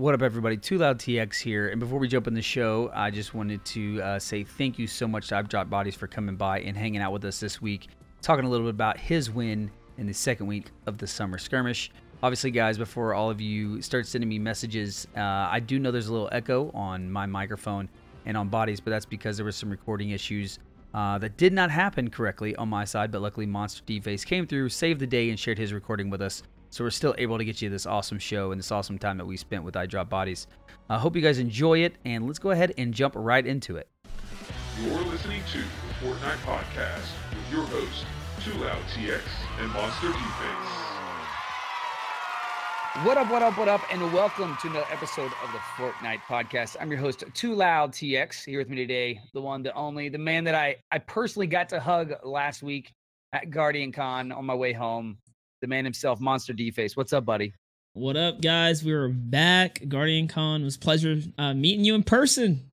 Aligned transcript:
What 0.00 0.14
up, 0.14 0.22
everybody? 0.22 0.56
Too 0.56 0.78
Loud 0.78 0.98
TX 0.98 1.40
here. 1.40 1.68
And 1.68 1.78
before 1.78 1.98
we 1.98 2.08
jump 2.08 2.26
in 2.26 2.32
the 2.32 2.40
show, 2.40 2.90
I 2.94 3.10
just 3.10 3.34
wanted 3.34 3.62
to 3.66 4.00
uh, 4.00 4.18
say 4.18 4.44
thank 4.44 4.78
you 4.78 4.86
so 4.86 5.06
much 5.06 5.28
to 5.28 5.36
I've 5.36 5.46
Dropped 5.46 5.68
Bodies 5.68 5.94
for 5.94 6.06
coming 6.06 6.36
by 6.36 6.60
and 6.60 6.74
hanging 6.74 7.02
out 7.02 7.12
with 7.12 7.22
us 7.26 7.38
this 7.38 7.60
week, 7.60 7.88
talking 8.22 8.46
a 8.46 8.48
little 8.48 8.64
bit 8.64 8.70
about 8.70 8.96
his 8.96 9.30
win 9.30 9.70
in 9.98 10.06
the 10.06 10.14
second 10.14 10.46
week 10.46 10.70
of 10.86 10.96
the 10.96 11.06
summer 11.06 11.36
skirmish. 11.36 11.90
Obviously, 12.22 12.50
guys, 12.50 12.78
before 12.78 13.12
all 13.12 13.28
of 13.28 13.42
you 13.42 13.82
start 13.82 14.06
sending 14.06 14.30
me 14.30 14.38
messages, 14.38 15.06
uh, 15.18 15.20
I 15.20 15.60
do 15.60 15.78
know 15.78 15.90
there's 15.90 16.08
a 16.08 16.12
little 16.12 16.30
echo 16.32 16.70
on 16.72 17.12
my 17.12 17.26
microphone 17.26 17.86
and 18.24 18.38
on 18.38 18.48
Bodies, 18.48 18.80
but 18.80 18.92
that's 18.92 19.04
because 19.04 19.36
there 19.36 19.44
was 19.44 19.56
some 19.56 19.68
recording 19.68 20.12
issues 20.12 20.60
uh, 20.94 21.18
that 21.18 21.36
did 21.36 21.52
not 21.52 21.70
happen 21.70 22.08
correctly 22.08 22.56
on 22.56 22.70
my 22.70 22.86
side. 22.86 23.12
But 23.12 23.20
luckily, 23.20 23.44
Monster 23.44 23.82
D-Face 23.84 24.24
came 24.24 24.46
through, 24.46 24.70
saved 24.70 24.98
the 24.98 25.06
day, 25.06 25.28
and 25.28 25.38
shared 25.38 25.58
his 25.58 25.74
recording 25.74 26.08
with 26.08 26.22
us. 26.22 26.42
So 26.72 26.84
we're 26.84 26.90
still 26.90 27.16
able 27.18 27.36
to 27.36 27.44
get 27.44 27.60
you 27.60 27.68
this 27.68 27.84
awesome 27.84 28.20
show 28.20 28.52
and 28.52 28.58
this 28.60 28.70
awesome 28.70 28.96
time 28.96 29.18
that 29.18 29.26
we 29.26 29.36
spent 29.36 29.64
with 29.64 29.76
I 29.76 29.86
Drop 29.86 30.08
Bodies. 30.08 30.46
I 30.88 30.94
uh, 30.94 30.98
hope 30.98 31.16
you 31.16 31.22
guys 31.22 31.40
enjoy 31.40 31.80
it, 31.80 31.96
and 32.04 32.28
let's 32.28 32.38
go 32.38 32.52
ahead 32.52 32.72
and 32.78 32.94
jump 32.94 33.14
right 33.16 33.44
into 33.44 33.76
it. 33.76 33.88
You're 34.80 35.00
listening 35.02 35.42
to 35.50 35.58
the 35.58 35.94
Fortnite 36.00 36.38
Podcast 36.46 37.08
with 37.30 37.52
your 37.52 37.64
host, 37.64 38.06
Too 38.44 38.52
Loud 38.60 38.80
TX 38.94 39.20
and 39.58 39.72
Monster 39.72 40.12
D-Face. 40.12 40.90
What 43.04 43.18
up, 43.18 43.28
what 43.32 43.42
up, 43.42 43.58
what 43.58 43.66
up, 43.66 43.80
and 43.92 44.00
welcome 44.12 44.56
to 44.62 44.68
another 44.68 44.86
episode 44.92 45.32
of 45.42 45.50
the 45.52 45.58
Fortnite 45.76 46.20
Podcast. 46.28 46.76
I'm 46.80 46.88
your 46.88 47.00
host, 47.00 47.24
Too 47.34 47.56
Loud 47.56 47.90
TX, 47.90 48.44
here 48.44 48.60
with 48.60 48.68
me 48.68 48.76
today, 48.76 49.20
the 49.34 49.40
one, 49.40 49.64
the 49.64 49.74
only, 49.74 50.08
the 50.08 50.18
man 50.18 50.44
that 50.44 50.54
I, 50.54 50.76
I 50.92 50.98
personally 50.98 51.48
got 51.48 51.68
to 51.70 51.80
hug 51.80 52.12
last 52.22 52.62
week 52.62 52.92
at 53.32 53.50
Guardian 53.50 53.90
Con 53.90 54.30
on 54.30 54.44
my 54.44 54.54
way 54.54 54.72
home, 54.72 55.18
the 55.60 55.66
man 55.66 55.84
himself, 55.84 56.20
Monster 56.20 56.52
D 56.52 56.70
Face. 56.70 56.96
What's 56.96 57.12
up, 57.12 57.24
buddy? 57.24 57.52
What 57.92 58.16
up, 58.16 58.40
guys? 58.40 58.84
We 58.84 58.94
were 58.94 59.08
back. 59.08 59.82
Guardian 59.88 60.28
Con 60.28 60.62
it 60.62 60.64
was 60.64 60.76
pleasure 60.76 61.18
uh, 61.38 61.54
meeting 61.54 61.84
you 61.84 61.94
in 61.94 62.02
person. 62.02 62.70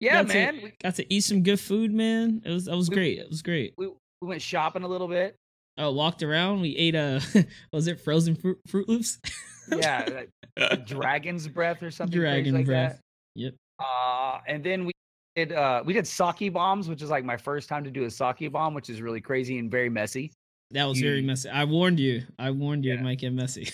Yeah, 0.00 0.22
got 0.22 0.28
man. 0.28 0.54
To, 0.56 0.62
we, 0.62 0.72
got 0.82 0.94
to 0.96 1.12
eat 1.14 1.22
some 1.22 1.42
good 1.42 1.58
food, 1.58 1.92
man. 1.92 2.42
It 2.44 2.50
was 2.50 2.66
that 2.66 2.76
was 2.76 2.88
We- 2.88 2.96
great. 2.96 3.18
It 3.18 3.28
was 3.28 3.42
great. 3.42 3.74
we, 3.76 3.88
we 4.20 4.28
went 4.28 4.42
shopping 4.42 4.82
a 4.82 4.88
little 4.88 5.08
bit. 5.08 5.36
Oh, 5.76 5.92
walked 5.92 6.22
around. 6.22 6.60
We 6.60 6.76
ate 6.76 6.94
a 6.94 7.20
was 7.72 7.86
it 7.86 8.00
frozen 8.00 8.34
fruit 8.34 8.58
Fruit 8.66 8.88
Loops? 8.88 9.18
Yeah, 9.70 10.22
like 10.56 10.86
Dragon's 10.86 11.46
Breath 11.46 11.82
or 11.82 11.90
something. 11.90 12.18
Dragon 12.18 12.54
like 12.54 12.64
breath. 12.64 12.98
Yep. 13.34 13.52
That. 13.78 13.84
Uh, 13.84 14.40
and 14.48 14.64
then 14.64 14.86
we 14.86 14.92
did 15.36 15.52
uh, 15.52 15.82
we 15.84 15.92
did 15.92 16.06
sake 16.06 16.50
bombs, 16.54 16.88
which 16.88 17.02
is 17.02 17.10
like 17.10 17.22
my 17.22 17.36
first 17.36 17.68
time 17.68 17.84
to 17.84 17.90
do 17.90 18.04
a 18.04 18.10
sake 18.10 18.50
bomb, 18.50 18.72
which 18.72 18.88
is 18.88 19.02
really 19.02 19.20
crazy 19.20 19.58
and 19.58 19.70
very 19.70 19.90
messy. 19.90 20.32
That 20.72 20.84
was 20.84 21.00
very 21.00 21.22
messy. 21.22 21.48
I 21.48 21.64
warned 21.64 21.98
you. 21.98 22.22
I 22.38 22.50
warned 22.50 22.84
you 22.84 22.92
Yeah. 22.92 23.00
it 23.00 23.02
might 23.02 23.18
get 23.18 23.32
messy. 23.32 23.68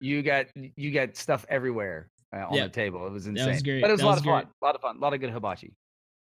You 0.00 0.22
got 0.22 0.46
you 0.76 0.90
got 0.90 1.16
stuff 1.16 1.46
everywhere 1.48 2.08
uh, 2.34 2.46
on 2.48 2.54
Yeah. 2.54 2.64
the 2.64 2.70
table. 2.70 3.06
It 3.06 3.12
was 3.12 3.26
insane. 3.28 3.46
That 3.46 3.52
was 3.52 3.62
great. 3.62 3.80
but 3.82 3.90
it 3.90 3.92
was 3.92 4.00
That 4.00 4.04
a 4.06 4.08
lot 4.08 4.10
was 4.12 4.18
of 4.20 4.24
fun. 4.24 4.46
A 4.60 4.64
lot 4.64 4.74
of 4.74 4.80
fun. 4.80 4.96
A 4.96 4.98
lot 5.00 5.14
of 5.14 5.20
good 5.20 5.30
hibachi. 5.30 5.72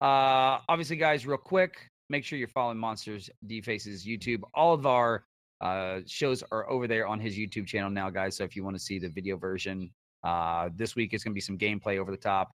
Uh, 0.03 0.61
obviously, 0.69 0.97
guys, 0.97 1.27
real 1.27 1.39
quick, 1.39 1.89
make 2.11 2.25
sure 2.25 2.39
you're 2.39 2.49
following 2.49 2.77
Monsters 2.79 3.31
D 3.47 3.61
Faces 3.63 4.05
YouTube. 4.07 4.43
All 4.55 4.75
of 4.75 4.87
our 4.87 5.25
uh, 5.63 6.01
shows 6.07 6.43
are 6.53 6.69
over 6.71 6.87
there 6.87 7.07
on 7.07 7.21
his 7.21 7.37
YouTube 7.39 7.67
channel 7.67 7.91
now, 7.91 8.11
guys. 8.11 8.37
So 8.37 8.45
if 8.45 8.55
you 8.57 8.65
want 8.65 8.77
to 8.77 8.83
see 8.83 8.99
the 8.99 9.09
video 9.09 9.37
version, 9.37 9.91
uh, 10.25 10.69
this 10.75 10.95
week 10.97 11.15
is 11.15 11.23
going 11.25 11.33
to 11.33 11.35
be 11.35 11.41
some 11.41 11.57
gameplay 11.59 11.99
over 11.99 12.11
the 12.11 12.17
top. 12.19 12.51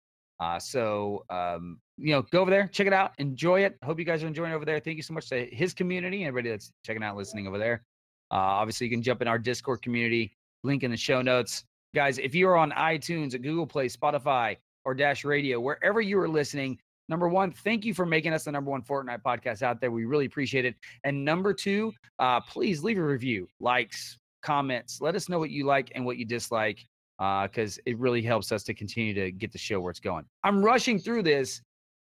Uh, 0.43 0.59
so 0.59 1.23
um, 1.29 1.79
you 1.97 2.11
know, 2.11 2.21
go 2.21 2.41
over 2.41 2.51
there, 2.51 2.67
check 2.67 2.85
it 2.85 2.91
out, 2.91 3.13
enjoy 3.17 3.61
it. 3.61 3.77
Hope 3.81 3.97
you 3.97 4.03
guys 4.03 4.23
are 4.23 4.27
enjoying 4.27 4.51
over 4.51 4.65
there. 4.65 4.79
Thank 4.79 4.97
you 4.97 5.03
so 5.03 5.13
much 5.13 5.29
to 5.29 5.45
his 5.45 5.73
community, 5.73 6.25
everybody 6.25 6.49
that's 6.49 6.73
checking 6.85 7.01
out, 7.01 7.15
listening 7.15 7.47
over 7.47 7.57
there. 7.57 7.83
Uh, 8.29 8.59
obviously, 8.59 8.87
you 8.87 8.91
can 8.91 9.01
jump 9.01 9.21
in 9.21 9.27
our 9.29 9.39
Discord 9.39 9.81
community. 9.81 10.35
Link 10.65 10.83
in 10.83 10.91
the 10.91 10.97
show 10.97 11.21
notes, 11.21 11.63
guys. 11.95 12.17
If 12.17 12.35
you 12.35 12.49
are 12.49 12.57
on 12.57 12.71
iTunes, 12.71 13.41
Google 13.41 13.65
Play, 13.65 13.87
Spotify, 13.87 14.57
or 14.83 14.93
Dash 14.93 15.23
Radio, 15.23 15.61
wherever 15.61 16.01
you 16.01 16.19
are 16.19 16.27
listening, 16.27 16.77
number 17.07 17.29
one, 17.29 17.51
thank 17.51 17.85
you 17.85 17.93
for 17.93 18.05
making 18.05 18.33
us 18.33 18.43
the 18.43 18.51
number 18.51 18.71
one 18.71 18.81
Fortnite 18.81 19.21
podcast 19.21 19.61
out 19.61 19.79
there. 19.79 19.91
We 19.91 20.03
really 20.03 20.25
appreciate 20.25 20.65
it. 20.65 20.75
And 21.05 21.23
number 21.23 21.53
two, 21.53 21.93
uh, 22.19 22.41
please 22.41 22.83
leave 22.83 22.97
a 22.97 23.03
review, 23.03 23.47
likes, 23.61 24.17
comments. 24.41 24.99
Let 24.99 25.15
us 25.15 25.29
know 25.29 25.39
what 25.39 25.51
you 25.51 25.65
like 25.65 25.91
and 25.95 26.05
what 26.05 26.17
you 26.17 26.25
dislike 26.25 26.85
because 27.17 27.79
it 27.85 27.97
really 27.97 28.21
helps 28.21 28.51
us 28.51 28.63
to 28.63 28.73
continue 28.73 29.13
to 29.13 29.31
get 29.31 29.51
the 29.51 29.57
show 29.57 29.79
where 29.79 29.91
it's 29.91 29.99
going. 29.99 30.25
I'm 30.43 30.63
rushing 30.63 30.99
through 30.99 31.23
this 31.23 31.61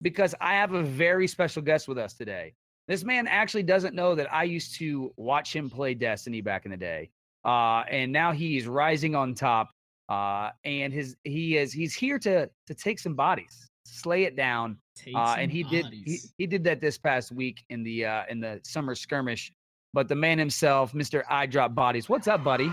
because 0.01 0.35
I 0.41 0.53
have 0.55 0.73
a 0.73 0.83
very 0.83 1.27
special 1.27 1.61
guest 1.61 1.87
with 1.87 1.97
us 1.97 2.13
today. 2.13 2.53
This 2.87 3.03
man 3.03 3.27
actually 3.27 3.63
doesn't 3.63 3.95
know 3.95 4.15
that 4.15 4.33
I 4.33 4.43
used 4.43 4.75
to 4.75 5.11
watch 5.17 5.53
him 5.53 5.69
play 5.69 5.93
Destiny 5.93 6.41
back 6.41 6.65
in 6.65 6.71
the 6.71 6.77
day. 6.77 7.09
Uh, 7.43 7.83
and 7.89 8.11
now 8.11 8.31
he's 8.31 8.67
rising 8.67 9.15
on 9.15 9.33
top. 9.33 9.71
Uh, 10.09 10.51
and 10.63 10.93
his 10.93 11.17
he 11.25 11.57
is 11.57 11.73
he's 11.73 11.93
here 11.93 12.17
to 12.19 12.49
to 12.65 12.73
take 12.73 12.97
some 12.97 13.13
bodies, 13.13 13.69
slay 13.85 14.23
it 14.23 14.37
down. 14.37 14.77
Uh, 15.13 15.35
and 15.37 15.51
he 15.51 15.63
did 15.63 15.85
he, 15.91 16.19
he 16.37 16.47
did 16.47 16.63
that 16.63 16.79
this 16.79 16.97
past 16.97 17.31
week 17.31 17.63
in 17.69 17.83
the 17.83 18.05
uh, 18.05 18.23
in 18.29 18.39
the 18.39 18.59
summer 18.63 18.95
skirmish. 18.95 19.51
But 19.93 20.07
the 20.07 20.15
man 20.15 20.37
himself, 20.37 20.93
Mr. 20.93 21.23
I 21.29 21.45
Drop 21.45 21.75
Bodies. 21.75 22.07
What's 22.07 22.27
up, 22.27 22.43
buddy? 22.43 22.71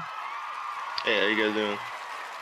Hey, 1.04 1.20
how 1.20 1.26
you 1.26 1.36
guys 1.36 1.54
doing? 1.54 1.78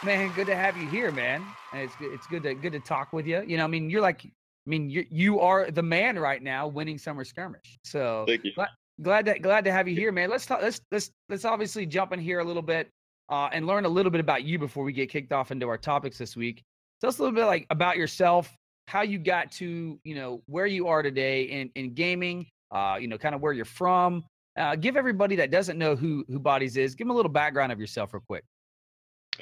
Man, 0.04 0.32
good 0.34 0.48
to 0.48 0.56
have 0.56 0.76
you 0.76 0.88
here, 0.88 1.12
man. 1.12 1.44
It's 1.72 1.94
good, 1.94 2.12
it's 2.12 2.26
good 2.26 2.42
to 2.42 2.54
good 2.54 2.72
to 2.72 2.80
talk 2.80 3.12
with 3.12 3.24
you. 3.24 3.44
You 3.46 3.56
know, 3.56 3.62
I 3.62 3.68
mean, 3.68 3.88
you're 3.88 4.00
like, 4.00 4.24
I 4.24 4.30
mean, 4.66 4.90
you 4.90 5.06
you 5.08 5.38
are 5.38 5.70
the 5.70 5.82
man 5.82 6.18
right 6.18 6.42
now, 6.42 6.66
winning 6.66 6.98
summer 6.98 7.24
skirmish. 7.24 7.78
So 7.84 8.24
Thank 8.26 8.42
you. 8.42 8.52
glad 8.52 8.70
glad 9.00 9.26
that 9.26 9.42
glad 9.42 9.64
to 9.64 9.70
have 9.70 9.86
you 9.86 9.94
here, 9.94 10.10
man. 10.10 10.28
Let's 10.28 10.44
talk. 10.44 10.60
Let's 10.60 10.80
let's 10.90 11.12
let's 11.28 11.44
obviously 11.44 11.86
jump 11.86 12.12
in 12.12 12.18
here 12.18 12.40
a 12.40 12.44
little 12.44 12.62
bit 12.62 12.88
uh, 13.28 13.48
and 13.52 13.64
learn 13.64 13.84
a 13.84 13.88
little 13.88 14.10
bit 14.10 14.20
about 14.20 14.42
you 14.42 14.58
before 14.58 14.82
we 14.82 14.92
get 14.92 15.08
kicked 15.08 15.32
off 15.32 15.52
into 15.52 15.68
our 15.68 15.78
topics 15.78 16.18
this 16.18 16.36
week. 16.36 16.64
Tell 17.00 17.08
us 17.08 17.18
a 17.18 17.22
little 17.22 17.34
bit 17.34 17.44
like 17.44 17.66
about 17.70 17.96
yourself, 17.96 18.52
how 18.88 19.02
you 19.02 19.20
got 19.20 19.52
to 19.52 20.00
you 20.02 20.14
know 20.16 20.42
where 20.46 20.66
you 20.66 20.88
are 20.88 21.04
today 21.04 21.44
in 21.44 21.70
in 21.76 21.94
gaming. 21.94 22.48
Uh, 22.72 22.96
you 23.00 23.06
know, 23.06 23.18
kind 23.18 23.36
of 23.36 23.40
where 23.40 23.52
you're 23.52 23.64
from. 23.64 24.24
Uh, 24.58 24.74
give 24.74 24.96
everybody 24.96 25.36
that 25.36 25.52
doesn't 25.52 25.78
know 25.78 25.94
who 25.94 26.24
who 26.26 26.40
Bodies 26.40 26.76
is, 26.76 26.96
give 26.96 27.06
them 27.06 27.12
a 27.12 27.16
little 27.16 27.30
background 27.30 27.70
of 27.70 27.78
yourself, 27.78 28.12
real 28.12 28.22
quick. 28.26 28.42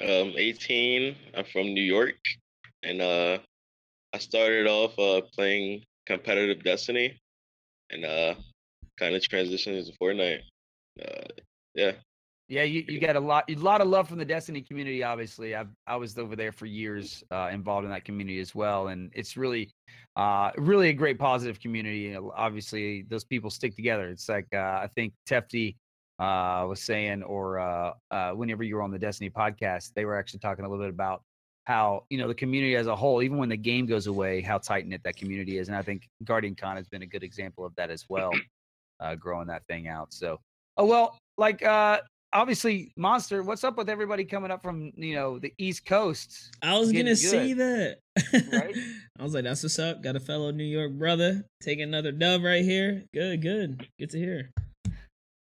Um, 0.01 0.33
18. 0.35 1.15
I'm 1.35 1.45
from 1.45 1.67
New 1.73 1.83
York, 1.83 2.15
and 2.81 3.01
uh, 3.01 3.37
I 4.13 4.17
started 4.17 4.65
off 4.65 4.97
uh 4.97 5.21
playing 5.35 5.83
competitive 6.07 6.63
Destiny, 6.63 7.19
and 7.91 8.05
uh, 8.05 8.33
kind 8.97 9.15
of 9.15 9.21
transitioned 9.21 9.77
into 9.77 9.91
Fortnite. 10.01 10.41
Uh, 10.99 11.27
yeah. 11.75 11.91
Yeah, 12.47 12.63
you, 12.63 12.83
you 12.87 12.99
got 12.99 13.15
a 13.15 13.19
lot 13.19 13.45
a 13.49 13.55
lot 13.55 13.79
of 13.79 13.87
love 13.87 14.09
from 14.09 14.17
the 14.17 14.25
Destiny 14.25 14.61
community. 14.61 15.03
Obviously, 15.03 15.55
I 15.55 15.65
I 15.87 15.95
was 15.95 16.17
over 16.17 16.35
there 16.35 16.51
for 16.51 16.65
years, 16.65 17.23
uh, 17.31 17.49
involved 17.51 17.85
in 17.85 17.91
that 17.91 18.03
community 18.03 18.39
as 18.39 18.53
well, 18.53 18.87
and 18.87 19.09
it's 19.13 19.37
really, 19.37 19.71
uh, 20.17 20.51
really 20.57 20.89
a 20.89 20.93
great 20.93 21.17
positive 21.17 21.61
community. 21.61 22.13
Obviously, 22.15 23.03
those 23.03 23.23
people 23.23 23.49
stick 23.49 23.75
together. 23.75 24.09
It's 24.09 24.27
like 24.27 24.47
uh, 24.53 24.57
I 24.57 24.89
think 24.95 25.13
Tefty 25.25 25.77
uh, 26.21 26.67
was 26.67 26.79
saying, 26.81 27.23
or 27.23 27.59
uh, 27.59 27.93
uh, 28.11 28.31
whenever 28.31 28.63
you 28.63 28.75
were 28.75 28.83
on 28.83 28.91
the 28.91 28.99
Destiny 28.99 29.31
podcast, 29.31 29.93
they 29.95 30.05
were 30.05 30.17
actually 30.17 30.39
talking 30.39 30.63
a 30.63 30.69
little 30.69 30.85
bit 30.85 30.93
about 30.93 31.23
how 31.65 32.03
you 32.09 32.17
know 32.19 32.27
the 32.27 32.35
community 32.35 32.75
as 32.75 32.85
a 32.85 32.95
whole, 32.95 33.23
even 33.23 33.37
when 33.37 33.49
the 33.49 33.57
game 33.57 33.87
goes 33.87 34.05
away, 34.05 34.41
how 34.41 34.59
tight 34.59 34.85
knit 34.85 35.01
that 35.03 35.15
community 35.15 35.57
is. 35.57 35.67
And 35.67 35.75
I 35.75 35.81
think 35.81 36.07
Guardian 36.23 36.53
Con 36.53 36.75
has 36.75 36.87
been 36.87 37.01
a 37.01 37.07
good 37.07 37.23
example 37.23 37.65
of 37.65 37.75
that 37.75 37.89
as 37.89 38.05
well, 38.07 38.31
uh, 38.99 39.15
growing 39.15 39.47
that 39.47 39.65
thing 39.65 39.87
out. 39.87 40.13
So, 40.13 40.39
oh 40.77 40.85
well, 40.85 41.17
like 41.39 41.63
uh, 41.65 42.01
obviously 42.33 42.93
monster 42.95 43.41
what's 43.41 43.63
up 43.63 43.75
with 43.75 43.89
everybody 43.89 44.23
coming 44.23 44.51
up 44.51 44.61
from 44.61 44.91
you 44.95 45.15
know 45.15 45.39
the 45.39 45.53
east 45.57 45.87
coast 45.87 46.55
I 46.61 46.77
was 46.77 46.91
gonna 46.91 47.15
say 47.15 47.53
that. 47.53 47.97
Right? 48.53 48.75
I 49.19 49.23
was 49.23 49.33
like, 49.33 49.43
that's 49.43 49.63
what's 49.63 49.79
up. 49.79 50.03
Got 50.03 50.15
a 50.15 50.19
fellow 50.19 50.51
New 50.51 50.63
York 50.65 50.91
brother 50.93 51.45
taking 51.63 51.83
another 51.83 52.11
dub 52.11 52.43
right 52.43 52.63
here. 52.63 53.05
Good, 53.11 53.41
good. 53.41 53.87
Good 53.97 54.11
to 54.11 54.19
hear. 54.19 54.51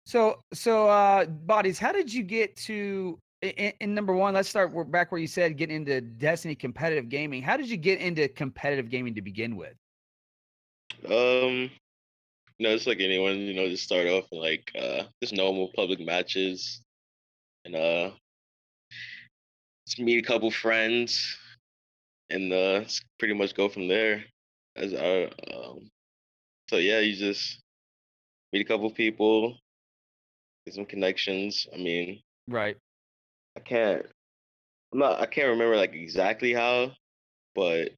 So 0.08 0.41
so 0.54 0.88
uh 0.88 1.26
bodies 1.26 1.78
how 1.78 1.92
did 1.92 2.12
you 2.12 2.22
get 2.22 2.56
to 2.56 3.19
in, 3.42 3.94
number 3.94 4.14
one 4.14 4.32
let's 4.34 4.48
start 4.48 4.72
back 4.91 5.12
where 5.12 5.20
you 5.20 5.28
said 5.28 5.56
get 5.56 5.70
into 5.70 6.00
destiny 6.00 6.54
competitive 6.54 7.08
gaming 7.08 7.43
how 7.43 7.56
did 7.56 7.69
you 7.69 7.76
get 7.76 8.00
into 8.00 8.26
competitive 8.28 8.88
gaming 8.88 9.14
to 9.14 9.22
begin 9.22 9.55
with 9.55 9.75
Um, 11.05 11.70
you 12.58 12.66
know, 12.66 12.70
it's 12.75 12.87
like 12.87 13.00
anyone. 13.00 13.38
You 13.38 13.55
know, 13.55 13.69
just 13.69 13.84
start 13.84 14.08
off 14.08 14.26
in 14.32 14.40
like 14.40 14.70
uh 14.78 15.05
just 15.22 15.34
normal 15.34 15.70
public 15.76 16.00
matches, 16.00 16.81
and 17.64 17.76
uh, 17.76 18.10
just 19.87 20.00
meet 20.00 20.25
a 20.25 20.26
couple 20.26 20.50
friends, 20.50 21.37
and 22.31 22.52
uh, 22.52 22.84
pretty 23.19 23.34
much 23.34 23.55
go 23.55 23.69
from 23.69 23.87
there. 23.88 24.25
As 24.76 24.93
our 24.94 25.28
um, 25.55 25.88
so 26.69 26.76
yeah, 26.76 26.99
you 26.99 27.14
just 27.14 27.60
meet 28.52 28.62
a 28.62 28.69
couple 28.69 28.90
people, 28.90 29.56
get 30.69 30.75
some 30.75 30.87
connections. 30.87 31.67
I 31.73 31.76
mean, 31.79 32.20
right 32.49 32.76
I 33.56 33.61
can't. 33.61 34.06
I'm 34.93 34.99
not. 35.00 35.20
I 35.20 35.26
can't 35.26 35.49
remember 35.49 35.76
like 35.76 35.94
exactly 35.94 36.53
how, 36.53 36.93
but 37.55 37.91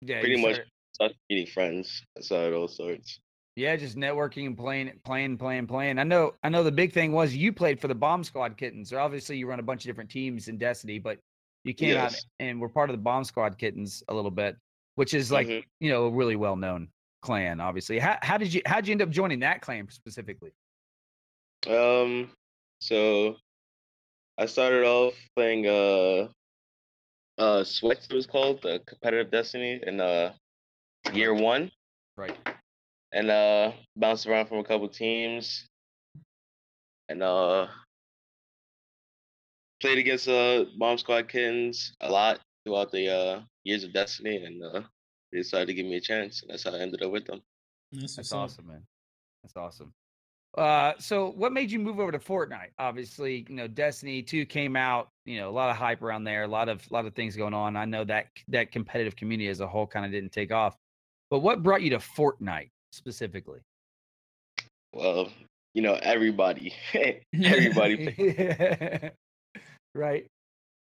yeah 0.00 0.20
pretty 0.20 0.40
much 0.40 0.58
start 0.92 1.12
meeting 1.30 1.46
friends. 1.46 2.02
That's 2.14 2.28
how 2.30 2.36
it 2.36 2.52
all 2.52 2.68
starts. 2.68 3.20
yeah 3.56 3.76
just 3.76 3.96
networking 3.96 4.46
and 4.46 4.56
playing 4.56 4.92
playing 5.04 5.36
playing 5.36 5.66
playing 5.66 5.98
i 5.98 6.02
know 6.04 6.32
i 6.42 6.48
know 6.48 6.62
the 6.64 6.72
big 6.72 6.92
thing 6.92 7.12
was 7.12 7.34
you 7.34 7.52
played 7.52 7.78
for 7.80 7.86
the 7.88 7.94
bomb 7.94 8.24
squad 8.24 8.56
kittens 8.56 8.88
so 8.90 8.98
obviously 8.98 9.36
you 9.36 9.46
run 9.46 9.60
a 9.60 9.62
bunch 9.62 9.84
of 9.84 9.88
different 9.90 10.10
teams 10.10 10.48
in 10.48 10.56
destiny 10.58 10.98
but 10.98 11.18
You 11.64 11.74
came 11.74 11.96
out 11.96 12.12
Yes. 12.12 12.24
and 12.40 12.60
were 12.60 12.68
part 12.68 12.90
of 12.90 12.96
the 12.96 13.02
Bomb 13.02 13.22
Squad 13.24 13.56
Kittens 13.56 14.02
a 14.08 14.14
little 14.14 14.32
bit, 14.32 14.56
which 14.96 15.14
is 15.14 15.30
like 15.30 15.46
Mhm. 15.46 15.62
you 15.78 15.90
know 15.92 16.06
a 16.06 16.10
really 16.10 16.34
well 16.34 16.56
known 16.56 16.88
clan. 17.20 17.60
Obviously, 17.60 18.00
how 18.00 18.16
how 18.20 18.36
did 18.36 18.52
you 18.52 18.62
how 18.66 18.76
did 18.80 18.88
you 18.88 18.92
end 18.92 19.02
up 19.02 19.10
joining 19.10 19.38
that 19.40 19.60
clan 19.60 19.86
specifically? 19.90 20.50
Um, 21.68 22.30
so 22.80 23.36
I 24.38 24.46
started 24.46 24.84
off 24.84 25.14
playing 25.36 25.66
uh 25.66 26.28
uh 27.38 27.64
Sweats 27.64 28.06
it 28.10 28.14
was 28.14 28.26
called, 28.26 28.62
the 28.62 28.80
competitive 28.86 29.30
destiny 29.30 29.80
in 29.86 30.00
uh 30.00 30.32
year 31.12 31.34
one. 31.34 31.70
Right. 32.16 32.36
And 33.12 33.30
uh 33.30 33.72
bounced 33.96 34.26
around 34.26 34.46
from 34.46 34.58
a 34.58 34.64
couple 34.64 34.88
teams 34.88 35.66
and 37.08 37.22
uh 37.22 37.68
played 39.80 39.98
against 39.98 40.28
uh 40.28 40.64
Bomb 40.78 40.98
Squad 40.98 41.28
Kittens 41.28 41.92
a 42.00 42.10
lot 42.10 42.40
throughout 42.64 42.90
the 42.90 43.08
uh 43.08 43.40
years 43.64 43.84
of 43.84 43.92
Destiny 43.92 44.44
and 44.44 44.62
uh 44.64 44.82
they 45.30 45.38
decided 45.38 45.66
to 45.68 45.74
give 45.74 45.86
me 45.86 45.96
a 45.96 46.00
chance 46.00 46.42
and 46.42 46.50
that's 46.50 46.64
how 46.64 46.72
I 46.72 46.80
ended 46.80 47.02
up 47.02 47.12
with 47.12 47.26
them. 47.26 47.40
That's, 47.92 48.16
That's 48.16 48.32
awesome, 48.32 48.66
man. 48.66 48.82
That's 49.42 49.56
awesome. 49.56 49.92
Uh, 50.56 50.92
so 50.98 51.30
what 51.30 51.52
made 51.52 51.70
you 51.70 51.78
move 51.78 51.98
over 51.98 52.12
to 52.12 52.18
Fortnite? 52.18 52.72
Obviously, 52.78 53.46
you 53.48 53.54
know, 53.54 53.66
Destiny 53.66 54.22
2 54.22 54.44
came 54.44 54.76
out, 54.76 55.08
you 55.24 55.38
know, 55.38 55.48
a 55.48 55.50
lot 55.52 55.70
of 55.70 55.76
hype 55.76 56.02
around 56.02 56.24
there, 56.24 56.42
a 56.42 56.48
lot 56.48 56.68
of 56.68 56.82
a 56.90 56.94
lot 56.94 57.06
of 57.06 57.14
things 57.14 57.36
going 57.36 57.54
on. 57.54 57.74
I 57.76 57.86
know 57.86 58.04
that 58.04 58.26
that 58.48 58.70
competitive 58.70 59.16
community 59.16 59.48
as 59.48 59.60
a 59.60 59.66
whole 59.66 59.86
kind 59.86 60.04
of 60.04 60.12
didn't 60.12 60.32
take 60.32 60.52
off. 60.52 60.76
But 61.30 61.38
what 61.38 61.62
brought 61.62 61.80
you 61.80 61.90
to 61.90 61.98
Fortnite 61.98 62.68
specifically? 62.92 63.60
Well, 64.92 65.30
you 65.72 65.80
know, 65.80 65.94
everybody 66.02 66.74
everybody 67.32 69.10
right. 69.94 70.26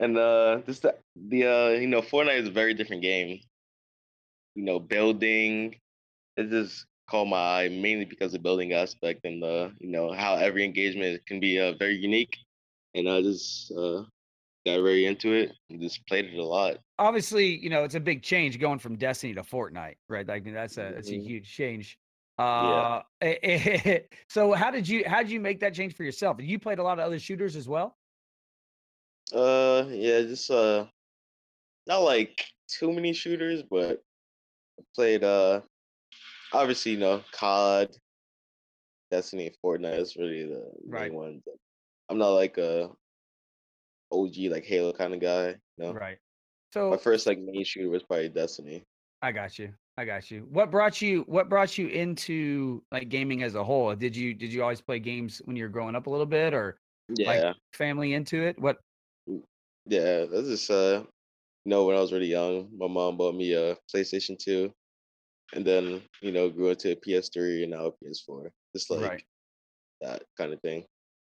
And 0.00 0.16
uh 0.16 0.60
this 0.64 0.78
the, 0.78 0.96
the 1.14 1.46
uh 1.46 1.68
you 1.78 1.88
know 1.88 2.00
Fortnite 2.00 2.40
is 2.40 2.48
a 2.48 2.52
very 2.52 2.72
different 2.72 3.02
game. 3.02 3.40
You 4.54 4.64
know, 4.64 4.78
building 4.78 5.76
it 6.38 6.48
just 6.48 6.86
caught 7.08 7.26
my 7.26 7.64
eye 7.64 7.68
mainly 7.68 8.04
because 8.04 8.28
of 8.28 8.32
the 8.34 8.38
building 8.40 8.72
aspect 8.72 9.24
and 9.24 9.42
the 9.42 9.74
you 9.80 9.90
know 9.90 10.12
how 10.12 10.34
every 10.36 10.64
engagement 10.64 11.24
can 11.26 11.40
be 11.40 11.60
uh, 11.60 11.74
very 11.78 11.96
unique. 11.96 12.36
And 12.94 13.08
I 13.08 13.22
just 13.22 13.72
uh 13.72 14.02
got 14.66 14.82
very 14.82 15.06
into 15.06 15.32
it 15.32 15.52
and 15.70 15.80
just 15.80 16.06
played 16.06 16.26
it 16.26 16.38
a 16.38 16.44
lot. 16.44 16.78
Obviously, 16.98 17.46
you 17.56 17.70
know, 17.70 17.84
it's 17.84 17.94
a 17.94 18.00
big 18.00 18.22
change 18.22 18.58
going 18.60 18.78
from 18.78 18.96
Destiny 18.96 19.34
to 19.34 19.42
Fortnite, 19.42 19.96
right? 20.08 20.26
Like 20.26 20.44
that's 20.44 20.78
a 20.78 20.92
that's 20.94 21.10
a 21.10 21.16
Mhm. 21.16 21.18
huge 21.18 21.52
change. 21.52 21.98
Uh 22.38 23.02
so 24.28 24.52
how 24.52 24.70
did 24.70 24.88
you 24.88 25.04
how 25.08 25.22
did 25.22 25.30
you 25.30 25.40
make 25.40 25.60
that 25.60 25.74
change 25.74 25.94
for 25.94 26.04
yourself? 26.04 26.40
You 26.40 26.58
played 26.58 26.78
a 26.78 26.82
lot 26.82 26.98
of 26.98 27.04
other 27.04 27.18
shooters 27.18 27.56
as 27.56 27.68
well? 27.68 27.98
Uh 29.32 29.86
yeah, 29.90 30.22
just 30.22 30.50
uh 30.50 30.86
not 31.86 31.98
like 31.98 32.46
too 32.68 32.92
many 32.92 33.12
shooters, 33.12 33.62
but 33.62 34.02
I 34.80 34.84
played 34.94 35.24
uh 35.24 35.62
obviously 36.52 36.92
you 36.92 36.98
know 36.98 37.22
COD, 37.32 37.96
Destiny, 39.10 39.46
and 39.46 39.56
Fortnite 39.64 39.98
is 39.98 40.16
really 40.16 40.44
the 40.44 40.70
Right. 40.86 41.10
main 41.10 41.18
ones. 41.18 41.42
I'm 42.08 42.18
not 42.18 42.30
like 42.30 42.58
a 42.58 42.90
OG 44.10 44.48
like 44.50 44.64
Halo 44.64 44.92
kind 44.92 45.14
of 45.14 45.20
guy. 45.20 45.48
You 45.48 45.56
know? 45.78 45.92
Right. 45.92 46.18
So 46.72 46.90
my 46.90 46.96
first 46.96 47.26
like 47.26 47.38
main 47.38 47.64
shooter 47.64 47.88
was 47.88 48.02
probably 48.02 48.28
Destiny. 48.28 48.84
I 49.20 49.32
got 49.32 49.58
you. 49.58 49.74
I 49.96 50.04
got 50.04 50.30
you. 50.30 50.46
What 50.50 50.70
brought 50.70 51.02
you 51.02 51.22
what 51.22 51.48
brought 51.48 51.76
you 51.76 51.88
into 51.88 52.82
like 52.90 53.08
gaming 53.08 53.42
as 53.42 53.54
a 53.54 53.62
whole? 53.62 53.94
Did 53.94 54.16
you 54.16 54.34
did 54.34 54.52
you 54.52 54.62
always 54.62 54.80
play 54.80 54.98
games 54.98 55.40
when 55.44 55.56
you 55.56 55.64
were 55.64 55.68
growing 55.68 55.94
up 55.94 56.06
a 56.06 56.10
little 56.10 56.26
bit 56.26 56.54
or 56.54 56.78
Yeah, 57.08 57.52
family 57.74 58.14
into 58.14 58.42
it? 58.42 58.58
What 58.58 58.78
yeah. 59.86 60.24
That's 60.24 60.48
just 60.48 60.70
uh, 60.70 61.04
you 61.64 61.70
know, 61.70 61.84
when 61.84 61.96
I 61.96 62.00
was 62.00 62.12
really 62.12 62.26
young, 62.26 62.70
my 62.76 62.88
mom 62.88 63.16
bought 63.16 63.34
me 63.34 63.52
a 63.52 63.76
PlayStation 63.94 64.38
Two, 64.38 64.72
and 65.52 65.64
then 65.64 66.02
you 66.20 66.32
know 66.32 66.48
grew 66.48 66.70
into 66.70 66.92
a 66.92 66.96
PS3 66.96 67.62
and 67.62 67.72
now 67.72 67.86
a 67.86 68.04
PS4. 68.04 68.48
Just 68.74 68.90
like 68.90 69.10
right. 69.10 69.22
that 70.00 70.22
kind 70.38 70.52
of 70.52 70.60
thing. 70.60 70.84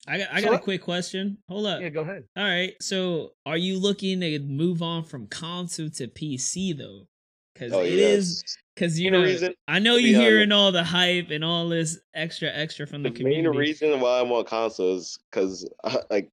I 0.07 0.19
got 0.19 0.27
I 0.31 0.41
So 0.41 0.45
got 0.47 0.55
a 0.55 0.63
quick 0.63 0.81
question. 0.81 1.37
Hold 1.49 1.65
up. 1.65 1.81
Yeah, 1.81 1.89
go 1.89 2.01
ahead. 2.01 2.25
All 2.37 2.43
right. 2.43 2.73
So, 2.81 3.31
are 3.45 3.57
you 3.57 3.79
looking 3.79 4.19
to 4.21 4.39
move 4.39 4.81
on 4.81 5.03
from 5.03 5.27
console 5.27 5.89
to 5.91 6.07
PC 6.07 6.77
though? 6.77 7.07
Because 7.53 7.73
Oh 7.73 7.81
it 7.81 7.93
yeah. 7.93 8.07
is 8.07 8.43
because 8.75 8.99
you 8.99 9.09
main 9.09 9.21
know 9.21 9.25
reason, 9.25 9.53
I 9.67 9.79
know 9.79 9.95
you're 9.95 10.17
honest- 10.17 10.29
hearing 10.29 10.51
all 10.51 10.71
the 10.71 10.83
hype 10.83 11.29
and 11.31 11.43
all 11.43 11.69
this 11.69 11.99
extra 12.13 12.49
extra 12.53 12.85
from 12.85 13.03
the, 13.03 13.11
community. 13.11 13.43
the 13.43 13.49
main 13.49 13.57
reason 13.57 13.99
why 13.99 14.19
I'm 14.19 14.31
on 14.31 14.45
consoles 14.45 15.17
because 15.31 15.67
like 16.09 16.29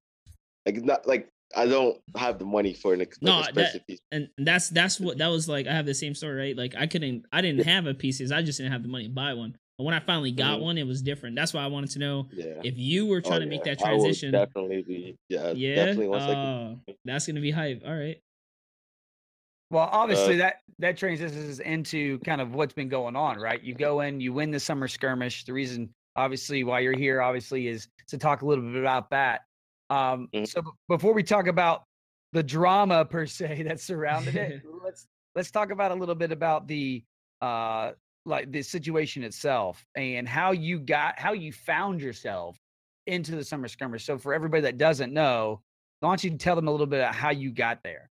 like 0.67 0.85
not 0.85 1.07
like 1.07 1.29
I 1.57 1.67
don't 1.67 1.99
have 2.17 2.39
the 2.39 2.45
money 2.45 2.73
for 2.75 2.95
an 2.95 3.01
ex- 3.03 3.19
No, 3.23 3.41
like, 3.41 3.55
that- 3.55 3.61
expensive 3.63 3.87
piece. 3.87 4.01
and 4.11 4.29
that's 4.39 4.69
that's 4.71 4.99
what 5.01 5.19
that 5.19 5.29
was 5.29 5.49
like. 5.49 5.67
I 5.67 5.73
have 5.73 5.87
the 5.87 5.95
same 5.95 6.15
story, 6.15 6.35
right? 6.37 6.57
Like 6.57 6.75
I 6.77 6.87
couldn't, 6.87 7.27
I 7.33 7.41
didn't 7.41 7.65
have 7.67 7.87
a 7.87 7.95
PC. 7.95 8.31
I 8.33 8.43
just 8.43 8.59
didn't 8.59 8.73
have 8.73 8.83
the 8.83 8.89
money 8.89 9.05
to 9.09 9.11
buy 9.15 9.35
one. 9.35 9.57
But 9.79 9.85
when 9.85 9.95
I 9.95 10.01
finally 10.01 10.33
got 10.33 10.59
Mhm. 10.61 10.63
one, 10.63 10.79
it 10.79 10.87
was 10.87 11.01
different. 11.03 11.35
That's 11.35 11.55
why 11.55 11.63
I 11.63 11.67
wanted 11.67 11.91
to 11.93 11.99
know 11.99 12.29
Yeah. 12.33 12.61
if 12.63 12.77
you 12.77 13.07
were 13.07 13.19
Oh, 13.19 13.29
trying 13.29 13.41
to 13.41 13.47
make 13.47 13.65
yeah, 13.65 13.75
that 13.75 13.87
I 13.87 13.93
will 13.95 14.01
transition. 14.05 14.33
definitely 14.33 14.83
be 14.83 15.17
yeah, 15.29 15.53
yeah, 15.53 15.75
definitely 15.77 16.09
once 16.09 16.25
I 16.25 16.35
Oh, 16.35 16.81
that's 17.05 17.27
gonna 17.27 17.41
be 17.41 17.51
hype. 17.51 17.83
All 17.87 17.95
right. 17.97 18.19
Well, 19.71 19.89
obviously 19.91 20.35
Uh, 20.35 20.39
that 20.39 20.57
that 20.79 20.97
transitions 20.97 21.61
into 21.61 22.19
kind 22.21 22.41
of 22.41 22.55
what's 22.55 22.75
been 22.75 22.89
going 22.89 23.15
on, 23.17 23.39
right? 23.39 23.63
You 23.63 23.75
go 23.75 24.01
in, 24.01 24.21
you 24.21 24.33
win 24.33 24.51
the 24.51 24.59
summer 24.61 24.89
skirmish. 24.89 25.45
The 25.45 25.53
reason, 25.53 25.95
obviously, 26.17 26.65
why 26.65 26.81
you're 26.81 26.97
here, 26.99 27.21
obviously, 27.23 27.69
is 27.69 27.89
to 28.09 28.19
talk 28.19 28.43
a 28.43 28.47
little 28.47 28.65
bit 28.65 28.81
about 28.81 29.09
that. 29.11 29.43
Um, 29.93 30.29
Mhm. 30.33 30.49
So 30.49 30.63
b- 30.63 30.71
before 30.89 31.13
we 31.13 31.23
talk 31.23 31.47
about 31.47 31.85
the 32.33 32.43
drama 32.43 33.05
per 33.05 33.27
se 33.27 33.65
that 33.65 33.81
surrounded 33.81 34.37
it, 34.37 34.63
let's 34.85 35.07
let's 35.35 35.51
talk 35.51 35.71
about 35.71 35.91
a 35.91 35.95
little 35.95 36.15
bit 36.15 36.33
about 36.33 36.67
the 36.67 37.05
uh, 37.43 37.93
like 38.25 38.51
the 38.53 38.63
situation 38.63 39.23
itself 39.25 39.85
and 39.97 40.29
how 40.29 40.53
you 40.53 40.79
got 40.79 41.19
how 41.19 41.33
you 41.33 41.53
found 41.53 42.01
yourself 42.01 42.57
into 43.07 43.33
the 43.33 43.45
summer 43.45 43.69
skirmish. 43.69 44.05
So 44.05 44.17
for 44.17 44.33
everybody 44.33 44.63
that 44.63 44.79
doesn't 44.79 45.13
know, 45.13 45.61
why 46.01 46.09
don't 46.09 46.25
you 46.25 46.31
tell 46.39 46.57
them 46.57 46.69
a 46.69 46.71
little 46.71 46.87
bit 46.87 47.01
about 47.01 47.15
how 47.15 47.31
you 47.31 47.51
got 47.51 47.83
there? 47.83 48.09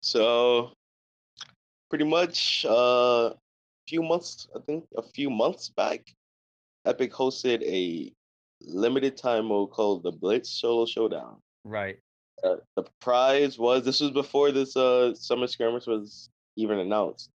So 0.00 0.72
pretty 1.90 2.04
much 2.04 2.64
uh, 2.64 3.32
a 3.34 3.36
few 3.88 4.02
months, 4.02 4.48
I 4.56 4.60
think 4.60 4.86
a 4.96 5.02
few 5.02 5.28
months 5.28 5.68
back, 5.68 6.14
Epic 6.86 7.12
hosted 7.12 7.62
a 7.62 8.12
limited 8.62 9.16
time 9.16 9.46
mode 9.46 9.70
called 9.70 10.02
the 10.02 10.12
Blitz 10.12 10.50
Solo 10.50 10.86
Showdown. 10.86 11.36
Right. 11.64 11.98
Uh, 12.44 12.56
the 12.76 12.84
prize 13.00 13.58
was 13.58 13.84
this 13.84 14.00
was 14.00 14.10
before 14.10 14.52
this 14.52 14.76
uh 14.76 15.14
summer 15.14 15.46
skirmish 15.46 15.86
was 15.86 16.28
even 16.56 16.78
announced. 16.78 17.30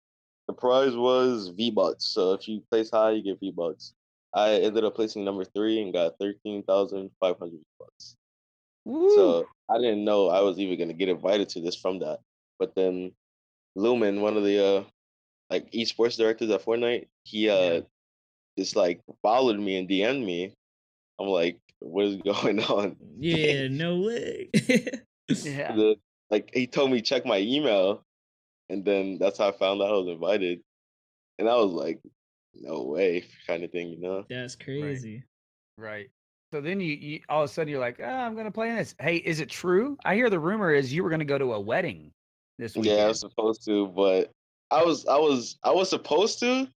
The 0.47 0.53
prize 0.53 0.95
was 0.95 1.49
V 1.49 1.71
bucks. 1.71 2.05
So 2.05 2.33
if 2.33 2.47
you 2.47 2.61
place 2.69 2.89
high, 2.91 3.11
you 3.11 3.23
get 3.23 3.39
V 3.39 3.51
bucks. 3.51 3.93
I 4.33 4.51
ended 4.55 4.83
up 4.83 4.95
placing 4.95 5.23
number 5.25 5.45
three 5.45 5.81
and 5.81 5.93
got 5.93 6.13
thirteen 6.19 6.63
thousand 6.63 7.11
five 7.19 7.37
hundred 7.39 7.61
bucks. 7.79 8.15
Woo! 8.85 9.15
So 9.15 9.47
I 9.69 9.77
didn't 9.77 10.03
know 10.03 10.29
I 10.29 10.41
was 10.41 10.59
even 10.59 10.77
gonna 10.77 10.93
get 10.93 11.09
invited 11.09 11.49
to 11.49 11.61
this 11.61 11.75
from 11.75 11.99
that. 11.99 12.19
But 12.59 12.75
then 12.75 13.11
Lumen, 13.75 14.21
one 14.21 14.35
of 14.37 14.43
the 14.43 14.63
uh 14.65 14.83
like 15.49 15.71
esports 15.71 16.17
directors 16.17 16.49
at 16.51 16.63
Fortnite, 16.63 17.07
he 17.23 17.49
uh 17.49 17.55
Yeah. 17.55 17.79
just 18.57 18.75
like 18.75 19.01
followed 19.21 19.59
me 19.59 19.77
and 19.77 19.87
DM'd 19.89 20.25
me. 20.25 20.53
I'm 21.19 21.27
like, 21.27 21.59
what 21.79 22.05
is 22.05 22.15
going 22.23 22.59
on? 22.63 22.95
Yeah, 23.19 23.67
no 23.71 23.99
way. 23.99 24.49
yeah. 24.53 25.75
The, 25.75 25.95
like 26.29 26.49
he 26.53 26.67
told 26.67 26.91
me 26.91 27.01
check 27.01 27.25
my 27.25 27.39
email, 27.39 28.03
and 28.69 28.85
then 28.85 29.17
that's 29.19 29.37
how 29.37 29.49
I 29.49 29.51
found 29.51 29.81
out 29.81 29.89
I 29.89 29.97
was 29.97 30.07
invited. 30.07 30.61
And 31.37 31.47
I 31.47 31.55
was 31.55 31.71
like, 31.71 31.99
no 32.53 32.83
way, 32.83 33.23
kind 33.47 33.63
of 33.63 33.71
thing, 33.71 33.89
you 33.89 34.01
know? 34.01 34.25
That's 34.29 34.55
crazy. 34.55 35.23
Right. 35.77 36.09
So 36.51 36.61
then 36.61 36.81
you, 36.81 36.95
you 36.95 37.19
all 37.29 37.43
of 37.43 37.49
a 37.49 37.53
sudden 37.53 37.69
you're 37.69 37.79
like, 37.79 37.99
oh, 37.99 38.05
I'm 38.05 38.35
gonna 38.35 38.51
play 38.51 38.69
in 38.69 38.75
this. 38.75 38.95
Hey, 38.99 39.17
is 39.17 39.39
it 39.39 39.49
true? 39.49 39.97
I 40.03 40.15
hear 40.15 40.29
the 40.29 40.39
rumor 40.39 40.73
is 40.73 40.91
you 40.91 41.03
were 41.03 41.09
gonna 41.09 41.25
go 41.25 41.37
to 41.37 41.53
a 41.53 41.59
wedding 41.59 42.11
this 42.57 42.75
weekend. 42.75 42.97
Yeah, 42.97 43.03
I 43.05 43.07
was 43.07 43.19
supposed 43.19 43.63
to, 43.65 43.87
but 43.87 44.31
I 44.71 44.83
was 44.83 45.05
I 45.05 45.17
was 45.17 45.57
I 45.63 45.71
was 45.71 45.89
supposed 45.89 46.39
to, 46.39 46.67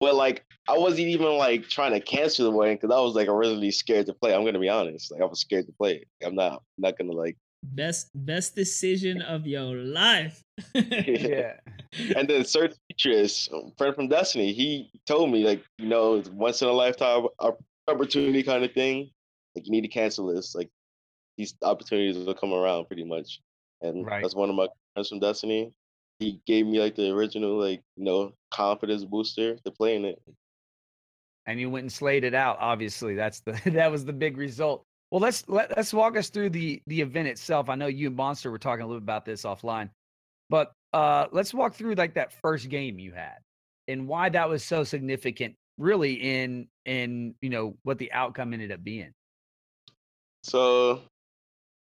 but 0.00 0.14
like 0.14 0.44
I 0.68 0.76
wasn't 0.78 1.08
even 1.08 1.36
like 1.38 1.68
trying 1.68 1.92
to 1.92 2.00
cancel 2.00 2.50
the 2.50 2.56
wedding 2.56 2.76
because 2.80 2.94
I 2.94 3.00
was 3.00 3.14
like 3.14 3.28
originally 3.28 3.70
scared 3.70 4.06
to 4.06 4.14
play. 4.14 4.34
I'm 4.34 4.44
gonna 4.44 4.58
be 4.58 4.68
honest, 4.68 5.10
like 5.12 5.20
I 5.22 5.24
was 5.26 5.40
scared 5.40 5.66
to 5.66 5.72
play. 5.72 6.04
I'm 6.24 6.34
not 6.34 6.52
I'm 6.52 6.82
not 6.82 6.98
gonna 6.98 7.12
like. 7.12 7.36
Best 7.62 8.10
best 8.14 8.54
decision 8.54 9.22
of 9.22 9.46
your 9.46 9.74
life. 9.76 10.42
yeah. 10.74 11.54
And 12.14 12.28
then 12.28 12.44
Sir 12.44 12.68
Demetrius, 12.68 13.48
friend 13.78 13.94
from 13.94 14.08
Destiny, 14.08 14.52
he 14.52 14.90
told 15.06 15.30
me 15.30 15.44
like 15.46 15.64
you 15.78 15.86
know 15.88 16.16
it's 16.16 16.28
once 16.28 16.60
in 16.60 16.68
a 16.68 16.72
lifetime 16.72 17.26
opportunity 17.88 18.42
kind 18.42 18.64
of 18.64 18.72
thing. 18.72 19.10
Like 19.56 19.64
you 19.66 19.70
need 19.72 19.82
to 19.82 19.88
cancel 19.88 20.26
this. 20.26 20.54
Like 20.54 20.68
these 21.38 21.54
opportunities 21.62 22.16
will 22.18 22.34
come 22.34 22.52
around 22.52 22.86
pretty 22.86 23.04
much. 23.04 23.40
And 23.80 24.04
Right. 24.06 24.22
that's 24.22 24.34
one 24.34 24.50
of 24.50 24.56
my 24.56 24.68
friends 24.94 25.08
from 25.08 25.20
Destiny. 25.20 25.72
He 26.18 26.40
gave 26.46 26.66
me 26.66 26.80
like 26.80 26.94
the 26.94 27.10
original 27.10 27.58
like 27.58 27.82
you 27.96 28.04
know 28.04 28.32
confidence 28.50 29.04
booster 29.04 29.56
to 29.56 29.70
play 29.70 29.96
in 29.96 30.04
it. 30.04 30.22
And 31.46 31.60
you 31.60 31.68
went 31.68 31.82
and 31.84 31.92
slayed 31.92 32.24
it 32.24 32.34
out. 32.34 32.56
Obviously, 32.60 33.14
that's 33.14 33.40
the 33.40 33.60
that 33.72 33.90
was 33.90 34.04
the 34.04 34.12
big 34.12 34.36
result. 34.36 34.84
Well, 35.10 35.20
let's 35.20 35.44
let, 35.48 35.76
let's 35.76 35.92
walk 35.92 36.16
us 36.16 36.30
through 36.30 36.50
the 36.50 36.82
the 36.86 37.00
event 37.00 37.28
itself. 37.28 37.68
I 37.68 37.74
know 37.74 37.86
you 37.86 38.08
and 38.08 38.16
Monster 38.16 38.50
were 38.50 38.58
talking 38.58 38.82
a 38.82 38.86
little 38.86 39.00
bit 39.00 39.04
about 39.04 39.24
this 39.24 39.42
offline, 39.42 39.90
but 40.50 40.72
uh, 40.92 41.26
let's 41.32 41.52
walk 41.52 41.74
through 41.74 41.94
like 41.94 42.14
that 42.14 42.32
first 42.40 42.68
game 42.68 42.98
you 42.98 43.12
had 43.12 43.38
and 43.88 44.08
why 44.08 44.28
that 44.28 44.48
was 44.48 44.64
so 44.64 44.84
significant, 44.84 45.54
really 45.78 46.14
in 46.14 46.68
in 46.84 47.34
you 47.40 47.50
know 47.50 47.76
what 47.82 47.98
the 47.98 48.12
outcome 48.12 48.52
ended 48.52 48.72
up 48.72 48.82
being. 48.82 49.12
So, 50.42 51.02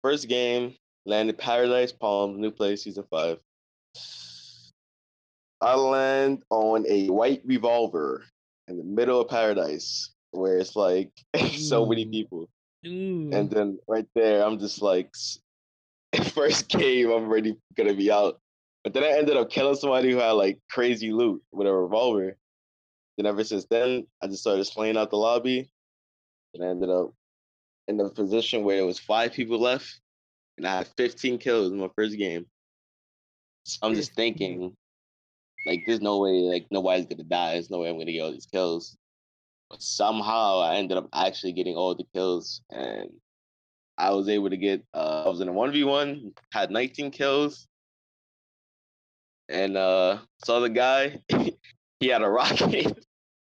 first 0.02 0.28
game 0.28 0.76
landed 1.06 1.38
Paradise 1.38 1.92
Palms, 1.92 2.38
new 2.38 2.52
play 2.52 2.76
season 2.76 3.04
five. 3.10 3.40
I 5.62 5.76
land 5.76 6.44
on 6.50 6.86
a 6.88 7.08
white 7.08 7.42
revolver 7.46 8.26
in 8.68 8.78
the 8.78 8.84
middle 8.84 9.22
of 9.22 9.30
Paradise, 9.30 10.12
where 10.32 10.58
it's 10.58 10.76
like 10.76 11.12
so 11.58 11.86
many 11.86 12.06
people. 12.06 12.50
Ooh. 12.86 13.30
And 13.32 13.50
then 13.50 13.80
right 13.88 14.08
there, 14.14 14.44
I'm 14.44 14.60
just 14.60 14.82
like, 14.82 15.14
first 16.34 16.68
game, 16.68 17.08
I'm 17.08 17.24
already 17.24 17.56
gonna 17.76 17.94
be 17.94 18.12
out. 18.12 18.40
But 18.84 18.94
then 18.94 19.04
I 19.04 19.18
ended 19.18 19.38
up 19.38 19.50
killing 19.50 19.76
somebody 19.76 20.12
who 20.12 20.18
had 20.18 20.32
like 20.32 20.60
crazy 20.70 21.14
loot 21.14 21.42
with 21.54 21.68
a 21.68 21.74
revolver. 21.74 22.38
Then 23.18 23.26
ever 23.26 23.44
since 23.44 23.66
then, 23.70 24.06
I 24.22 24.28
just 24.28 24.42
started 24.42 24.66
slaying 24.66 24.98
out 24.98 25.12
the 25.12 25.18
lobby. 25.18 25.70
And 26.54 26.64
I 26.64 26.68
ended 26.68 26.90
up 26.90 27.14
in 27.88 27.98
the 27.98 28.10
position 28.10 28.64
where 28.64 28.78
there 28.78 28.86
was 28.86 29.00
five 29.00 29.34
people 29.34 29.60
left, 29.60 30.02
and 30.58 30.68
I 30.68 30.78
had 30.78 30.88
15 30.98 31.38
kills 31.38 31.72
in 31.72 31.78
my 31.78 31.90
first 31.96 32.18
game. 32.18 32.46
So 33.66 33.80
I'm 33.84 33.96
just 33.96 34.14
thinking, 34.14 34.76
like, 35.66 35.84
there's 35.88 36.02
no 36.02 36.20
way, 36.20 36.32
like, 36.42 36.66
nobody's 36.72 37.06
gonna 37.06 37.24
die. 37.24 37.54
There's 37.54 37.70
no 37.70 37.80
way 37.80 37.90
I'm 37.90 37.98
gonna 37.98 38.12
get 38.12 38.22
all 38.22 38.32
these 38.32 38.46
kills. 38.46 38.98
But 39.70 39.82
somehow 39.82 40.60
I 40.60 40.76
ended 40.76 40.98
up 40.98 41.08
actually 41.14 41.54
getting 41.54 41.76
all 41.76 41.96
the 41.96 42.06
kills, 42.14 42.62
and 42.70 43.10
I 43.98 44.12
was 44.12 44.28
able 44.30 44.50
to 44.50 44.58
get. 44.58 44.84
Uh, 44.94 45.24
I 45.26 45.30
was 45.30 45.40
in 45.42 45.48
a 45.48 45.54
one 45.54 45.72
v 45.72 45.84
one, 45.84 46.34
had 46.52 46.72
19 46.72 47.12
kills, 47.12 47.68
and 49.50 49.78
uh, 49.78 50.20
saw 50.46 50.60
the 50.60 50.70
guy. 50.70 51.20
he 52.00 52.08
had 52.08 52.22
a 52.22 52.30
rocket. 52.30 53.06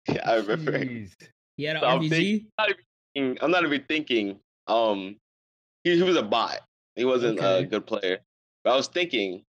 I 0.25 0.37
remember. 0.37 0.73
Jeez. 0.79 1.11
he 1.57 1.65
had 1.65 1.77
an 1.77 1.83
so 1.83 1.89
I'm 1.89 2.09
thinking- 2.09 2.47
thinking- 3.15 3.39
I'm 3.43 3.51
not 3.51 3.65
even 3.65 3.83
thinking. 3.89 4.39
Um, 4.67 5.17
he, 5.85 5.97
he 5.97 6.03
was 6.03 6.17
a 6.17 6.23
bot. 6.23 6.61
He 6.97 7.05
wasn't 7.05 7.39
a 7.41 7.65
good 7.65 7.87
player. 7.87 8.19
But 8.65 8.73
I 8.73 8.77
was 8.77 8.89
thinking, 8.89 9.43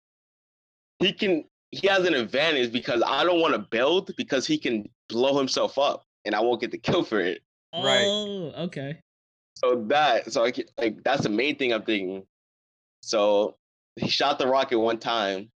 he 1.00 1.14
can. 1.14 1.46
He 1.72 1.88
has 1.88 2.06
an 2.06 2.14
advantage 2.14 2.72
because 2.72 3.04
I 3.06 3.24
don't 3.25 3.42
want 3.42 3.54
to 3.54 3.60
build 3.60 4.16
because 4.16 4.48
he 4.48 4.58
can 4.58 4.88
blow 5.10 5.38
himself 5.38 5.78
up, 5.78 6.04
and 6.24 6.34
I 6.34 6.40
won't 6.40 6.62
get 6.62 6.72
the 6.72 6.78
kill 6.78 7.04
for 7.04 7.20
it. 7.20 7.42
Right. 7.74 8.06
Oh, 8.06 8.54
okay. 8.66 9.00
So 9.56 9.84
that, 9.88 10.32
so 10.32 10.44
I 10.44 10.52
can, 10.52 10.66
like 10.78 11.04
that's 11.04 11.24
the 11.24 11.30
main 11.30 11.58
thing 11.58 11.74
I'm 11.74 11.84
thinking. 11.84 12.24
So 13.02 13.58
he 13.96 14.08
shot 14.08 14.40
the 14.40 14.48
rocket 14.48 14.80
one 14.80 15.00
time, 15.00 15.50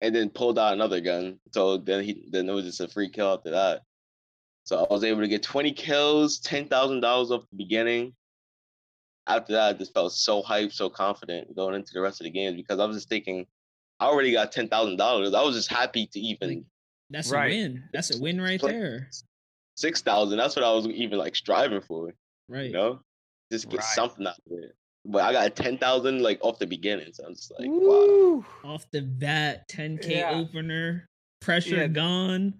and 0.00 0.14
then 0.14 0.30
pulled 0.30 0.58
out 0.58 0.72
another 0.72 1.00
gun. 1.00 1.38
So 1.52 1.78
then 1.78 2.04
he 2.04 2.26
then 2.30 2.48
it 2.48 2.52
was 2.52 2.64
just 2.64 2.80
a 2.80 2.88
free 2.88 3.08
kill 3.08 3.32
after 3.32 3.50
that. 3.50 3.82
So 4.64 4.84
I 4.84 4.92
was 4.92 5.04
able 5.04 5.20
to 5.20 5.28
get 5.28 5.42
20 5.42 5.72
kills, 5.72 6.38
ten 6.38 6.68
thousand 6.68 7.00
dollars 7.00 7.30
off 7.30 7.48
the 7.50 7.56
beginning. 7.56 8.14
After 9.26 9.54
that, 9.54 9.74
I 9.74 9.78
just 9.78 9.94
felt 9.94 10.12
so 10.12 10.42
hyped, 10.42 10.72
so 10.72 10.90
confident 10.90 11.56
going 11.56 11.74
into 11.74 11.92
the 11.94 12.00
rest 12.00 12.20
of 12.20 12.24
the 12.24 12.30
games 12.30 12.56
because 12.56 12.78
I 12.78 12.84
was 12.84 12.96
just 12.96 13.08
thinking, 13.08 13.46
I 14.00 14.06
already 14.06 14.32
got 14.32 14.52
ten 14.52 14.68
thousand 14.68 14.96
dollars. 14.96 15.34
I 15.34 15.42
was 15.42 15.54
just 15.56 15.70
happy 15.70 16.06
to 16.08 16.20
even 16.20 16.64
That's 17.10 17.30
Right. 17.30 17.52
a 17.52 17.54
win. 17.56 17.84
That's 17.92 18.14
a 18.16 18.20
win 18.20 18.40
right 18.40 18.58
Play- 18.58 18.72
there. 18.72 19.10
six 19.76 20.02
thousand. 20.02 20.38
That's 20.38 20.56
what 20.56 20.64
I 20.64 20.72
was 20.72 20.86
even 20.88 21.18
like 21.18 21.36
striving 21.36 21.80
for. 21.80 22.12
Right. 22.48 22.66
You 22.66 22.72
know, 22.72 23.00
just 23.52 23.68
get 23.68 23.78
Right. 23.78 23.86
something 23.86 24.26
out 24.26 24.36
of 24.50 24.58
it. 24.58 24.74
But 25.04 25.22
I 25.22 25.32
got 25.32 25.54
ten 25.56 25.78
thousand 25.78 26.22
like 26.22 26.38
off 26.42 26.58
the 26.58 26.66
beginning, 26.66 27.12
so 27.12 27.24
I'm 27.26 27.34
just 27.34 27.52
like, 27.58 27.68
wow. 27.70 28.44
Off 28.64 28.90
the 28.90 29.02
bat, 29.02 29.68
10k 29.68 30.08
Yeah. 30.10 30.30
opener, 30.32 31.06
pressure 31.40 31.76
Yeah. 31.76 31.88
gone. 31.88 32.54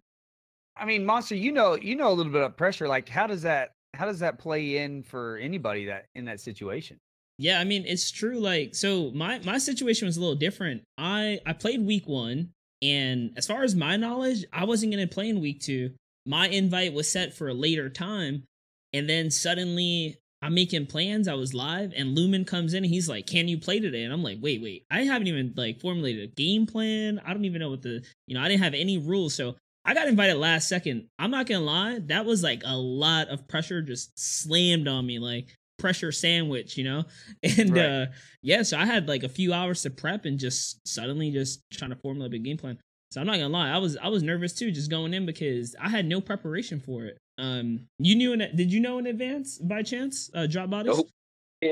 I 0.77 0.85
mean, 0.85 1.07
Monster, 1.07 1.37
you 1.37 1.53
know, 1.53 1.75
you 1.77 1.95
know 1.97 2.11
a 2.11 2.15
little 2.15 2.33
bit 2.33 2.43
of 2.43 2.57
pressure. 2.57 2.87
Like, 2.89 3.09
how 3.09 3.27
does 3.27 3.43
that 3.43 3.71
how 3.95 4.07
does 4.07 4.19
that 4.19 4.39
play 4.41 4.79
in 4.79 5.05
for 5.05 5.37
anybody 5.39 5.85
that 5.87 6.07
in 6.17 6.25
that 6.27 6.41
situation? 6.41 6.99
Yeah, 7.39 7.59
I 7.59 7.65
mean 7.65 7.85
it's 7.87 8.11
true. 8.11 8.39
Like, 8.39 8.75
so 8.75 9.11
my 9.13 9.41
my 9.41 9.59
situation 9.59 10.07
was 10.07 10.17
a 10.17 10.21
little 10.21 10.37
different. 10.37 10.83
I 10.99 11.41
I 11.45 11.53
played 11.53 11.85
week 11.85 12.07
one, 12.07 12.51
and 12.83 13.33
as 13.37 13.47
far 13.47 13.65
as 13.65 13.75
my 13.75 13.97
knowledge, 13.97 14.45
I 14.53 14.65
wasn't 14.65 14.93
gonna 14.93 15.07
play 15.09 15.29
in 15.29 15.41
week 15.41 15.61
two. 15.61 15.91
My 16.27 16.49
invite 16.49 16.93
was 16.95 17.11
set 17.11 17.35
for 17.35 17.49
a 17.49 17.55
later 17.55 17.91
time, 17.91 18.45
and 18.93 19.09
then 19.09 19.31
suddenly 19.31 20.17
I'm 20.43 20.55
making 20.55 20.87
plans. 20.87 21.27
I 21.27 21.35
was 21.35 21.55
live, 21.55 21.93
and 21.97 22.15
Lumen 22.15 22.45
comes 22.45 22.73
in, 22.73 22.85
and 22.85 22.93
he's 22.93 23.09
like, 23.09 23.27
"Can 23.27 23.49
you 23.49 23.59
play 23.59 23.81
today?" 23.81 24.05
And 24.05 24.13
I'm 24.13 24.23
like, 24.23 24.39
"Wait, 24.41 24.63
wait, 24.63 24.85
I 24.91 25.01
haven't 25.03 25.27
even 25.27 25.55
like 25.57 25.81
formulated 25.81 26.31
a 26.31 26.35
game 26.35 26.67
plan. 26.67 27.21
I 27.25 27.33
don't 27.35 27.45
even 27.47 27.61
know 27.61 27.71
what 27.71 27.83
the 27.83 28.05
you 28.29 28.35
know 28.35 28.43
I 28.43 28.49
didn't 28.49 28.63
have 28.63 28.75
any 28.75 28.99
rules, 28.99 29.35
so." 29.35 29.57
I 29.87 29.93
got 29.93 30.09
invited 30.09 30.37
last 30.39 30.67
second. 30.67 31.09
I'm 31.19 31.31
not 31.31 31.47
gonna 31.47 31.63
lie, 31.63 31.99
that 32.07 32.25
was 32.25 32.43
like 32.43 32.63
a 32.65 32.75
lot 32.75 33.29
of 33.29 33.47
pressure 33.47 33.83
just 33.83 34.19
slammed 34.19 34.89
on 34.89 35.05
me. 35.07 35.19
Like 35.19 35.55
pressure 35.79 36.13
sandwich, 36.13 36.77
you 36.77 36.85
know? 36.85 37.05
And 37.59 37.71
Right. 37.77 37.85
uh 37.87 38.07
yeah, 38.43 38.63
so 38.63 38.79
I 38.79 38.85
had 38.85 39.09
like 39.09 39.23
a 39.23 39.29
few 39.29 39.53
hours 39.53 39.83
to 39.83 39.91
prep 39.91 40.25
and 40.25 40.39
just 40.39 40.87
suddenly 40.87 41.31
just 41.31 41.63
trying 41.73 41.91
to 41.91 41.97
formulate 41.97 42.35
a 42.35 42.39
game 42.39 42.57
plan. 42.57 42.79
So 43.11 43.21
I'm 43.21 43.27
not 43.27 43.37
gonna 43.37 43.49
lie, 43.49 43.71
I 43.71 43.79
was 43.79 43.97
I 43.97 44.09
was 44.09 44.23
nervous 44.23 44.55
too, 44.55 44.71
just 44.71 44.91
going 44.91 45.15
in 45.15 45.27
because 45.27 45.75
I 45.81 45.89
had 45.89 46.07
no 46.07 46.21
preparation 46.21 46.81
for 46.81 47.05
it. 47.05 47.19
Um, 47.39 47.87
you 47.99 48.15
knew 48.15 48.33
in 48.33 48.39
did 48.55 48.73
you 48.73 48.81
know 48.81 48.99
in 48.99 49.07
advance 49.07 49.59
by 49.59 49.83
chance? 49.83 50.31
Uh, 50.35 50.47
drop 50.47 50.71
bodies. 50.71 50.97
Nope. 50.97 51.09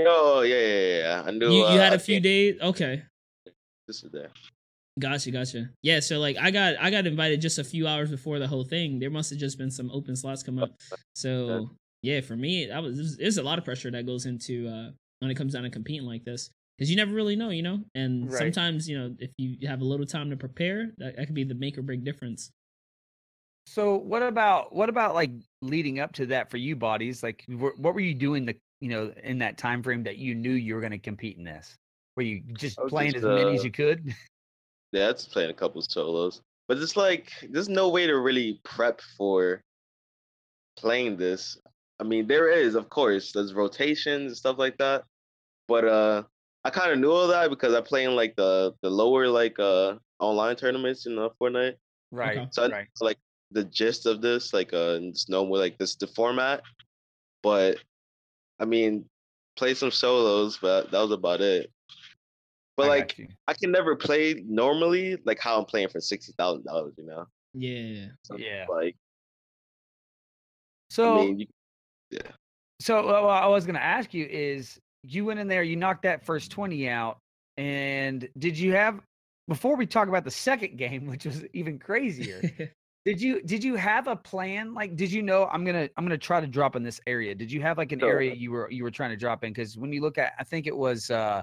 Oh 0.06 0.40
yeah, 0.42 0.56
yeah, 0.56 0.66
yeah, 0.66 0.98
yeah. 0.98 1.22
I 1.26 1.30
knew. 1.30 1.46
You, 1.46 1.58
you 1.58 1.64
uh, 1.64 1.78
had 1.78 1.92
a 1.92 1.98
few 1.98 2.18
days. 2.20 2.60
Okay, 2.60 3.02
This 3.86 4.02
is 4.02 4.10
there. 4.10 4.30
gotcha, 4.98 5.30
gotcha. 5.30 5.70
Yeah, 5.82 6.00
so 6.00 6.18
like 6.18 6.36
I 6.40 6.50
got 6.50 6.76
I 6.80 6.90
got 6.90 7.06
invited 7.06 7.40
just 7.40 7.58
a 7.58 7.64
few 7.64 7.86
hours 7.86 8.10
before 8.10 8.38
the 8.38 8.46
whole 8.48 8.64
thing. 8.64 8.98
There 8.98 9.10
must 9.10 9.30
have 9.30 9.38
just 9.38 9.58
been 9.58 9.70
some 9.70 9.90
open 9.90 10.16
slots 10.16 10.42
come 10.42 10.58
up. 10.58 10.70
So 11.14 11.70
yeah, 12.02 12.20
for 12.20 12.36
me, 12.36 12.66
that 12.66 12.82
was 12.82 12.96
there's, 12.96 13.16
there's 13.16 13.36
a 13.38 13.42
lot 13.42 13.58
of 13.58 13.64
pressure 13.64 13.90
that 13.90 14.06
goes 14.06 14.26
into 14.26 14.68
uh 14.68 14.90
when 15.20 15.30
it 15.30 15.36
comes 15.36 15.52
down 15.54 15.62
to 15.62 15.70
competing 15.70 16.06
like 16.06 16.24
this 16.24 16.50
because 16.76 16.90
you 16.90 16.96
never 16.96 17.12
really 17.12 17.36
know, 17.36 17.50
you 17.50 17.62
know. 17.62 17.80
And 17.94 18.30
Right. 18.30 18.52
sometimes 18.52 18.88
you 18.88 18.98
know 18.98 19.14
if 19.18 19.30
you 19.38 19.68
have 19.68 19.80
a 19.80 19.84
little 19.84 20.06
time 20.06 20.30
to 20.30 20.36
prepare, 20.36 20.92
that, 20.98 21.16
that 21.16 21.26
could 21.26 21.34
be 21.34 21.44
the 21.44 21.54
make 21.54 21.78
or 21.78 21.82
break 21.82 22.04
difference. 22.04 22.50
So 23.66 23.96
what 23.96 24.22
about 24.22 24.74
what 24.74 24.88
about 24.88 25.14
like 25.14 25.30
leading 25.60 26.00
up 26.00 26.12
to 26.14 26.26
that 26.26 26.50
for 26.50 26.56
you, 26.56 26.74
bodies? 26.76 27.22
Like, 27.22 27.44
wh- 27.46 27.78
what 27.78 27.94
were 27.94 28.00
you 28.00 28.14
doing 28.14 28.44
the 28.44 28.56
you 28.80 28.88
know 28.90 29.14
in 29.22 29.38
that 29.38 29.58
time 29.58 29.82
frame 29.82 30.02
that 30.02 30.18
you 30.18 30.34
knew 30.34 30.52
you 30.52 30.74
were 30.74 30.80
going 30.80 30.92
to 30.92 30.98
compete 30.98 31.36
in 31.38 31.44
this? 31.44 31.76
Were 32.16 32.22
you 32.22 32.42
just 32.58 32.78
playing 32.88 33.12
just, 33.12 33.24
as 33.24 33.28
many 33.28 33.54
as 33.54 33.62
uh, 33.62 33.64
you 33.64 33.70
could? 33.70 34.14
Yeah, 34.92 35.08
it's 35.08 35.24
playing 35.24 35.50
a 35.50 35.54
couple 35.54 35.80
solos, 35.80 36.42
but 36.68 36.76
it's 36.76 36.98
like 36.98 37.32
there's 37.48 37.70
no 37.70 37.88
way 37.88 38.06
to 38.06 38.18
really 38.18 38.60
prep 38.62 39.00
for 39.16 39.62
playing 40.76 41.16
this. 41.16 41.56
I 42.02 42.04
mean, 42.04 42.26
there 42.26 42.48
is, 42.48 42.74
of 42.74 42.88
course, 42.88 43.30
there's 43.30 43.54
rotations 43.54 44.26
and 44.26 44.36
stuff 44.36 44.58
like 44.58 44.76
that, 44.78 45.04
but 45.68 45.84
uh, 45.84 46.24
I 46.64 46.70
kind 46.70 46.90
of 46.90 46.98
knew 46.98 47.12
all 47.12 47.28
that 47.28 47.48
because 47.48 47.74
I 47.74 47.80
play 47.80 48.02
in 48.04 48.16
like 48.16 48.34
the 48.34 48.74
the 48.82 48.90
lower 48.90 49.28
like 49.28 49.56
uh 49.60 49.94
online 50.18 50.56
tournaments 50.56 51.06
in 51.06 51.16
uh, 51.16 51.28
Fortnite. 51.40 51.76
Right, 52.10 52.38
Okay. 52.38 52.48
So 52.50 52.64
I 52.64 52.68
right. 52.70 52.88
like 53.00 53.18
the 53.52 53.62
gist 53.62 54.06
of 54.06 54.20
this, 54.20 54.52
like 54.52 54.72
uh, 54.72 54.98
it's 55.02 55.28
no 55.28 55.46
more 55.46 55.58
like 55.58 55.78
this 55.78 55.94
the 55.94 56.08
format. 56.08 56.62
But 57.40 57.78
I 58.58 58.64
mean, 58.64 59.04
play 59.56 59.74
some 59.74 59.92
solos, 59.92 60.58
but 60.60 60.90
that 60.90 61.00
was 61.00 61.12
about 61.12 61.40
it. 61.40 61.70
But 62.76 62.86
I 62.86 62.88
like. 62.88 63.30
I 63.46 63.54
can 63.54 63.70
never 63.70 63.94
play 63.94 64.42
normally 64.44 65.18
like 65.24 65.38
how 65.38 65.56
I'm 65.56 65.66
playing 65.66 65.90
for 65.90 66.00
sixty 66.00 66.32
thousand 66.36 66.64
dollars, 66.64 66.94
you 66.98 67.06
know? 67.06 67.26
Yeah. 67.54 68.06
So, 68.24 68.36
Yeah. 68.38 68.66
Like, 68.68 68.96
So, 70.90 71.12
I 71.12 71.24
mean, 71.24 71.38
you, 71.40 71.46
so 72.80 72.98
uh, 72.98 73.22
what 73.22 73.42
I 73.42 73.46
was 73.46 73.64
going 73.64 73.74
to 73.76 73.82
ask 73.82 74.12
you 74.12 74.26
is, 74.26 74.78
you 75.04 75.24
went 75.24 75.40
in 75.40 75.48
there, 75.48 75.62
you 75.62 75.76
knocked 75.76 76.02
that 76.02 76.24
first 76.24 76.50
twenty 76.50 76.88
out, 76.88 77.18
and 77.56 78.28
did 78.38 78.58
you 78.58 78.72
have? 78.72 79.00
Before 79.48 79.76
we 79.76 79.86
talk 79.86 80.08
about 80.08 80.24
the 80.24 80.30
second 80.30 80.78
game, 80.78 81.06
which 81.12 81.24
was 81.24 81.44
even 81.52 81.78
crazier, 81.78 82.40
did 83.04 83.20
you 83.20 83.42
did 83.42 83.64
you 83.64 83.74
have 83.74 84.06
a 84.06 84.16
plan? 84.16 84.74
Like, 84.74 84.96
did 84.96 85.10
you 85.10 85.22
know 85.22 85.46
I'm 85.46 85.64
gonna 85.64 85.88
I'm 85.96 86.04
gonna 86.04 86.18
try 86.18 86.40
to 86.40 86.46
drop 86.46 86.76
in 86.76 86.82
this 86.82 87.00
area? 87.06 87.34
Did 87.34 87.50
you 87.50 87.60
have 87.62 87.78
like 87.78 87.92
an 87.92 88.00
So- 88.00 88.06
area 88.06 88.34
you 88.34 88.52
were 88.52 88.70
you 88.70 88.84
were 88.84 88.90
trying 88.90 89.10
to 89.10 89.16
drop 89.16 89.42
in? 89.44 89.52
Because 89.52 89.76
when 89.76 89.92
you 89.92 90.00
look 90.00 90.18
at, 90.18 90.32
I 90.38 90.44
think 90.44 90.66
it 90.66 90.76
was 90.76 91.10
uh 91.10 91.42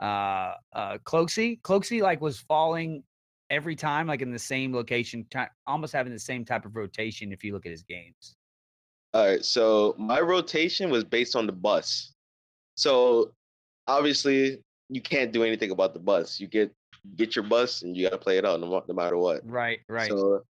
uh 0.00 0.54
uh 0.72 0.98
Cloakzy. 1.04 1.60
Cloakzy 1.60 2.00
like 2.00 2.20
was 2.20 2.40
falling 2.40 3.02
every 3.50 3.76
time, 3.76 4.06
like 4.06 4.22
in 4.22 4.32
the 4.32 4.38
same 4.38 4.72
location, 4.74 5.26
ti 5.30 5.40
almost 5.66 5.92
having 5.92 6.12
the 6.12 6.18
same 6.18 6.44
type 6.44 6.64
of 6.64 6.74
rotation. 6.74 7.32
If 7.32 7.44
you 7.44 7.52
look 7.52 7.66
at 7.66 7.70
his 7.72 7.82
games, 7.82 8.34
all 9.14 9.26
right. 9.26 9.44
So 9.44 9.94
my 9.96 10.20
rotation 10.20 10.90
was 10.90 11.04
based 11.04 11.36
on 11.36 11.46
the 11.46 11.52
bus. 11.52 12.12
So 12.76 13.32
obviously, 13.86 14.58
you 14.88 15.00
can't 15.00 15.32
do 15.32 15.44
anything 15.44 15.70
about 15.70 15.94
the 15.94 16.00
bus. 16.00 16.40
You 16.40 16.48
get 16.48 16.72
get 17.16 17.36
your 17.36 17.44
bus, 17.44 17.82
and 17.82 17.96
you 17.96 18.04
got 18.04 18.12
to 18.12 18.18
play 18.18 18.38
it 18.38 18.44
out 18.44 18.60
no, 18.60 18.82
no 18.86 18.94
matter 18.94 19.16
what. 19.16 19.48
right, 19.48 19.80
right, 19.88 20.08
So 20.08 20.42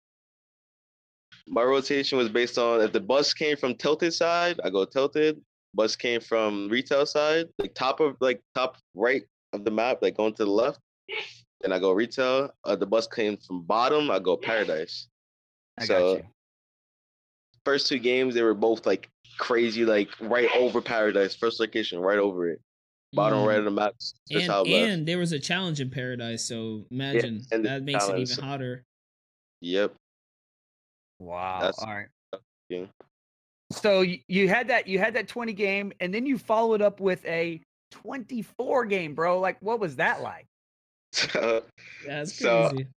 my 1.47 1.63
rotation 1.63 2.17
was 2.17 2.29
based 2.29 2.57
on 2.57 2.81
if 2.81 2.93
the 2.93 3.01
bus 3.01 3.35
came 3.35 3.57
from 3.57 3.75
tilted 3.75 4.15
side, 4.15 4.61
I 4.65 4.71
go 4.71 4.85
tilted. 4.85 5.41
bus 5.75 5.95
came 5.95 6.21
from 6.21 6.69
retail 6.71 7.05
side, 7.05 7.47
like 7.59 7.75
top 7.75 8.01
of 8.01 8.17
like 8.21 8.41
top 8.55 8.79
right 8.95 9.25
of 9.53 9.65
the 9.65 9.71
map, 9.71 9.99
like 10.01 10.17
going 10.17 10.35
to 10.35 10.45
the 10.45 10.51
left. 10.51 10.81
Then 11.61 11.73
I 11.73 11.79
go 11.79 11.93
retail. 11.93 12.51
Uh, 12.65 12.77
the 12.77 12.87
bus 12.87 13.07
came 13.07 13.37
from 13.37 13.63
bottom. 13.63 14.11
I 14.11 14.21
go 14.21 14.37
paradise. 14.37 15.09
I 15.79 15.85
so- 15.85 16.15
got 16.15 16.23
you. 16.25 16.31
First 17.65 17.87
two 17.87 17.99
games, 17.99 18.35
they 18.35 18.43
were 18.43 18.55
both 18.55 18.85
like 18.87 19.09
crazy, 19.39 19.85
like 19.85 20.09
right 20.21 20.49
over 20.57 20.81
paradise. 20.81 21.35
First 21.35 21.61
location, 21.61 21.99
right 21.99 22.19
over 22.19 22.49
it. 22.51 22.61
Bottom 23.13 23.39
Mm. 23.41 23.47
right 23.47 23.59
of 23.59 23.65
the 23.65 23.71
map. 23.71 23.95
Just 23.99 24.17
and, 24.33 24.47
top 24.47 24.67
left. 24.67 24.89
and 24.91 25.07
there 25.07 25.19
was 25.19 25.33
a 25.33 25.39
challenge 25.39 25.81
in 25.81 25.89
paradise, 25.91 26.45
so 26.45 26.85
imagine 26.91 27.43
and 27.53 27.65
that 27.65 27.83
makes 27.85 28.09
it 28.09 28.19
even 28.19 28.45
hotter. 28.45 28.83
Yep. 29.61 29.95
Wow. 31.21 31.61
That's- 31.61 31.79
All 31.79 31.95
right. 31.95 32.09
yeah. 32.69 32.87
So 33.73 34.03
you, 34.03 34.19
you 34.29 34.49
had 34.49 34.69
that 34.69 34.87
you 34.89 34.99
had 34.99 35.15
that 35.15 35.27
20 35.29 35.53
game 35.53 35.93
and 36.01 36.13
then 36.13 36.27
you 36.27 36.39
followed 36.39 36.83
up 36.83 37.01
with 37.01 37.25
a 37.25 37.61
24 37.93 38.85
game, 38.87 39.15
bro. 39.15 39.41
Like 39.41 39.57
what 39.63 39.81
was 39.81 39.97
that 39.97 40.21
like? 40.21 40.47
So 41.13 41.63
That's 42.07 42.35
So- 42.35 42.71
crazy. 42.71 42.89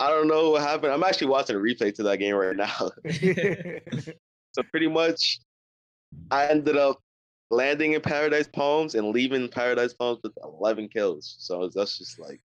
I 0.00 0.08
don't 0.08 0.28
know 0.28 0.50
what 0.50 0.62
happened. 0.62 0.92
I'm 0.92 1.04
actually 1.04 1.28
watching 1.28 1.56
a 1.56 1.60
replay 1.60 1.94
to 1.96 2.02
that 2.04 2.18
game 2.18 2.34
right 2.34 2.56
now. 2.56 2.90
So 4.52 4.62
pretty 4.64 4.88
much, 4.88 5.40
I 6.30 6.46
ended 6.46 6.76
up 6.76 7.00
landing 7.50 7.92
in 7.92 8.00
Paradise 8.00 8.48
Palms 8.48 8.94
and 8.94 9.10
leaving 9.10 9.48
Paradise 9.48 9.94
Palms 9.94 10.20
with 10.22 10.32
11 10.42 10.88
kills. 10.88 11.36
So 11.38 11.70
that's 11.74 11.98
just 11.98 12.18
like 12.18 12.40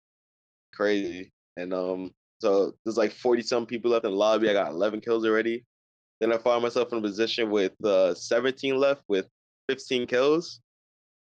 crazy. 0.74 1.31
And 1.57 1.74
um, 1.74 2.12
so 2.41 2.74
there's 2.83 2.97
like 2.97 3.12
40 3.12 3.41
some 3.43 3.65
people 3.65 3.91
left 3.91 4.05
in 4.05 4.12
the 4.12 4.17
lobby. 4.17 4.50
I 4.50 4.53
got 4.53 4.71
11 4.71 5.01
kills 5.01 5.25
already. 5.25 5.65
Then 6.21 6.31
I 6.31 6.38
found 6.38 6.63
myself 6.63 6.91
in 6.93 7.00
a 7.00 7.01
position 7.01 7.50
with 7.50 7.74
uh 7.83 8.13
17 8.15 8.77
left 8.77 9.03
with 9.07 9.27
15 9.69 10.07
kills. 10.07 10.62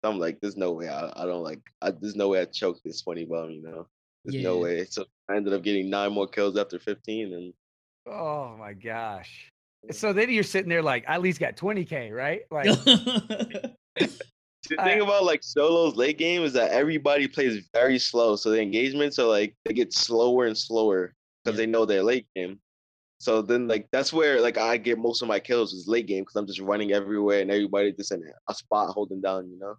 So 0.03 0.11
I'm 0.11 0.19
like, 0.19 0.39
there's 0.41 0.57
no 0.57 0.73
way 0.73 0.89
I, 0.89 1.11
I 1.15 1.25
don't 1.25 1.43
like. 1.43 1.61
I, 1.81 1.91
there's 1.91 2.15
no 2.15 2.29
way 2.29 2.41
I 2.41 2.45
choke 2.45 2.79
this 2.83 3.01
20 3.03 3.25
bomb. 3.25 3.51
You 3.51 3.61
know, 3.63 3.87
there's 4.25 4.43
no 4.43 4.57
way. 4.57 4.85
So 4.85 5.05
I 5.29 5.35
ended 5.35 5.53
up 5.53 5.63
getting 5.63 5.89
nine 5.89 6.11
more 6.13 6.27
kills 6.27 6.57
after 6.57 6.79
15, 6.79 7.33
and 7.33 7.53
oh 8.07 8.55
my 8.57 8.73
gosh. 8.73 9.49
So 9.91 10.13
then 10.13 10.29
you're 10.29 10.43
sitting 10.43 10.69
there 10.69 10.81
like 10.81 11.03
I 11.07 11.15
at 11.15 11.21
least 11.21 11.39
got 11.39 11.57
20k, 11.57 12.11
right? 12.11 12.41
Like 12.51 12.67
The 14.69 14.79
I- 14.79 14.83
thing 14.85 15.01
about 15.01 15.25
like 15.25 15.43
solos 15.43 15.95
late 15.97 16.17
game 16.17 16.43
is 16.43 16.53
that 16.53 16.71
everybody 16.71 17.27
plays 17.27 17.67
very 17.73 17.99
slow, 17.99 18.35
so 18.37 18.49
the 18.49 18.61
engagements 18.61 19.19
are 19.19 19.27
like 19.27 19.55
they 19.65 19.73
get 19.73 19.91
slower 19.93 20.45
and 20.45 20.57
slower 20.57 21.13
because 21.43 21.59
Yeah. 21.59 21.65
they 21.65 21.69
know 21.69 21.85
they're 21.85 22.01
late 22.03 22.27
game. 22.35 22.59
So 23.19 23.41
then 23.41 23.67
like 23.67 23.87
that's 23.91 24.13
where 24.13 24.39
like 24.41 24.57
I 24.57 24.77
get 24.77 24.97
most 24.99 25.21
of 25.21 25.27
my 25.27 25.39
kills 25.39 25.73
is 25.73 25.87
late 25.87 26.07
game 26.07 26.23
because 26.23 26.35
I'm 26.37 26.47
just 26.47 26.59
running 26.61 26.93
everywhere 26.93 27.41
and 27.41 27.51
everybody 27.51 27.91
just 27.91 28.11
in 28.13 28.23
a 28.49 28.53
spot 28.53 28.93
holding 28.93 29.19
down, 29.21 29.49
you 29.49 29.59
know. 29.59 29.75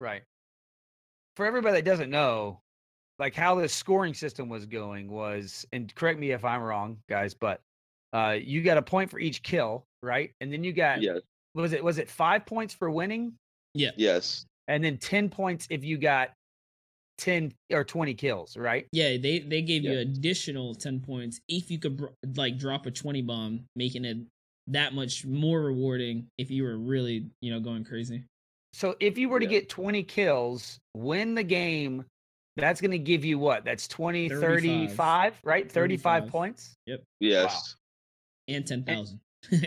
Right. 0.00 0.22
For 1.36 1.46
everybody 1.46 1.76
that 1.76 1.84
doesn't 1.84 2.10
know, 2.10 2.60
like 3.18 3.34
how 3.34 3.54
the 3.54 3.68
scoring 3.68 4.14
system 4.14 4.48
was 4.48 4.66
going 4.66 5.08
was, 5.08 5.64
and 5.72 5.94
correct 5.94 6.18
me 6.18 6.32
if 6.32 6.44
I'm 6.44 6.62
wrong, 6.62 6.98
guys, 7.08 7.34
but 7.34 7.60
uh, 8.12 8.36
you 8.40 8.62
got 8.62 8.76
a 8.78 8.82
point 8.82 9.10
for 9.10 9.18
each 9.18 9.42
kill, 9.42 9.84
right? 10.02 10.32
And 10.40 10.52
then 10.52 10.64
you 10.64 10.72
got 10.72 11.02
Yes, 11.02 11.20
was 11.54 11.72
it 11.72 11.82
was 11.82 11.98
it 11.98 12.08
five 12.10 12.46
points 12.46 12.74
for 12.74 12.90
winning, 12.90 13.34
Yeah. 13.74 13.90
yes, 13.96 14.46
and 14.68 14.82
then 14.84 14.98
ten 14.98 15.28
points 15.28 15.66
if 15.70 15.84
you 15.84 15.98
got 15.98 16.30
ten 17.18 17.52
or 17.72 17.84
twenty 17.84 18.14
kills, 18.14 18.56
right? 18.56 18.86
yeah, 18.92 19.16
they 19.16 19.38
they 19.40 19.62
gave 19.62 19.84
you 19.84 19.98
additional 19.98 20.74
ten 20.74 21.00
points 21.00 21.40
if 21.48 21.70
you 21.70 21.78
could 21.78 21.96
br- 21.96 22.06
like 22.36 22.58
drop 22.58 22.86
a 22.86 22.90
twenty 22.90 23.22
bomb, 23.22 23.64
making 23.76 24.04
it 24.04 24.16
that 24.68 24.94
much 24.94 25.26
more 25.26 25.60
rewarding 25.60 26.26
if 26.38 26.50
you 26.50 26.64
were 26.64 26.78
really 26.78 27.30
you 27.40 27.52
know 27.52 27.60
going 27.60 27.84
crazy. 27.84 28.24
So 28.72 28.96
if 28.98 29.16
you 29.16 29.28
were 29.28 29.38
to 29.38 29.46
Yeah. 29.46 29.50
get 29.60 29.68
20 29.68 30.02
kills, 30.02 30.80
win 30.94 31.36
the 31.36 31.44
game, 31.44 32.04
that's 32.56 32.80
going 32.80 32.90
to 32.92 32.98
give 32.98 33.24
you 33.24 33.38
what? 33.38 33.64
That's 33.64 33.88
20, 33.88 34.28
35. 34.28 34.90
35, 34.90 35.40
right? 35.44 35.70
35 35.70 36.22
35. 36.22 36.30
points. 36.30 36.76
Yep. 36.86 37.02
Yes, 37.20 37.76
And 38.48 38.66
ten 38.66 38.84
thousand. 38.84 39.20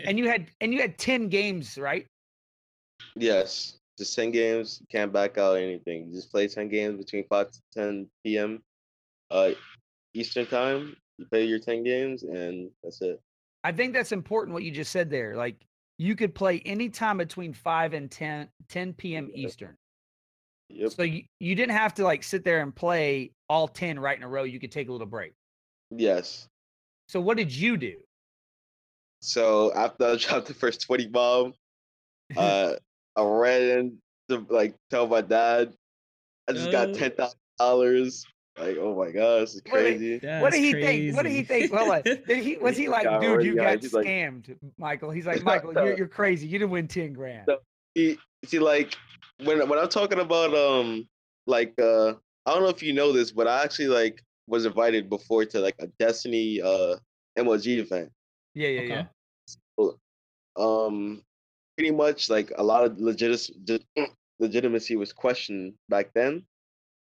And 0.04 0.18
you 0.18 0.28
had 0.28 0.46
and 0.60 0.72
you 0.74 0.80
had 0.80 0.98
10 0.98 1.28
games, 1.28 1.78
right? 1.78 2.06
yes. 3.14 3.74
Just 3.96 4.14
ten 4.14 4.30
games, 4.30 4.78
you 4.80 4.86
can't 4.92 5.12
back 5.12 5.38
out 5.38 5.54
anything. 5.54 6.06
You 6.06 6.14
just 6.14 6.30
play 6.30 6.46
ten 6.46 6.68
games 6.68 6.98
between 7.04 7.24
five 7.28 7.50
to 7.50 7.58
ten 7.74 8.06
p.m. 8.24 8.62
uh 9.32 9.50
Eastern 10.14 10.46
time. 10.46 10.96
You 11.18 11.26
play 11.26 11.44
your 11.44 11.58
ten 11.58 11.82
games, 11.82 12.22
and 12.22 12.70
that's 12.84 13.02
it. 13.02 13.20
I 13.64 13.72
think 13.72 13.92
that's 13.92 14.12
important 14.12 14.54
what 14.54 14.62
you 14.62 14.70
just 14.70 14.92
said 14.92 15.10
there. 15.10 15.34
Like 15.34 15.56
you 15.98 16.14
could 16.14 16.32
play 16.32 16.60
anytime 16.64 17.18
between 17.18 17.52
5 17.52 17.92
and 17.92 18.08
10 18.08 18.48
10 18.68 18.92
p.m. 18.92 19.30
Yeah. 19.34 19.46
Eastern. 19.48 19.76
Yep. 20.70 20.92
So 20.92 21.02
you, 21.02 21.22
you 21.40 21.54
didn't 21.54 21.76
have 21.76 21.94
to 21.94 22.04
like 22.04 22.22
sit 22.22 22.44
there 22.44 22.60
and 22.60 22.74
play 22.74 23.30
all 23.48 23.68
10 23.68 23.98
right 23.98 24.16
in 24.16 24.22
a 24.22 24.28
row. 24.28 24.42
You 24.44 24.60
could 24.60 24.72
take 24.72 24.88
a 24.88 24.92
little 24.92 25.06
break. 25.06 25.32
Yes. 25.90 26.46
So 27.08 27.20
what 27.20 27.36
did 27.36 27.54
you 27.54 27.76
do? 27.76 27.96
So 29.20 29.72
after 29.74 30.04
I 30.06 30.16
dropped 30.18 30.46
the 30.46 30.54
first 30.54 30.82
20 30.82 31.06
bomb, 31.08 31.54
uh, 32.36 32.74
I 33.16 33.22
ran 33.22 33.62
in 33.62 33.98
to 34.28 34.46
like 34.50 34.74
tell 34.90 35.06
my 35.08 35.22
dad, 35.22 35.72
I 36.48 36.52
just 36.52 36.70
got 36.70 36.88
Oh. 36.88 36.94
ten 36.94 37.10
thousand 37.12 37.38
dollars. 37.58 38.24
Like, 38.58 38.76
oh 38.78 38.94
my 38.98 39.10
god, 39.12 39.42
this 39.42 39.54
is 39.54 39.62
What 39.68 39.78
did- 39.82 40.20
crazy. 40.20 40.40
what 40.42 40.52
did 40.52 40.60
he 40.64 40.72
think? 40.72 41.16
What 41.16 41.22
did 41.22 41.32
he 41.32 41.42
think? 41.44 41.72
Well, 41.72 41.88
like, 41.88 42.04
did 42.04 42.26
he 42.42 42.56
was 42.56 42.76
he 42.76 42.88
like, 42.88 43.04
dude, 43.20 43.44
you 43.44 43.54
got- 43.54 43.74
got 43.74 43.82
he's 43.82 43.92
like- 43.94 44.06
scammed, 44.06 44.56
Michael? 44.78 45.10
He's 45.10 45.26
like, 45.26 45.42
Michael, 45.42 45.72
you're 45.74 45.96
you're 45.96 46.08
crazy. 46.08 46.46
You 46.46 46.58
didn't 46.58 46.72
win 46.72 46.86
ten 46.88 47.12
grand. 47.12 47.44
So- 47.48 47.58
He, 47.94 48.18
see, 48.44 48.58
like 48.58 48.94
when 49.44 49.68
when 49.68 49.78
I'm 49.78 49.88
talking 49.88 50.20
about 50.20 50.54
um, 50.54 51.08
like 51.46 51.74
uh, 51.80 52.14
I 52.46 52.52
don't 52.54 52.62
know 52.62 52.68
if 52.68 52.82
you 52.82 52.92
know 52.92 53.12
this, 53.12 53.32
but 53.32 53.48
I 53.48 53.62
actually 53.62 53.88
like 53.88 54.22
was 54.46 54.64
invited 54.66 55.08
before 55.10 55.44
to 55.44 55.60
like 55.60 55.76
a 55.80 55.88
Destiny 55.98 56.60
uh 56.60 56.96
MLG 57.38 57.78
event. 57.78 58.10
Yeah, 58.54 58.68
yeah, 58.68 58.80
Okay. 58.80 59.06
yeah. 59.78 59.90
um 60.56 61.22
pretty 61.76 61.92
much 61.92 62.28
like 62.28 62.52
a 62.56 62.62
lot 62.62 62.84
of 62.84 62.98
legit 62.98 63.50
legitimacy 64.40 64.96
was 64.96 65.12
questioned 65.12 65.74
back 65.88 66.10
then 66.14 66.44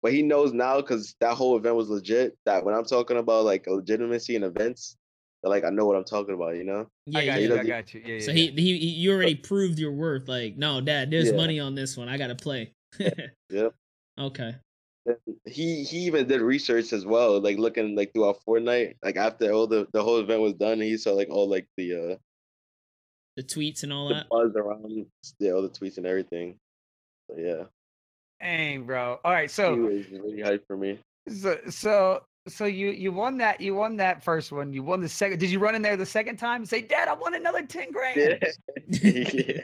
but 0.02 0.12
he 0.12 0.22
knows 0.22 0.54
now 0.54 0.82
because 0.82 1.16
that 1.20 1.36
whole 1.36 1.56
event 1.58 1.76
was 1.76 1.90
legit 1.90 2.36
that 2.46 2.64
when 2.64 2.74
i'm 2.74 2.84
talking 2.84 3.18
about 3.18 3.46
like 3.46 3.66
legitimacy 3.68 4.36
in 4.36 4.44
events 4.44 4.98
that 5.46 5.50
like 5.50 5.64
i 5.64 5.70
know 5.70 5.86
what 5.86 5.96
i'm 5.96 6.04
talking 6.04 6.34
about 6.34 6.56
you 6.56 6.64
know 6.64 6.88
Yeah, 7.06 7.20
I 7.20 7.26
got 7.26 7.42
yeah. 7.42 7.48
you. 7.48 7.60
I 7.60 7.64
got 7.64 7.94
you. 7.94 8.02
Yeah, 8.04 8.14
yeah. 8.16 8.20
So 8.26 8.32
yeah. 8.32 8.52
he, 8.52 8.62
he 8.62 8.78
he 8.80 8.88
you 8.88 9.14
already 9.14 9.36
proved 9.36 9.78
your 9.78 9.92
worth. 9.92 10.28
Like, 10.28 10.58
no, 10.58 10.82
dad, 10.82 11.12
there's 11.12 11.30
Yeah. 11.30 11.36
money 11.38 11.60
on 11.60 11.76
this 11.76 11.96
one. 11.96 12.10
I 12.10 12.18
gotta 12.18 12.36
play. 12.36 12.72
Yep. 13.00 13.74
Okay. 14.18 14.56
He 15.46 15.84
he 15.84 15.98
even 16.08 16.26
did 16.28 16.42
research 16.42 16.94
as 16.94 17.06
well 17.06 17.40
like 17.42 17.58
looking 17.60 17.96
like 17.96 18.12
throughout 18.14 18.40
fortnite 18.48 18.96
like 19.04 19.18
after 19.18 19.52
all 19.52 19.68
the 19.68 19.86
the 19.94 20.02
whole 20.02 20.20
event 20.20 20.42
was 20.42 20.54
done 20.54 20.80
he 20.82 20.98
saw 20.98 21.12
like 21.14 21.30
all 21.30 21.48
like 21.50 21.68
the 21.78 21.94
uh 21.94 22.16
The 23.36 23.44
tweets 23.44 23.84
and 23.84 23.92
all 23.94 24.08
the 24.08 24.16
that. 24.16 24.30
buzz 24.30 24.56
around 24.56 25.06
yeah 25.38 25.52
all 25.52 25.62
the 25.62 25.70
tweets 25.70 25.98
and 25.98 26.08
everything 26.08 26.56
so 27.30 27.38
yeah 27.38 27.64
Dang, 28.42 28.86
bro. 28.86 29.20
All 29.24 29.32
right, 29.32 29.44
he 29.44 29.48
so 29.50 29.76
was 29.76 30.10
really 30.10 30.42
hyped 30.42 30.66
for 30.66 30.78
me 30.78 30.98
so 31.30 31.58
so 31.70 32.24
so 32.48 32.66
you 32.66 32.92
you 32.92 33.12
won 33.12 33.38
that 33.38 33.60
you 33.60 33.76
won 33.76 33.98
that 33.98 34.24
first 34.24 34.52
one. 34.52 34.74
You 34.74 34.84
won 34.84 35.02
the 35.02 35.10
second. 35.10 35.40
Did 35.40 35.50
you 35.50 35.60
run 35.60 35.76
in 35.76 35.82
there 35.82 35.98
the 35.98 36.06
second 36.06 36.38
time 36.38 36.62
and 36.62 36.70
say, 36.70 36.82
Dad, 36.82 37.08
I 37.08 37.14
won 37.14 37.34
another 37.34 37.66
ten 37.66 37.92
grand? 37.92 38.46
yeah. 39.02 39.62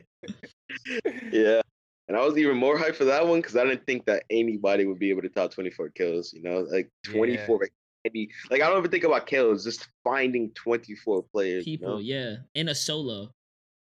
yeah. 1.31 1.61
And 2.07 2.17
I 2.17 2.25
was 2.25 2.37
even 2.37 2.57
more 2.57 2.77
hyped 2.77 2.95
for 2.95 3.05
that 3.05 3.25
one 3.25 3.39
because 3.39 3.55
I 3.55 3.63
didn't 3.63 3.85
think 3.85 4.05
that 4.05 4.23
anybody 4.29 4.85
would 4.85 4.99
be 4.99 5.09
able 5.09 5.21
to 5.21 5.29
top 5.29 5.53
24 5.53 5.89
kills, 5.91 6.33
you 6.33 6.41
know? 6.43 6.67
Like 6.69 6.89
24 7.05 7.59
like, 7.59 7.71
any 8.03 8.27
like 8.49 8.61
I 8.61 8.67
don't 8.67 8.79
even 8.79 8.91
think 8.91 9.05
about 9.05 9.27
kills, 9.27 9.63
just 9.63 9.87
finding 10.03 10.51
24 10.51 11.23
players. 11.31 11.63
People, 11.63 12.01
you 12.01 12.13
know? 12.13 12.21
yeah. 12.21 12.35
In 12.53 12.67
a 12.67 12.75
solo. 12.75 13.31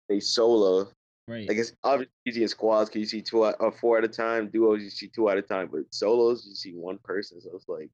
A 0.10 0.22
solo. 0.22 0.90
Right. 1.28 1.50
Like 1.50 1.58
it's 1.58 1.74
obviously 1.84 2.14
easy 2.26 2.44
in 2.44 2.48
squads 2.48 2.90
because 2.90 3.02
you 3.02 3.08
see 3.08 3.22
two 3.22 3.46
at, 3.46 3.56
or 3.60 3.68
uh, 3.68 3.72
four 3.72 3.98
at 3.98 4.04
a 4.04 4.10
time. 4.10 4.50
Duos 4.50 4.82
you 4.82 4.90
see 4.90 5.08
two 5.08 5.30
at 5.30 5.38
a 5.38 5.42
time, 5.42 5.70
but 5.72 5.82
solos 5.92 6.46
you 6.48 6.56
see 6.56 6.72
one 6.72 7.00
person. 7.04 7.42
So 7.42 7.50
it's 7.56 7.68
like 7.68 7.90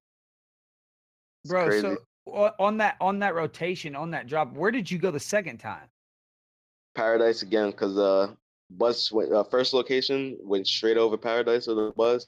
it's 1.43 1.51
Bro, 1.51 1.65
crazy. 1.67 1.81
so 1.81 1.97
on 2.59 2.77
that 2.77 2.95
on 3.01 3.19
that 3.19 3.35
rotation, 3.35 3.95
on 3.95 4.11
that 4.11 4.27
drop, 4.27 4.53
where 4.53 4.71
did 4.71 4.89
you 4.89 4.97
go 4.97 5.11
the 5.11 5.19
second 5.19 5.57
time? 5.57 5.87
Paradise 6.95 7.41
again 7.41 7.71
because 7.71 7.97
uh 7.97 8.33
bus 8.71 9.11
went 9.11 9.31
uh, 9.33 9.43
first 9.43 9.73
location 9.73 10.37
went 10.41 10.67
straight 10.67 10.97
over 10.97 11.17
Paradise 11.17 11.67
with 11.67 11.77
the 11.77 11.93
bus. 11.95 12.27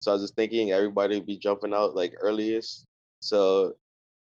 So 0.00 0.10
I 0.10 0.14
was 0.14 0.22
just 0.22 0.36
thinking 0.36 0.72
everybody 0.72 1.16
would 1.16 1.26
be 1.26 1.38
jumping 1.38 1.74
out 1.74 1.94
like 1.94 2.14
earliest. 2.20 2.84
So 3.20 3.74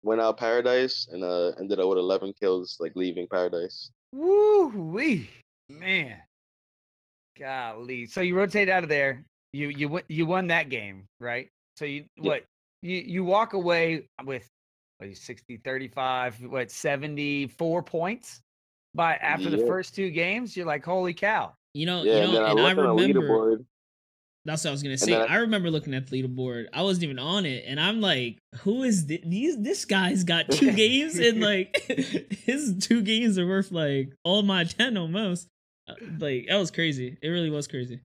went 0.03 0.21
out 0.21 0.37
Paradise 0.37 1.07
and 1.11 1.23
uh 1.23 1.49
ended 1.59 1.79
up 1.79 1.87
with 1.89 1.97
eleven 1.97 2.33
kills 2.39 2.77
like 2.79 2.93
leaving 2.95 3.27
Paradise. 3.27 3.91
Woo 4.13 4.67
wee, 4.67 5.29
man. 5.69 6.17
Golly. 7.37 8.07
So 8.07 8.21
you 8.21 8.35
rotate 8.35 8.69
out 8.69 8.83
of 8.83 8.89
there. 8.89 9.23
You 9.53 9.69
you 9.69 9.89
won 9.89 10.03
you 10.07 10.25
won 10.25 10.47
that 10.47 10.69
game, 10.69 11.05
right? 11.19 11.49
So 11.75 11.85
you 11.85 12.05
what 12.17 12.43
you 12.81 12.97
you 12.97 13.23
walk 13.23 13.53
away 13.53 14.07
with 14.23 14.47
what, 14.99 15.15
60 15.15 15.57
35 15.57 16.43
what 16.45 16.71
74 16.71 17.83
points 17.83 18.41
by 18.95 19.15
after 19.15 19.49
the 19.49 19.57
first 19.67 19.93
two 19.95 20.09
games 20.09 20.55
you're 20.57 20.65
like 20.65 20.83
holy 20.83 21.13
cow 21.13 21.53
You 21.73 21.85
know, 21.85 22.03
Yeah, 22.03 22.15
you 22.15 22.21
and 22.21 22.33
know, 22.33 22.33
then 22.33 22.43
I 22.43 22.49
and 22.51 22.59
I 22.59 22.63
looked 22.63 22.77
remember 22.77 23.57
that's 24.45 24.63
what 24.63 24.69
I 24.69 24.71
was 24.71 24.81
gonna 24.81 24.97
say. 24.97 25.13
I, 25.13 25.25
I- 25.25 25.35
remember 25.39 25.69
looking 25.69 25.93
at 25.93 26.07
the 26.07 26.23
leaderboard. 26.23 26.67
I 26.71 26.81
wasn't 26.81 27.03
even 27.03 27.19
on 27.19 27.45
it, 27.45 27.65
and 27.67 27.81
I'm 27.81 27.99
like, 27.99 28.37
"Who 28.61 28.83
is 28.83 29.03
thi- 29.03 29.21
these? 29.25 29.61
This 29.61 29.83
guy's 29.83 30.23
got 30.23 30.49
two 30.51 30.71
games, 30.73 31.19
and 31.19 31.41
like 31.41 31.75
his 32.45 32.77
two 32.79 33.01
games 33.01 33.37
are 33.37 33.45
worth 33.45 33.71
like 33.71 34.13
all 34.23 34.43
my 34.43 34.63
ten 34.63 34.95
almost." 34.97 35.47
Uh, 35.87 35.95
Like 36.17 36.45
that 36.47 36.57
was 36.57 36.71
crazy. 36.71 37.17
It 37.21 37.27
really 37.27 37.49
was 37.49 37.67
crazy. 37.67 37.99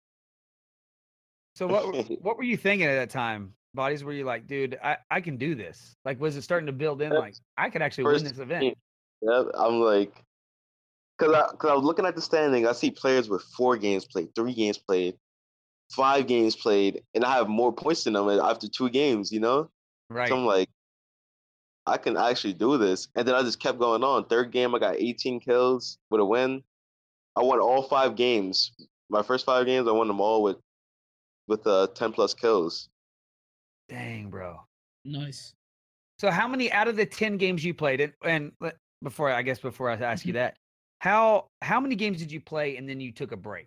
So 1.55 1.69
what 1.69 1.85
what 2.23 2.37
were 2.37 2.43
you 2.43 2.57
thinking 2.57 2.89
at 2.89 2.95
that 2.97 3.11
time? 3.11 3.55
Bodies, 3.75 4.05
where 4.05 4.15
you're 4.15 4.27
like, 4.27 4.47
dude, 4.47 4.79
I, 4.83 4.99
I 5.11 5.21
can 5.21 5.37
do 5.39 5.55
this? 5.55 5.97
Like, 6.05 6.21
was 6.21 6.37
it 6.37 6.43
starting 6.43 6.67
to 6.67 6.73
build 6.73 7.01
in? 7.01 7.11
Like, 7.11 7.35
I 7.57 7.71
could 7.71 7.81
actually 7.81 8.05
win 8.05 8.25
this 8.25 8.39
event. 8.39 8.77
Yeah, 9.23 9.45
I'm 9.55 9.81
like, 9.81 10.13
cause 11.19 11.33
I, 11.33 11.57
cause 11.57 11.71
I 11.71 11.75
was 11.75 11.85
looking 11.85 12.05
at 12.05 12.15
the 12.15 12.21
standing. 12.21 12.67
I 12.67 12.73
see 12.73 12.91
players 12.91 13.29
with 13.31 13.43
four 13.57 13.77
games 13.77 14.05
played, 14.05 14.35
three 14.35 14.53
games 14.53 14.77
played, 14.77 15.17
five 15.91 16.27
games 16.27 16.55
played, 16.55 17.03
and 17.15 17.25
I 17.25 17.37
have 17.37 17.49
more 17.49 17.73
points 17.73 18.05
than 18.05 18.13
them 18.13 18.29
after 18.29 18.69
two 18.69 18.91
games. 18.91 19.33
You 19.33 19.41
know, 19.41 19.71
Right. 20.11 20.29
so 20.29 20.37
I'm 20.37 20.45
like, 20.45 20.69
I 21.87 21.97
can 21.97 22.17
actually 22.17 22.53
do 22.53 22.77
this. 22.79 23.09
And 23.15 23.27
then 23.27 23.35
I 23.35 23.43
just 23.43 23.61
kept 23.61 23.79
going 23.79 24.05
on. 24.05 24.27
Third 24.27 24.53
game, 24.53 24.75
I 24.75 24.79
got 24.79 24.97
18 24.97 25.41
kills 25.41 25.99
with 26.11 26.21
a 26.21 26.25
win. 26.25 26.63
I 27.37 27.43
won 27.43 27.59
all 27.59 27.83
five 27.85 28.17
games. 28.17 28.73
My 29.09 29.23
first 29.23 29.47
five 29.47 29.67
games, 29.67 29.89
I 29.89 29.93
won 29.93 30.09
them 30.09 30.21
all 30.21 30.43
with 30.43 30.59
with 31.49 31.67
uh 31.67 31.89
10 31.95 32.13
plus 32.13 32.35
kills. 32.35 32.89
Dang, 33.93 34.31
bro. 34.31 34.59
Nice. 35.05 35.53
So 36.19 36.31
how 36.31 36.49
many 36.49 36.73
out 36.73 36.89
of 36.89 36.97
the 36.97 37.05
10 37.05 37.37
games 37.37 37.63
you 37.63 37.75
played 37.75 38.01
and, 38.01 38.13
and 38.25 38.53
before 39.03 39.31
I 39.31 39.43
guess 39.43 39.59
before 39.59 39.91
I 39.91 39.97
ask 39.97 40.25
you 40.25 40.33
that, 40.35 40.57
how 41.01 41.49
how 41.61 41.79
many 41.79 41.95
games 41.95 42.19
did 42.19 42.33
you 42.33 42.41
play 42.41 42.79
and 42.79 42.89
then 42.89 43.01
you 43.01 43.13
took 43.13 43.33
a 43.33 43.37
break? 43.37 43.67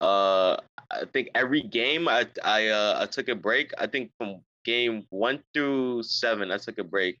Uh, 0.00 0.56
I 0.92 1.04
think 1.12 1.30
every 1.34 1.62
game 1.62 2.06
I 2.06 2.26
I 2.44 2.68
uh 2.68 2.98
I 3.02 3.06
took 3.06 3.28
a 3.28 3.34
break. 3.34 3.72
I 3.76 3.88
think 3.88 4.12
from 4.18 4.40
game 4.64 5.04
one 5.10 5.42
through 5.52 6.04
seven 6.04 6.52
I 6.52 6.58
took 6.58 6.78
a 6.78 6.84
break. 6.84 7.18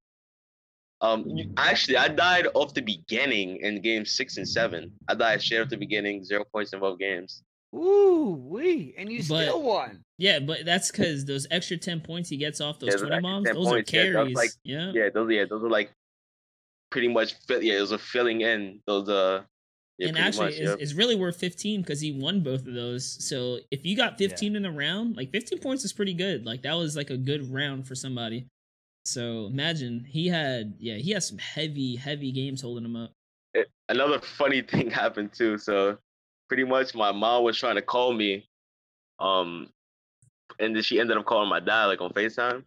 Um, 1.00 1.24
you- 1.26 1.52
actually, 1.56 1.96
I 1.96 2.06
died 2.06 2.46
off 2.54 2.74
the 2.74 2.82
beginning 2.82 3.56
in 3.56 3.80
game 3.82 4.04
six 4.04 4.36
and 4.36 4.48
seven. 4.48 4.92
I 5.08 5.14
died 5.14 5.40
straight 5.42 5.62
off 5.62 5.68
the 5.68 5.76
beginning, 5.76 6.22
zero 6.24 6.44
points 6.52 6.72
in 6.72 6.80
both 6.80 6.98
games. 7.00 7.42
Ooh, 7.74 8.36
wee. 8.48 8.94
And 8.96 9.10
you 9.12 9.18
But- 9.18 9.42
still 9.44 9.62
won. 9.62 10.02
Yeah, 10.16 10.38
but 10.40 10.64
that's 10.64 10.90
because 10.90 11.24
those 11.26 11.46
extra 11.50 11.76
ten 11.76 12.00
points 12.00 12.28
he 12.28 12.36
gets 12.36 12.60
off 12.60 12.78
those 12.78 12.90
Yeah, 12.94 13.06
twenty 13.08 13.20
bombs, 13.22 13.46
those 13.46 13.66
points, 13.66 13.92
are 13.92 13.96
yeah, 13.96 14.02
carries. 14.12 14.34
like- 14.36 14.50
yeah. 14.64 14.92
Yeah, 14.94 15.08
those 15.10 15.30
yeah, 15.30 15.44
those 15.44 15.62
are 15.62 15.70
like 15.70 15.90
pretty 16.90 17.08
much 17.08 17.34
fill, 17.46 17.62
yeah, 17.62 17.76
those 17.78 17.92
are 17.92 17.98
filling 17.98 18.40
in 18.40 18.80
those 18.86 19.08
uh 19.08 19.42
yeah, 19.98 20.08
and 20.08 20.18
actually, 20.18 20.44
much, 20.46 20.54
it's, 20.54 20.60
yeah. 20.70 20.76
it's 20.78 20.94
really 20.94 21.16
worth 21.16 21.36
15 21.38 21.82
because 21.82 22.00
he 22.00 22.12
won 22.12 22.40
both 22.40 22.66
of 22.66 22.72
those. 22.74 23.04
So 23.28 23.58
if 23.72 23.84
you 23.84 23.96
got 23.96 24.16
15 24.16 24.54
in 24.54 24.64
a 24.64 24.70
round, 24.70 25.16
like 25.16 25.32
15 25.32 25.58
points 25.58 25.84
is 25.84 25.92
pretty 25.92 26.14
good. 26.14 26.46
Like 26.46 26.62
that 26.62 26.74
was 26.74 26.96
like 26.96 27.10
a 27.10 27.16
good 27.16 27.52
round 27.52 27.86
for 27.88 27.96
somebody. 27.96 28.46
So 29.04 29.46
imagine 29.46 30.04
he 30.08 30.28
had, 30.28 30.74
yeah, 30.78 30.94
he 30.98 31.10
has 31.12 31.26
some 31.26 31.38
heavy, 31.38 31.96
heavy 31.96 32.30
games 32.30 32.62
holding 32.62 32.84
him 32.84 32.94
up. 32.96 33.12
it- 33.54 33.68
another 33.88 34.20
funny 34.20 34.62
thing 34.70 34.88
happened 34.90 35.32
too. 35.34 35.58
So 35.58 35.98
pretty 36.48 36.64
much 36.64 36.94
my 36.94 37.12
mom 37.12 37.44
was 37.44 37.58
trying 37.58 37.76
to 37.76 37.82
call 37.82 38.12
me. 38.12 38.48
Um 39.20 39.68
and 40.58 40.74
then 40.74 40.82
she 40.82 40.98
ended 40.98 41.16
up 41.16 41.26
calling 41.26 41.48
my 41.48 41.60
dad 41.60 41.86
like 41.86 42.00
on 42.00 42.12
FaceTime. 42.12 42.64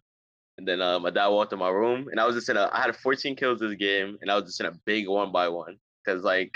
And 0.58 0.68
then 0.68 0.80
uh, 0.80 0.98
my 0.98 1.10
dad 1.10 1.28
walked 1.28 1.52
in 1.52 1.58
my 1.58 1.70
room 1.70 2.08
and 2.10 2.20
I 2.20 2.26
was 2.26 2.36
just 2.36 2.48
in 2.48 2.56
a 2.56 2.70
I 2.72 2.80
had 2.80 2.94
14 2.96 3.36
kills 3.36 3.60
this 3.60 3.74
game 3.74 4.18
and 4.20 4.30
I 4.30 4.36
was 4.36 4.44
just 4.44 4.60
in 4.60 4.66
a 4.66 4.78
big 4.84 5.08
one 5.08 5.32
by 5.32 5.48
one. 5.48 5.78
Cause 6.06 6.22
like 6.22 6.52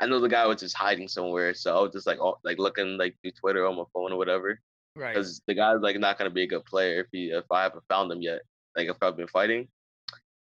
I 0.00 0.06
know 0.06 0.20
the 0.20 0.28
guy 0.28 0.46
was 0.46 0.60
just 0.60 0.76
hiding 0.76 1.08
somewhere. 1.08 1.52
So 1.52 1.76
I 1.76 1.80
was 1.80 1.92
just 1.92 2.06
like 2.06 2.18
oh, 2.20 2.38
like 2.44 2.58
looking 2.58 2.96
like 2.96 3.16
through 3.22 3.32
Twitter 3.32 3.66
on 3.66 3.76
my 3.76 3.84
phone 3.92 4.12
or 4.12 4.16
whatever. 4.16 4.58
Right. 4.96 5.14
Because 5.14 5.42
the 5.46 5.54
guy's 5.54 5.80
like 5.80 5.98
not 5.98 6.18
gonna 6.18 6.30
be 6.30 6.44
a 6.44 6.48
good 6.48 6.64
player 6.64 7.00
if 7.00 7.06
he 7.12 7.30
if 7.30 7.44
I 7.50 7.62
haven't 7.64 7.84
found 7.88 8.10
him 8.10 8.22
yet. 8.22 8.42
Like 8.76 8.88
if 8.88 8.96
I've 9.02 9.16
been 9.16 9.28
fighting. 9.28 9.68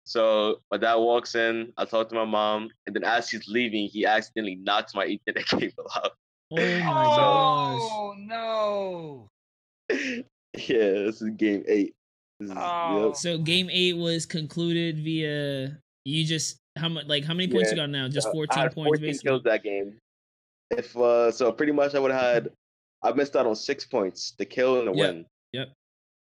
So 0.08 0.62
my 0.70 0.78
dad 0.78 0.94
walks 0.94 1.34
in, 1.34 1.70
I 1.76 1.84
talk 1.84 2.08
to 2.08 2.14
my 2.14 2.24
mom, 2.24 2.70
and 2.86 2.96
then 2.96 3.04
as 3.04 3.28
he's 3.28 3.46
leaving, 3.46 3.88
he 3.88 4.06
accidentally 4.06 4.56
knocks 4.56 4.94
my 4.94 5.06
Ethernet 5.06 5.44
cable 5.60 5.84
out. 5.96 6.12
Oh 6.50 6.56
my 6.56 7.04
gosh. 7.14 7.80
Oh 7.92 8.14
no. 8.16 9.28
yeah, 9.90 10.24
this 11.04 11.20
is 11.20 11.28
game 11.36 11.62
eight. 11.68 11.94
Is, 12.40 12.50
Oh. 12.56 13.06
yep. 13.08 13.16
So 13.16 13.36
game 13.36 13.68
eight 13.70 13.98
was 13.98 14.24
concluded 14.24 14.98
via 15.04 15.76
you 16.06 16.24
just 16.24 16.56
how 16.78 16.88
much 16.88 17.04
like 17.06 17.24
how 17.24 17.34
many 17.34 17.48
points 17.52 17.70
you 17.70 17.76
got 17.76 17.90
now? 17.90 18.08
Just 18.08 18.28
Uh, 18.28 18.30
I 18.30 18.32
14 18.32 18.62
had 18.62 18.72
points 18.74 18.88
14 18.88 19.02
basically. 19.06 19.28
kills 19.28 19.42
that 19.42 19.62
game. 19.62 19.98
If 20.70 20.96
uh, 20.96 21.30
so, 21.32 21.52
pretty 21.52 21.72
much 21.72 21.94
I 21.94 21.98
would 21.98 22.12
have 22.12 22.20
had. 22.34 22.50
I 23.02 23.12
missed 23.12 23.36
out 23.36 23.46
on 23.46 23.54
six 23.56 23.84
points, 23.84 24.34
the 24.38 24.44
kill 24.46 24.78
and 24.78 24.88
the 24.88 24.92
Yeah. 24.92 25.06
win. 25.06 25.26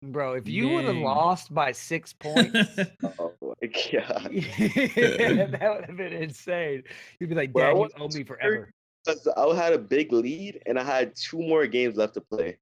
Bro, 0.02 0.34
if 0.34 0.48
you 0.48 0.68
would 0.70 0.86
have 0.86 0.96
lost 0.96 1.52
by 1.52 1.72
six 1.72 2.12
points, 2.14 2.56
Oh 3.18 3.32
my 3.42 3.68
god! 3.68 4.30
that 4.32 5.74
would 5.76 5.84
have 5.84 5.96
been 5.96 6.12
insane. 6.14 6.82
You'd 7.18 7.28
be 7.28 7.34
like, 7.34 7.50
Well, 7.54 7.64
I 7.66 7.68
Dad, 7.68 7.74
you 7.74 7.80
wasn't 7.80 8.00
owe 8.00 8.06
me 8.08 8.12
sure. 8.12 8.24
forever. 8.24 8.70
'Cause 9.06 9.28
I 9.36 9.54
had 9.54 9.72
a 9.74 9.78
big 9.78 10.12
lead, 10.12 10.62
and 10.66 10.78
I 10.78 10.84
had 10.84 11.14
two 11.16 11.38
more 11.38 11.66
games 11.66 11.96
left 11.96 12.14
to 12.14 12.20
play. 12.22 12.58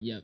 yep. 0.00 0.22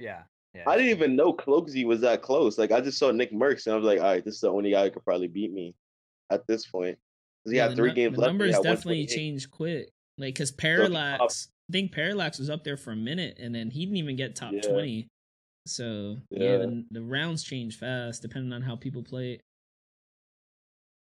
Yeah. 0.00 0.22
Yeah. 0.54 0.64
I 0.66 0.76
didn't 0.76 0.90
even 0.90 1.16
know 1.16 1.32
Cloakzy 1.32 1.84
was 1.86 2.00
that 2.00 2.22
close. 2.22 2.56
Like 2.58 2.72
I 2.72 2.80
just 2.80 2.98
saw 2.98 3.10
NICKMERCS, 3.12 3.66
and 3.66 3.74
I 3.74 3.76
was 3.76 3.84
like, 3.84 3.98
all 4.00 4.06
right, 4.06 4.24
this 4.24 4.34
is 4.36 4.40
the 4.40 4.50
only 4.50 4.70
guy 4.72 4.84
who 4.84 4.90
could 4.90 5.04
probably 5.04 5.28
beat 5.28 5.52
me 5.52 5.74
at 6.30 6.46
this 6.48 6.66
point. 6.66 6.98
'Cause 7.44 7.52
he 7.52 7.58
Yeah, 7.58 7.68
had 7.68 7.76
three 7.76 7.90
nu- 7.90 7.94
games 7.94 8.14
the 8.16 8.22
left. 8.22 8.30
and 8.30 8.38
numbers 8.38 8.54
definitely 8.56 9.02
128. 9.02 9.08
changed 9.08 9.50
quick. 9.52 9.90
Like 10.18 10.34
because 10.34 10.50
top- 10.50 10.58
Parallax, 10.58 11.48
I 11.68 11.72
think 11.72 11.92
Parallax 11.92 12.38
was 12.38 12.50
up 12.50 12.64
there 12.64 12.76
for 12.76 12.90
a 12.92 12.96
minute, 12.96 13.38
and 13.40 13.54
then 13.54 13.70
he 13.70 13.84
didn't 13.84 13.98
even 13.98 14.16
get 14.16 14.34
top 14.34 14.52
Yeah. 14.52 14.60
twenty. 14.62 15.08
So 15.68 16.16
yeah, 16.30 16.52
Yeah. 16.52 16.56
the, 16.58 16.84
the 16.92 17.02
rounds 17.02 17.42
change 17.42 17.78
fast 17.78 18.22
depending 18.22 18.52
on 18.52 18.62
how 18.62 18.76
people 18.76 19.02
play 19.02 19.32
it. 19.32 19.42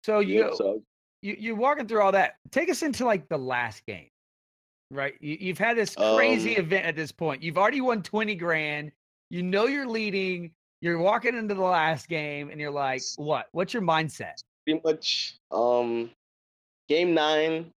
so 0.03 0.19
you, 0.19 0.39
Yep, 0.41 0.53
so 0.55 0.81
you 1.21 1.35
you're 1.39 1.55
walking 1.55 1.87
through 1.87 2.01
all 2.01 2.11
that. 2.11 2.35
Take 2.51 2.69
us 2.69 2.81
into 2.83 3.05
like 3.05 3.27
the 3.29 3.37
last 3.37 3.85
game, 3.85 4.09
right? 4.91 5.13
You, 5.21 5.37
you've 5.39 5.57
had 5.59 5.77
this 5.77 5.95
crazy 5.95 6.57
Um, 6.57 6.65
event 6.65 6.85
at 6.85 6.95
this 6.95 7.11
point. 7.11 7.41
You've 7.43 7.57
already 7.57 7.81
won 7.81 8.03
twenty 8.03 8.35
grand. 8.35 8.91
You 9.29 9.43
know 9.43 9.67
you're 9.67 9.87
leading. 9.87 10.51
You're 10.81 10.99
walking 10.99 11.35
into 11.37 11.55
the 11.55 11.61
last 11.61 12.09
game, 12.09 12.49
and 12.49 12.59
you're 12.59 12.69
like, 12.71 13.01
"What? 13.15 13.47
What's 13.53 13.73
your 13.73 13.83
mindset?" 13.83 14.43
pretty 14.65 14.81
much 14.85 15.35
um 15.51 16.09
game 16.87 17.13
nine 17.13 17.71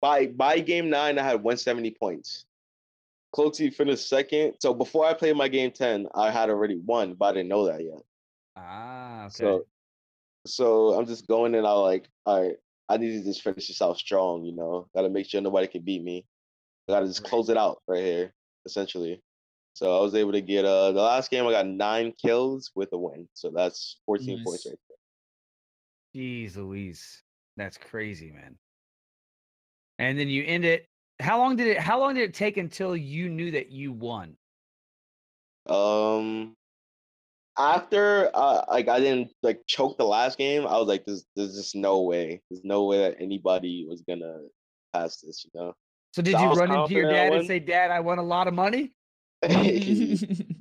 by 0.00 0.26
by 0.26 0.60
game 0.60 0.88
nine 0.90 1.18
I 1.18 1.22
had 1.24 1.42
170 1.42 1.90
points. 1.92 2.44
Cloakzy 3.34 3.72
finished 3.74 4.08
second. 4.08 4.54
So 4.60 4.74
before 4.74 5.04
I 5.04 5.14
played 5.14 5.36
my 5.36 5.48
game 5.48 5.70
10, 5.70 6.08
I 6.14 6.30
had 6.30 6.50
already 6.50 6.76
won, 6.76 7.14
but 7.14 7.26
I 7.26 7.32
didn't 7.32 7.48
know 7.48 7.66
that 7.66 7.84
yet. 7.84 8.02
Ah, 8.56 9.26
okay. 9.26 9.34
So 9.34 9.66
so 10.46 10.98
I'm 10.98 11.06
just 11.06 11.26
going 11.26 11.54
in, 11.54 11.64
I 11.64 11.72
like, 11.72 12.08
all 12.26 12.42
right, 12.42 12.56
I 12.88 12.96
need 12.96 13.18
to 13.18 13.24
just 13.24 13.42
finish 13.42 13.68
this 13.68 13.82
out 13.82 13.98
strong, 13.98 14.44
you 14.44 14.54
know. 14.54 14.88
Gotta 14.94 15.10
make 15.10 15.28
sure 15.28 15.40
nobody 15.40 15.66
can 15.66 15.82
beat 15.82 16.02
me. 16.02 16.24
I 16.88 16.92
gotta 16.92 17.06
just 17.06 17.24
close 17.24 17.48
it 17.50 17.56
out 17.56 17.82
right 17.86 18.02
here, 18.02 18.32
essentially. 18.64 19.22
So 19.74 19.96
I 19.96 20.00
was 20.00 20.14
able 20.14 20.32
to 20.32 20.40
get 20.40 20.64
uh 20.64 20.92
the 20.92 21.02
last 21.02 21.30
game 21.30 21.46
I 21.46 21.52
got 21.52 21.66
nine 21.66 22.12
kills 22.20 22.72
with 22.74 22.88
a 22.92 22.98
win. 22.98 23.28
So 23.34 23.52
that's 23.54 24.00
14 24.06 24.42
points 24.44 24.66
right 24.66 24.78
Jeez 26.16 26.56
Louise. 26.56 27.22
That's 27.56 27.76
crazy, 27.76 28.32
man. 28.32 28.56
And 29.98 30.18
then 30.18 30.28
you 30.28 30.44
end 30.44 30.64
it. 30.64 30.86
How 31.20 31.38
long 31.38 31.56
did 31.56 31.66
it 31.66 31.78
how 31.78 31.98
long 31.98 32.14
did 32.14 32.22
it 32.22 32.34
take 32.34 32.56
until 32.56 32.96
you 32.96 33.28
knew 33.28 33.50
that 33.52 33.70
you 33.70 33.92
won? 33.92 34.36
Um, 35.66 36.54
after 37.58 38.30
uh, 38.32 38.64
like 38.68 38.88
I 38.88 39.00
didn't 39.00 39.32
like 39.42 39.62
choke 39.66 39.98
the 39.98 40.04
last 40.04 40.38
game, 40.38 40.66
I 40.66 40.78
was 40.78 40.86
like, 40.86 41.04
"There's, 41.04 41.26
there's 41.34 41.56
just 41.56 41.74
no 41.74 42.02
way. 42.02 42.40
There's 42.50 42.64
no 42.64 42.84
way 42.84 42.98
that 42.98 43.16
anybody 43.20 43.84
was 43.88 44.02
gonna 44.02 44.42
pass 44.94 45.20
this." 45.20 45.44
You 45.44 45.60
know. 45.60 45.74
So 46.14 46.22
did 46.22 46.34
So 46.34 46.40
you 46.40 46.52
run 46.52 46.72
into 46.72 46.94
your 46.94 47.10
dad 47.10 47.32
and 47.32 47.46
say, 47.46 47.58
"Dad, 47.58 47.90
I 47.90 48.00
won 48.00 48.18
a 48.18 48.22
lot 48.22 48.46
of 48.46 48.54
money"? 48.54 48.92
I 49.42 50.54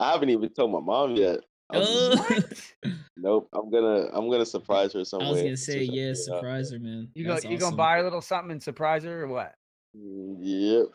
haven't 0.00 0.30
even 0.30 0.48
told 0.50 0.72
my 0.72 0.80
mom 0.80 1.14
yet. 1.14 1.40
I 1.72 1.78
just- 1.78 2.72
Oh. 2.84 2.90
Nope. 3.16 3.48
I'm 3.54 3.70
gonna 3.70 4.08
I'm 4.12 4.28
gonna 4.30 4.44
surprise 4.46 4.92
her 4.94 5.04
some 5.04 5.22
I 5.22 5.30
was 5.30 5.40
gonna 5.42 5.56
say, 5.56 5.86
so- 5.86 5.92
yeah, 5.92 6.12
surprise 6.14 6.72
her, 6.72 6.78
man. 6.78 7.08
You 7.14 7.24
go 7.26 7.34
That's 7.34 7.44
you 7.44 7.56
gonna 7.58 7.76
buy 7.76 7.94
her 7.94 8.00
a 8.00 8.02
little 8.04 8.20
something 8.20 8.50
and 8.50 8.62
surprise 8.62 9.04
her 9.04 9.22
or 9.24 9.28
what? 9.28 9.54
Mm, 9.96 10.36
Yep. 10.40 10.86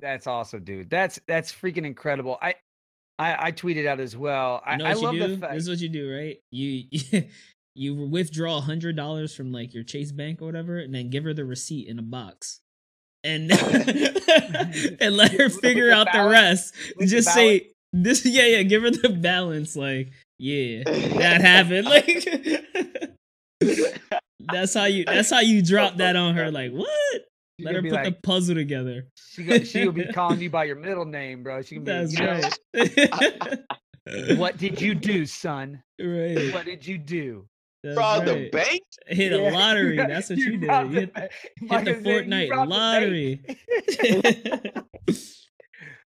That's 0.00 0.26
awesome, 0.26 0.64
dude. 0.64 0.88
That's 0.90 1.20
that's 1.28 1.52
freaking 1.52 1.84
incredible. 1.84 2.38
I 2.40 2.54
I, 3.18 3.46
I 3.48 3.52
tweeted 3.52 3.86
out 3.86 4.00
as 4.00 4.16
well. 4.16 4.62
I, 4.64 4.72
You 4.72 4.78
know 4.78 4.84
I 4.86 4.94
what 4.94 5.02
love 5.02 5.14
do? 5.14 5.26
the 5.28 5.36
fact 5.38 5.52
This 5.54 5.62
is 5.64 5.68
what 5.68 5.78
you 5.80 5.88
do, 5.88 6.12
right? 6.14 6.38
You 6.50 6.84
you 7.74 7.94
withdraw 7.94 8.56
a 8.58 8.60
hundred 8.60 8.96
dollars 8.96 9.34
from 9.34 9.52
like 9.52 9.74
your 9.74 9.84
Chase 9.84 10.12
Bank 10.12 10.40
or 10.42 10.46
whatever, 10.46 10.78
and 10.78 10.94
then 10.94 11.10
give 11.10 11.24
her 11.24 11.34
the 11.34 11.44
receipt 11.44 11.88
in 11.88 11.98
a 11.98 12.02
box, 12.02 12.60
and 13.22 13.50
and 15.00 15.16
let 15.16 15.32
her 15.32 15.48
figure 15.50 15.90
out 15.92 16.06
the 16.06 16.12
balance? 16.18 16.32
rest. 16.32 16.74
With 16.96 17.08
the 17.10 17.16
Just 17.16 17.32
say 17.34 17.70
this. 18.02 18.24
Yeah, 18.26 18.46
yeah. 18.46 18.62
Give 18.62 18.82
her 18.82 18.90
the 18.90 19.08
balance. 19.10 19.76
Like, 19.76 20.10
yeah, 20.38 20.82
that 20.84 21.40
happened. 21.40 21.88
Like, 23.60 24.52
that's 24.52 24.74
how 24.74 24.84
you. 24.84 25.04
That's 25.06 25.30
how 25.30 25.40
you 25.40 25.62
drop 25.62 25.96
that 25.96 26.14
on 26.14 26.34
her. 26.36 26.50
Like, 26.50 26.72
what? 26.72 26.88
She's 27.58 27.64
Let 27.64 27.74
her 27.74 27.82
put 27.82 27.90
be 28.04 28.10
the 28.10 28.16
puzzle 28.22 28.54
together. 28.54 29.06
she 29.32 29.44
go, 29.44 29.58
she'll 29.60 29.90
be 29.92 30.04
calling 30.12 30.40
you 30.40 30.50
by 30.50 30.64
your 30.64 30.76
middle 30.76 31.06
name, 31.06 31.42
bro. 31.42 31.62
She 31.62 31.76
can 31.76 31.84
be, 31.84 31.90
That's 31.90 32.12
you 32.12 32.26
know, 32.26 32.40
right. 32.74 34.38
what 34.38 34.58
did 34.58 34.80
you 34.80 34.94
do, 34.94 35.24
son? 35.24 35.82
right. 35.98 36.52
What 36.52 36.66
did 36.66 36.86
you 36.86 36.98
do? 36.98 37.46
That's 37.82 37.96
Rob 37.96 38.24
the 38.26 38.34
right. 38.34 38.52
bank? 38.52 38.82
Hit 39.06 39.32
a 39.32 39.38
lottery. 39.50 39.96
you- 39.96 40.06
That's 40.06 40.28
what 40.28 40.38
you, 40.38 40.58
did. 40.58 40.68
robbed 40.68 40.92
You 40.92 41.00
hit, 41.00 41.14
the 41.14 41.20
ba- 41.20 41.28
hit 41.30 41.84
the 41.84 41.92
was 41.94 42.04
saying, 42.04 42.04
"You 42.04 42.10
Fortnite 42.10 42.50
robbed 42.50 42.70
the 42.70 42.74
lottery. 42.74 43.40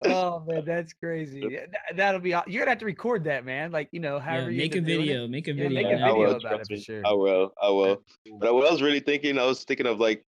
Oh 0.06 0.44
man, 0.48 0.64
that's 0.66 0.94
crazy. 0.94 1.60
That'll 1.96 2.20
be. 2.22 2.34
aw- 2.34 2.44
You're 2.48 2.62
gonna 2.62 2.72
have 2.72 2.80
to 2.80 2.86
record 2.86 3.24
that, 3.26 3.46
man. 3.46 3.72
Like 3.72 3.90
you 3.92 4.00
know, 4.00 4.16
yeah, 4.16 4.22
however 4.22 4.52
you 4.52 4.58
make 4.58 4.76
a 4.76 4.78
end 4.78 4.86
up 4.86 4.88
doing 4.90 5.02
it. 5.02 5.06
video. 5.06 5.28
Make 5.28 5.48
a 5.48 5.54
Yeah, 5.54 5.64
video. 5.64 5.76
make 5.84 5.86
a 5.86 5.98
Yeah, 5.98 6.06
I 6.06 6.12
video 6.12 6.30
will, 6.30 6.36
about 6.38 6.62
it 6.62 6.68
for 6.68 6.78
sure. 6.78 7.06
I 7.06 7.14
will. 7.14 7.54
I 7.62 7.70
will. 7.70 8.04
But 8.40 8.54
what 8.54 8.68
I 8.68 8.72
was 8.72 8.82
really 8.82 9.00
thinking, 9.00 9.38
I 9.38 9.46
was 9.46 9.64
thinking 9.64 9.86
of 9.88 10.00
like, 10.00 10.24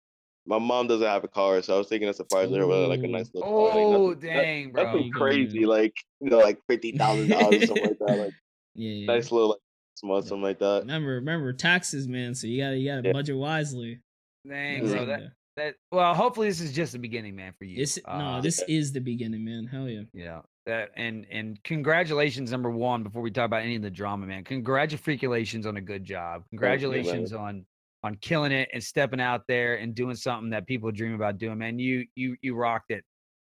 my 0.46 0.60
mom 0.60 0.88
doesn't 0.88 1.08
have 1.08 1.24
a 1.24 1.28
car, 1.28 1.62
so 1.62 1.76
I 1.76 1.78
was 1.78 1.88
thinking 1.88 2.08
of 2.08 2.16
surprising 2.16 2.56
her 2.56 2.68
with 2.68 2.90
like 2.90 3.04
a 3.04 3.08
nice 3.08 3.30
little 3.34 3.50
car. 3.50 3.76
Oh 3.76 3.76
Like, 3.76 3.88
nothing, 3.88 4.08
oh, 4.08 4.14
dang, 4.44 4.72
bro. 4.72 4.84
nothing 4.86 5.04
You 5.06 5.12
crazy, 5.14 5.66
like 5.66 5.94
you 6.22 6.30
know, 6.30 6.40
like 6.40 6.60
fifty 6.68 6.92
thousand 6.92 7.30
dollars 7.30 7.64
or 7.64 7.66
something 7.68 7.88
like 7.88 7.98
that. 8.00 8.16
Like 8.16 8.34
Yeah, 8.76 8.92
yeah. 8.92 9.08
nice 9.08 9.32
little 9.32 9.50
like 9.50 9.60
small 9.96 10.22
something 10.22 10.42
like 10.44 10.60
that. 10.60 10.82
Remember, 10.82 11.16
remember 11.16 11.54
taxes, 11.54 12.08
man. 12.08 12.36
So 12.36 12.46
you 12.48 12.62
gotta, 12.62 12.78
you 12.78 12.90
gotta 12.90 13.04
Yeah. 13.08 13.14
budget 13.14 13.38
wisely. 13.38 14.02
Dang, 14.48 14.86
bro. 14.86 15.06
That 15.06 15.32
that. 15.58 15.76
Well, 15.92 16.14
hopefully 16.14 16.48
this 16.48 16.62
is 16.62 16.72
just 16.74 16.94
the 16.94 17.00
beginning, 17.00 17.36
man, 17.36 17.54
for 17.58 17.66
you. 17.66 17.78
This, 17.78 18.00
no, 18.08 18.14
Uh, 18.14 18.42
this 18.42 18.62
is 18.68 18.92
the 18.94 19.00
beginning, 19.02 19.44
man. 19.46 19.66
Hell 19.66 19.88
yeah. 19.90 20.02
Yeah. 20.14 20.42
That 20.66 20.90
and 20.98 21.26
and 21.32 21.64
congratulations, 21.64 22.52
number 22.52 22.72
one, 22.72 23.04
before 23.04 23.22
we 23.22 23.30
talk 23.30 23.46
about 23.46 23.62
any 23.62 23.76
of 23.76 23.84
the 23.84 23.92
drama, 23.92 24.26
man. 24.26 24.44
Congratulations 24.44 25.66
on 25.66 25.78
a 25.78 25.82
good 25.82 26.04
job. 26.04 26.42
Thank 26.42 26.44
you. 26.52 26.58
Congratulations 26.60 27.34
on 27.34 27.66
on 28.04 28.16
killing 28.16 28.52
it 28.52 28.70
and 28.74 28.84
stepping 28.84 29.20
out 29.22 29.42
there 29.48 29.76
and 29.76 29.96
doing 29.96 30.16
something 30.16 30.50
that 30.52 30.68
people 30.68 30.92
dream 30.92 31.14
about 31.14 31.38
doing, 31.38 31.58
man. 31.60 31.78
You 31.80 32.06
you 32.16 32.36
you 32.42 32.56
rocked 32.56 32.92
it. 32.92 33.04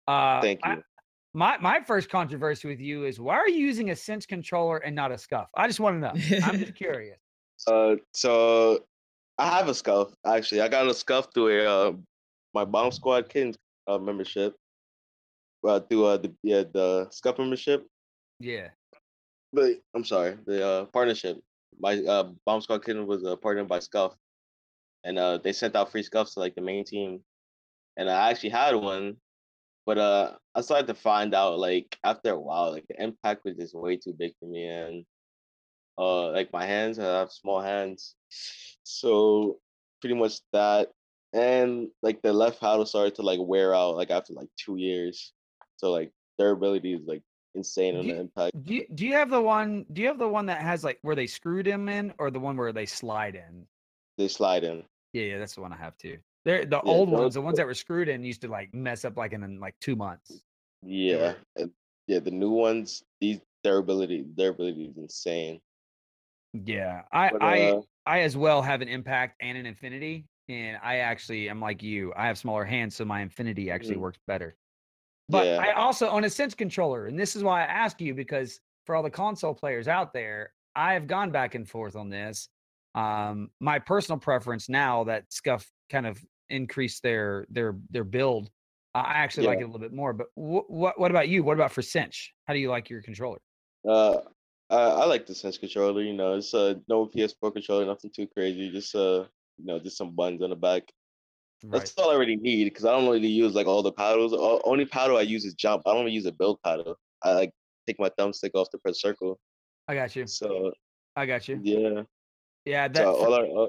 Uh 0.07 0.41
Thank 0.41 0.59
I- 0.63 0.75
you. 0.75 0.83
my 1.33 1.57
my 1.59 1.79
first 1.85 2.09
controversy 2.09 2.67
with 2.67 2.79
you 2.81 3.05
is 3.05 3.19
why 3.19 3.35
are 3.35 3.49
you 3.49 3.59
using 3.65 3.89
a 3.91 3.95
Cinch 3.95 4.27
controller 4.27 4.77
and 4.77 4.93
not 4.95 5.11
a 5.11 5.15
Scuf? 5.15 5.45
I 5.55 5.67
just 5.67 5.79
want 5.79 5.95
to 5.95 5.99
know. 6.01 6.41
I'm 6.45 6.59
just 6.59 6.75
curious. 6.85 7.17
Uh, 7.65 7.95
so 8.13 8.79
I 9.37 9.57
have 9.57 9.67
a 9.67 9.71
Scuf 9.71 10.13
actually. 10.25 10.61
I 10.61 10.67
got 10.67 10.87
a 10.87 10.91
Scuf 10.91 11.33
through 11.33 11.61
a 11.61 11.65
uh, 11.65 11.93
my 12.53 12.65
bomb 12.65 12.91
squad 12.91 13.29
kids 13.29 13.57
uh, 13.87 13.97
membership. 13.97 14.55
Uh, 15.65 15.79
through 15.79 16.05
uh, 16.05 16.17
the 16.17 16.33
yeah 16.43 16.63
the 16.71 17.07
Scuf 17.11 17.37
membership. 17.37 17.87
Yeah. 18.39 18.69
But 19.51 19.77
I'm 19.95 20.03
sorry, 20.03 20.37
the 20.45 20.65
uh, 20.65 20.85
partnership. 20.85 21.41
My 21.79 21.97
uh, 22.03 22.29
bomb 22.45 22.61
squad 22.61 22.85
kid 22.85 22.97
was 22.99 23.23
uh, 23.23 23.35
partnered 23.35 23.67
by 23.67 23.79
Scuf, 23.79 24.13
and 25.03 25.17
uh, 25.17 25.37
they 25.37 25.53
sent 25.53 25.75
out 25.75 25.91
free 25.91 26.03
Scufs 26.03 26.33
to 26.33 26.39
like 26.39 26.55
the 26.55 26.61
main 26.61 26.85
team, 26.85 27.21
and 27.97 28.09
I 28.09 28.29
actually 28.29 28.49
had 28.49 28.75
one, 28.75 29.17
but 29.85 29.97
uh, 29.97 30.33
I 30.53 30.61
started 30.61 30.87
to 30.87 30.93
find 30.93 31.33
out 31.33 31.59
like 31.59 31.97
after 32.03 32.31
a 32.31 32.39
while, 32.39 32.71
like 32.71 32.85
the 32.87 33.01
impact 33.01 33.43
was 33.43 33.55
just 33.55 33.75
way 33.75 33.97
too 33.97 34.13
big 34.13 34.33
for 34.39 34.45
me, 34.45 34.67
and 34.67 35.05
uh, 35.97 36.31
like 36.31 36.51
my 36.53 36.65
hands, 36.65 36.99
I 36.99 37.19
have 37.19 37.31
small 37.31 37.61
hands, 37.61 38.15
so 38.83 39.59
pretty 40.01 40.15
much 40.15 40.39
that, 40.53 40.91
and 41.33 41.89
like 42.01 42.21
the 42.21 42.33
left 42.33 42.59
paddle 42.59 42.85
started 42.85 43.15
to 43.15 43.21
like 43.21 43.39
wear 43.41 43.73
out 43.73 43.95
like 43.95 44.11
after 44.11 44.33
like 44.33 44.49
two 44.57 44.77
years, 44.77 45.33
so 45.77 45.91
like 45.91 46.11
durability 46.37 46.93
is 46.93 47.01
like 47.05 47.21
insane 47.55 47.97
on 47.97 48.07
the 48.07 48.19
impact. 48.19 48.51
Do 48.63 48.75
you, 48.75 48.85
do 48.93 49.05
you 49.05 49.13
have 49.13 49.29
the 49.29 49.41
one 49.41 49.85
do 49.91 50.01
you 50.01 50.07
have 50.07 50.19
the 50.19 50.27
one 50.27 50.45
that 50.47 50.61
has 50.61 50.83
like 50.83 50.99
where 51.01 51.15
they 51.15 51.27
screwed 51.27 51.67
him 51.67 51.89
in 51.89 52.13
or 52.19 52.31
the 52.31 52.39
one 52.39 52.57
where 52.57 52.71
they 52.71 52.85
slide 52.85 53.35
in? 53.35 53.65
They 54.17 54.27
slide 54.27 54.63
in. 54.63 54.83
Yeah, 55.13 55.23
yeah, 55.23 55.39
that's 55.39 55.55
the 55.55 55.61
one 55.61 55.73
I 55.73 55.77
have 55.77 55.97
too. 55.97 56.17
They're 56.45 56.65
the 56.65 56.81
Yeah, 56.83 56.91
old 56.91 57.09
ones, 57.09 57.33
the 57.33 57.41
ones 57.41 57.57
that 57.57 57.65
were 57.65 57.73
screwed 57.73 58.07
in 58.07 58.23
used 58.23 58.41
to 58.41 58.47
like 58.47 58.73
mess 58.73 59.03
up 59.03 59.17
like 59.17 59.33
in, 59.33 59.43
in 59.43 59.59
like 59.59 59.75
two 59.81 59.95
months. 59.95 60.43
Yeah, 60.83 61.33
and 61.55 61.71
yeah, 62.07 62.19
the 62.19 62.31
new 62.31 62.51
ones, 62.51 63.03
these 63.19 63.39
durability, 63.63 64.25
durability 64.35 64.85
is 64.85 64.97
insane. 64.97 65.59
Yeah. 66.65 67.01
I 67.11 67.29
But, 67.31 67.43
I 67.43 67.69
uh, 67.71 67.81
I 68.05 68.19
as 68.21 68.37
well 68.37 68.61
have 68.61 68.81
an 68.81 68.87
impact 68.87 69.35
and 69.41 69.57
an 69.57 69.65
infinity. 69.65 70.27
And 70.47 70.77
I 70.83 70.97
actually 70.97 71.49
am 71.49 71.59
like 71.59 71.81
you. 71.81 72.13
I 72.15 72.27
have 72.27 72.37
smaller 72.37 72.63
hands, 72.63 72.95
so 72.95 73.03
my 73.03 73.21
infinity 73.21 73.71
actually 73.71 73.95
Mhm. 73.95 74.01
works 74.01 74.19
better. 74.27 74.55
But 75.27 75.47
Yeah. 75.47 75.57
I 75.57 75.71
also 75.71 76.07
own 76.07 76.23
a 76.23 76.29
Cinch 76.29 76.55
controller, 76.55 77.07
and 77.07 77.17
this 77.17 77.35
is 77.35 77.43
why 77.43 77.61
I 77.63 77.65
ask 77.65 77.99
you 77.99 78.13
because 78.13 78.59
for 78.85 78.95
all 78.95 79.01
the 79.01 79.09
console 79.09 79.55
players 79.55 79.87
out 79.87 80.13
there, 80.13 80.53
I 80.75 80.93
have 80.93 81.07
gone 81.07 81.31
back 81.31 81.55
and 81.55 81.67
forth 81.67 81.95
on 81.95 82.09
this. 82.09 82.47
Um, 82.93 83.49
my 83.59 83.79
personal 83.79 84.19
preference 84.19 84.69
now 84.69 85.03
that 85.05 85.29
Scuf 85.31 85.65
kind 85.89 86.05
of 86.05 86.23
increased 86.49 87.01
their 87.01 87.47
their 87.49 87.75
their 87.89 88.03
build, 88.03 88.51
I 88.93 88.99
I 88.99 89.13
actually 89.15 89.47
like 89.47 89.59
it 89.59 89.63
a 89.63 89.65
little 89.65 89.79
bit 89.79 89.93
more. 89.93 90.13
But 90.13 90.27
wh- 90.35 90.69
what 90.69 90.99
what 90.99 91.09
about 91.09 91.27
you? 91.27 91.43
What 91.43 91.57
about 91.57 91.71
for 91.71 91.81
Cinch? 91.81 92.35
How 92.45 92.53
do 92.53 92.59
you 92.59 92.69
like 92.69 92.91
your 92.91 93.01
controller? 93.01 93.39
uh, 93.89 94.17
I, 94.69 94.75
I 94.75 95.05
like 95.05 95.25
the 95.25 95.35
Cinch 95.35 95.59
controller. 95.59 96.01
You 96.01 96.13
know, 96.13 96.33
it's 96.33 96.53
uh 96.53 96.75
no 96.87 97.05
PS4 97.07 97.53
controller, 97.53 97.85
nothing 97.85 98.11
too 98.15 98.27
crazy. 98.27 98.71
Just 98.71 98.95
uh, 98.95 99.25
you 99.57 99.65
know, 99.65 99.79
just 99.79 99.97
some 99.97 100.15
buttons 100.15 100.41
on 100.41 100.49
the 100.49 100.55
back. 100.55 100.83
Right. 101.63 101.79
That's 101.79 101.93
all 101.97 102.11
I 102.11 102.15
really 102.15 102.35
need 102.35 102.65
because 102.65 102.85
I 102.85 102.91
don't 102.91 103.09
really 103.09 103.27
use 103.27 103.53
like 103.53 103.67
all 103.67 103.81
the 103.81 103.91
paddles. 103.91 104.33
Only 104.65 104.85
paddle 104.85 105.17
I 105.17 105.21
use 105.21 105.45
is 105.45 105.53
jump. 105.53 105.83
I 105.85 105.93
don't 105.93 106.01
even 106.01 106.13
use 106.13 106.25
a 106.25 106.31
build 106.31 106.59
paddle. 106.63 106.97
I 107.23 107.33
like 107.33 107.51
take 107.87 107.99
my 107.99 108.09
thumbstick 108.19 108.51
off 108.55 108.69
to 108.71 108.77
press 108.77 109.01
circle. 109.01 109.39
I 109.87 109.95
got 109.95 110.15
you. 110.15 110.27
So 110.27 110.71
I 111.15 111.25
got 111.25 111.47
you. 111.47 111.59
yeah, 111.63 112.01
Yeah, 112.65 112.87
that 112.87 113.03
so 113.03 113.15
all 113.15 113.33
I. 113.33 113.39
Uh, 113.39 113.67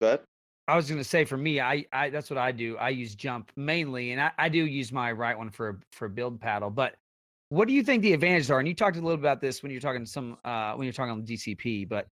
go 0.00 0.06
ahead. 0.06 0.20
I 0.68 0.74
was 0.76 0.90
gonna 0.90 1.04
say 1.04 1.24
for 1.24 1.36
me, 1.36 1.60
I, 1.60 1.86
I 1.92 2.10
that's 2.10 2.28
what 2.28 2.38
I 2.38 2.52
do. 2.52 2.76
I 2.76 2.88
use 2.90 3.14
jump 3.14 3.52
mainly, 3.56 4.12
and 4.12 4.20
I, 4.20 4.32
I 4.36 4.48
do 4.48 4.66
use 4.66 4.92
my 4.92 5.12
right 5.12 5.36
one 5.36 5.50
for 5.50 5.80
for 5.92 6.08
build 6.08 6.40
paddle. 6.40 6.70
But 6.70 6.96
what 7.48 7.68
do 7.68 7.74
you 7.74 7.82
think 7.82 8.02
the 8.02 8.12
advantages 8.12 8.50
are? 8.50 8.58
And 8.58 8.68
you 8.68 8.74
talked 8.74 8.96
a 8.96 9.00
little 9.00 9.18
about 9.18 9.40
this 9.40 9.62
when 9.62 9.70
you're 9.70 9.80
talking 9.80 10.04
to 10.04 10.10
some 10.10 10.36
uh 10.44 10.74
when 10.74 10.84
you're 10.84 10.92
talking 10.92 11.12
on 11.12 11.22
DCP, 11.22 11.88
but 11.88 12.06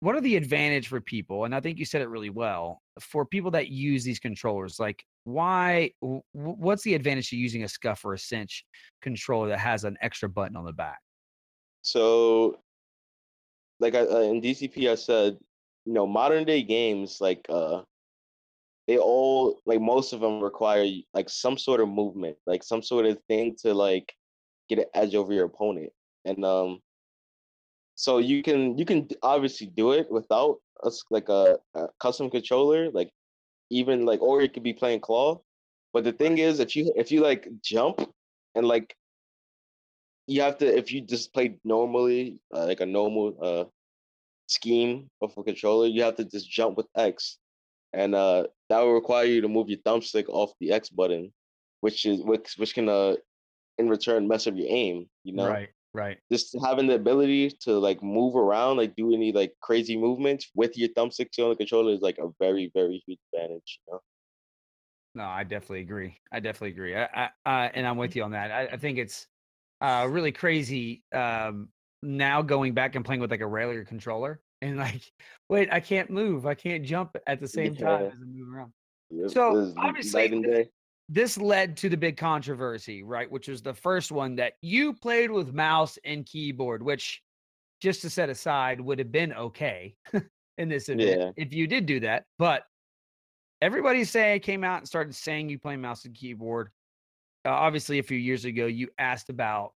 what 0.00 0.16
are 0.16 0.20
the 0.20 0.34
advantage 0.34 0.88
for 0.88 1.00
people? 1.00 1.44
And 1.44 1.54
I 1.54 1.60
think 1.60 1.78
you 1.78 1.84
said 1.84 2.02
it 2.02 2.08
really 2.08 2.30
well 2.30 2.82
for 2.98 3.24
people 3.24 3.52
that 3.52 3.68
use 3.68 4.02
these 4.02 4.18
controllers. 4.18 4.80
Like, 4.80 5.04
why? 5.22 5.92
wh- 6.04 6.26
wh- 6.32 6.58
What's 6.58 6.82
the 6.82 6.94
advantage 6.94 7.30
to 7.30 7.36
using 7.36 7.62
a 7.62 7.66
Scuf 7.66 8.04
or 8.04 8.14
a 8.14 8.18
cinch 8.18 8.64
controller 9.00 9.50
that 9.50 9.60
has 9.60 9.84
an 9.84 9.96
extra 10.02 10.28
button 10.28 10.56
on 10.56 10.64
the 10.64 10.72
back? 10.72 10.98
So, 11.82 12.58
like 13.78 13.94
I, 13.94 14.00
uh, 14.00 14.20
in 14.22 14.40
DCP, 14.40 14.90
I 14.90 14.96
said, 14.96 15.38
you 15.84 15.92
know, 15.92 16.06
modern 16.06 16.44
day 16.44 16.64
games 16.64 17.18
like 17.20 17.46
uh, 17.48 17.82
they 18.88 18.98
all 18.98 19.60
like 19.66 19.80
most 19.80 20.12
of 20.12 20.20
them 20.20 20.40
require 20.40 20.84
like 21.14 21.30
some 21.30 21.56
sort 21.56 21.80
of 21.80 21.88
movement, 21.88 22.36
like 22.46 22.64
some 22.64 22.82
sort 22.82 23.06
of 23.06 23.18
thing 23.28 23.54
to 23.62 23.72
like 23.72 24.12
get 24.74 24.86
an 24.86 25.02
edge 25.02 25.14
over 25.14 25.32
your 25.32 25.46
opponent, 25.46 25.90
and 26.24 26.44
um, 26.44 26.80
so 27.94 28.18
you 28.18 28.42
can 28.42 28.78
you 28.78 28.84
can 28.84 29.08
obviously 29.22 29.66
do 29.66 29.92
it 29.92 30.10
without 30.10 30.58
us 30.84 31.04
like 31.10 31.28
a, 31.28 31.58
a 31.74 31.88
custom 32.00 32.30
controller, 32.30 32.90
like 32.90 33.10
even 33.70 34.04
like 34.04 34.20
or 34.22 34.42
you 34.42 34.48
could 34.48 34.62
be 34.62 34.72
playing 34.72 35.00
claw. 35.00 35.40
But 35.92 36.04
the 36.04 36.12
thing 36.12 36.38
is, 36.38 36.60
if 36.60 36.74
you 36.74 36.92
if 36.96 37.12
you 37.12 37.20
like 37.20 37.48
jump 37.62 38.00
and 38.54 38.66
like 38.66 38.96
you 40.26 40.40
have 40.42 40.58
to 40.58 40.66
if 40.66 40.92
you 40.92 41.00
just 41.00 41.32
play 41.32 41.58
normally 41.64 42.38
uh, 42.54 42.66
like 42.66 42.80
a 42.80 42.86
normal 42.86 43.36
uh 43.42 43.64
scheme 44.46 45.08
of 45.20 45.32
a 45.36 45.42
controller 45.42 45.86
you 45.86 46.02
have 46.02 46.16
to 46.16 46.24
just 46.24 46.50
jump 46.50 46.76
with 46.76 46.86
x 46.96 47.38
and 47.92 48.14
uh 48.14 48.44
that 48.68 48.80
will 48.80 48.92
require 48.92 49.24
you 49.24 49.40
to 49.40 49.48
move 49.48 49.68
your 49.68 49.78
thumbstick 49.80 50.28
off 50.28 50.52
the 50.60 50.70
x 50.70 50.88
button 50.88 51.32
which 51.80 52.06
is 52.06 52.20
which, 52.22 52.54
which 52.56 52.74
can 52.74 52.88
uh 52.88 53.14
in 53.78 53.88
return 53.88 54.28
mess 54.28 54.46
up 54.46 54.54
your 54.56 54.66
aim 54.68 55.08
you 55.24 55.32
know 55.34 55.48
Right, 55.48 55.68
right. 55.94 56.18
just 56.30 56.54
having 56.64 56.86
the 56.86 56.94
ability 56.94 57.50
to 57.62 57.78
like 57.78 58.02
move 58.02 58.36
around 58.36 58.76
like 58.76 58.94
do 58.96 59.12
any 59.14 59.32
like 59.32 59.54
crazy 59.62 59.96
movements 59.96 60.50
with 60.54 60.76
your 60.76 60.88
thumbstick 60.90 61.28
still 61.32 61.46
on 61.46 61.50
the 61.50 61.56
controller 61.56 61.92
is 61.92 62.00
like 62.00 62.18
a 62.18 62.28
very 62.38 62.70
very 62.74 63.02
huge 63.06 63.18
advantage 63.32 63.80
you 63.86 63.92
know 63.94 64.00
No, 65.14 65.24
I 65.24 65.44
definitely 65.44 65.80
agree. 65.80 66.18
I 66.32 66.40
definitely 66.40 66.70
agree. 66.70 66.96
I, 66.96 67.04
I, 67.04 67.24
uh, 67.44 67.70
and 67.74 67.86
I'm 67.86 67.98
with 67.98 68.16
you 68.16 68.22
on 68.22 68.30
that. 68.30 68.50
I, 68.50 68.74
I 68.74 68.76
think 68.78 68.96
it's 68.98 69.26
uh, 69.82 70.06
really 70.10 70.32
crazy 70.32 71.02
um, 71.12 71.68
now 72.02 72.40
going 72.40 72.72
back 72.72 72.94
and 72.94 73.04
playing 73.04 73.20
with 73.20 73.30
like 73.30 73.42
a 73.42 73.46
regular 73.46 73.84
controller 73.84 74.40
and 74.62 74.78
like, 74.78 75.02
wait, 75.50 75.68
I 75.70 75.80
can't 75.80 76.08
move. 76.08 76.46
I 76.46 76.54
can't 76.54 76.84
jump 76.84 77.16
at 77.26 77.40
the 77.40 77.48
same 77.48 77.76
time 77.76 78.06
as 78.06 78.12
I 78.12 78.24
move 78.24 78.48
around. 78.54 78.72
It- 79.10 79.30
So, 79.32 79.74
obviously, 79.76 80.28
this- 80.28 80.68
This 81.08 81.36
led 81.36 81.76
to 81.78 81.88
the 81.88 81.96
big 81.96 82.16
controversy, 82.16 83.02
right? 83.02 83.30
Which 83.30 83.48
was 83.48 83.60
the 83.62 83.74
first 83.74 84.12
one 84.12 84.36
that 84.36 84.54
you 84.62 84.94
played 84.94 85.30
with 85.30 85.52
mouse 85.52 85.98
and 86.04 86.24
keyboard, 86.24 86.82
which 86.82 87.22
just 87.80 88.00
to 88.02 88.10
set 88.10 88.28
aside 88.30 88.80
would 88.80 88.98
have 88.98 89.12
been 89.12 89.32
okay 89.32 89.94
in 90.58 90.68
this 90.68 90.88
event 90.88 91.20
Yeah. 91.20 91.30
if 91.36 91.52
you 91.52 91.66
did 91.66 91.84
do 91.86 92.00
that. 92.00 92.24
But 92.38 92.62
everybody 93.60 94.04
say 94.04 94.38
came 94.38 94.64
out 94.64 94.78
and 94.78 94.86
started 94.86 95.14
saying 95.14 95.48
you 95.48 95.58
play 95.58 95.76
mouse 95.76 96.04
and 96.04 96.14
keyboard. 96.14 96.70
Uh, 97.44 97.50
obviously, 97.50 97.98
a 97.98 98.02
few 98.02 98.18
years 98.18 98.44
ago, 98.44 98.66
you 98.66 98.88
asked 98.98 99.28
about 99.28 99.72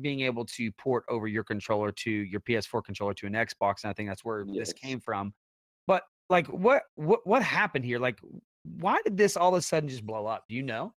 being 0.00 0.20
able 0.20 0.46
to 0.46 0.72
port 0.72 1.04
over 1.08 1.26
your 1.26 1.44
controller 1.44 1.92
to 1.92 2.10
your 2.10 2.40
PS4 2.40 2.82
controller 2.82 3.12
to 3.14 3.26
an 3.26 3.34
Xbox, 3.34 3.82
and 3.84 3.90
I 3.90 3.92
think 3.92 4.08
that's 4.08 4.24
where 4.24 4.44
this 4.46 4.72
came 4.72 5.00
from. 5.00 5.34
But 5.86 6.04
like, 6.30 6.46
what 6.46 6.84
what 6.94 7.20
what 7.26 7.42
happened 7.42 7.84
here? 7.84 7.98
Like, 7.98 8.18
why 8.64 9.00
did 9.04 9.16
this 9.16 9.36
all 9.36 9.54
of 9.54 9.58
a 9.58 9.62
sudden 9.62 9.88
just 9.88 10.04
blow 10.04 10.26
up? 10.26 10.44
Do 10.48 10.54
you 10.54 10.62
know? 10.62 10.92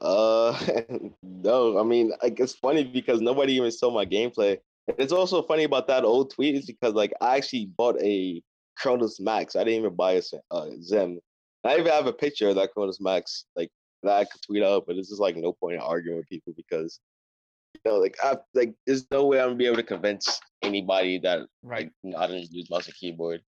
Uh, 0.00 0.58
no, 1.22 1.78
I 1.78 1.82
mean, 1.82 2.12
like 2.22 2.40
it's 2.40 2.54
funny 2.54 2.84
because 2.84 3.20
nobody 3.20 3.54
even 3.54 3.70
saw 3.70 3.90
my 3.90 4.06
gameplay. 4.06 4.58
And 4.88 4.96
It's 4.98 5.12
also 5.12 5.42
funny 5.42 5.64
about 5.64 5.86
that 5.88 6.04
old 6.04 6.32
tweet 6.32 6.54
is 6.54 6.66
because 6.66 6.94
like 6.94 7.12
I 7.20 7.36
actually 7.36 7.66
bought 7.76 8.00
a 8.00 8.42
Cronus 8.76 9.20
Max. 9.20 9.56
I 9.56 9.64
didn't 9.64 9.80
even 9.80 9.94
buy 9.94 10.12
a 10.12 10.22
Zen- 10.22 10.40
uh, 10.50 10.68
Zem. 10.80 11.18
I 11.64 11.74
even 11.74 11.92
have 11.92 12.06
a 12.06 12.12
picture 12.12 12.48
of 12.48 12.56
that 12.56 12.72
Cronus 12.72 13.00
Max, 13.00 13.44
like 13.56 13.70
that 14.02 14.16
I 14.16 14.24
could 14.24 14.40
tweet 14.42 14.62
out. 14.62 14.84
But 14.86 14.96
it's 14.96 15.08
just 15.08 15.20
like 15.20 15.36
no 15.36 15.52
point 15.52 15.74
in 15.74 15.80
arguing 15.80 16.18
with 16.18 16.28
people 16.28 16.54
because 16.56 17.00
you 17.74 17.90
know, 17.90 17.98
like 17.98 18.16
I 18.22 18.36
like 18.54 18.74
there's 18.86 19.06
no 19.10 19.26
way 19.26 19.40
I'm 19.40 19.48
gonna 19.48 19.56
be 19.56 19.66
able 19.66 19.76
to 19.76 19.82
convince 19.82 20.40
anybody 20.62 21.18
that 21.18 21.40
like 21.62 21.90
you 22.02 22.10
know, 22.12 22.18
I 22.18 22.26
didn't 22.26 22.52
use 22.52 22.70
mouse 22.70 22.86
and 22.86 22.96
keyboard 22.96 23.42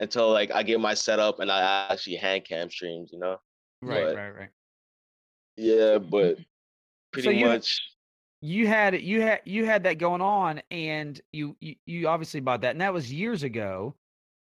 until 0.00 0.30
like 0.32 0.50
I 0.50 0.62
get 0.62 0.80
my 0.80 0.94
setup 0.94 1.40
and 1.40 1.50
I 1.50 1.88
actually 1.90 2.16
hand 2.16 2.44
cam 2.44 2.70
streams. 2.70 3.10
You 3.12 3.18
know. 3.18 3.36
Right, 3.82 4.04
But- 4.04 4.16
right, 4.16 4.30
right. 4.30 4.48
Yeah, 5.56 5.98
but 5.98 6.38
pretty 7.12 7.36
you- 7.36 7.46
much. 7.46 7.80
you 8.42 8.66
had 8.66 9.00
you 9.00 9.20
had 9.22 9.40
you 9.44 9.64
had 9.64 9.84
that 9.84 9.98
going 9.98 10.20
on 10.20 10.60
and 10.70 11.20
you, 11.32 11.56
you 11.60 11.76
you 11.86 12.08
obviously 12.08 12.40
bought 12.40 12.60
that 12.62 12.72
and 12.72 12.80
that 12.80 12.92
was 12.92 13.12
years 13.12 13.42
ago 13.44 13.94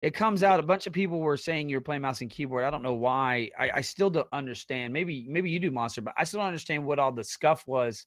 it 0.01 0.13
comes 0.13 0.43
out 0.43 0.59
a 0.59 0.63
bunch 0.63 0.85
of 0.87 0.93
people 0.93 1.19
were 1.19 1.37
saying 1.37 1.69
you're 1.69 1.79
playing 1.79 2.01
mouse 2.01 2.19
and 2.21 2.29
keyboard 2.29 2.65
i 2.65 2.69
don't 2.69 2.81
know 2.83 2.93
why 2.95 3.49
i, 3.57 3.69
I 3.75 3.81
still 3.81 4.09
don't 4.09 4.27
understand 4.33 4.91
maybe 4.91 5.25
maybe 5.29 5.49
you 5.49 5.59
do 5.59 5.71
monster 5.71 6.01
but 6.01 6.13
i 6.17 6.23
still 6.25 6.39
don't 6.39 6.47
understand 6.47 6.83
what 6.85 6.99
all 6.99 7.11
the 7.13 7.23
scuff 7.23 7.63
was 7.67 8.05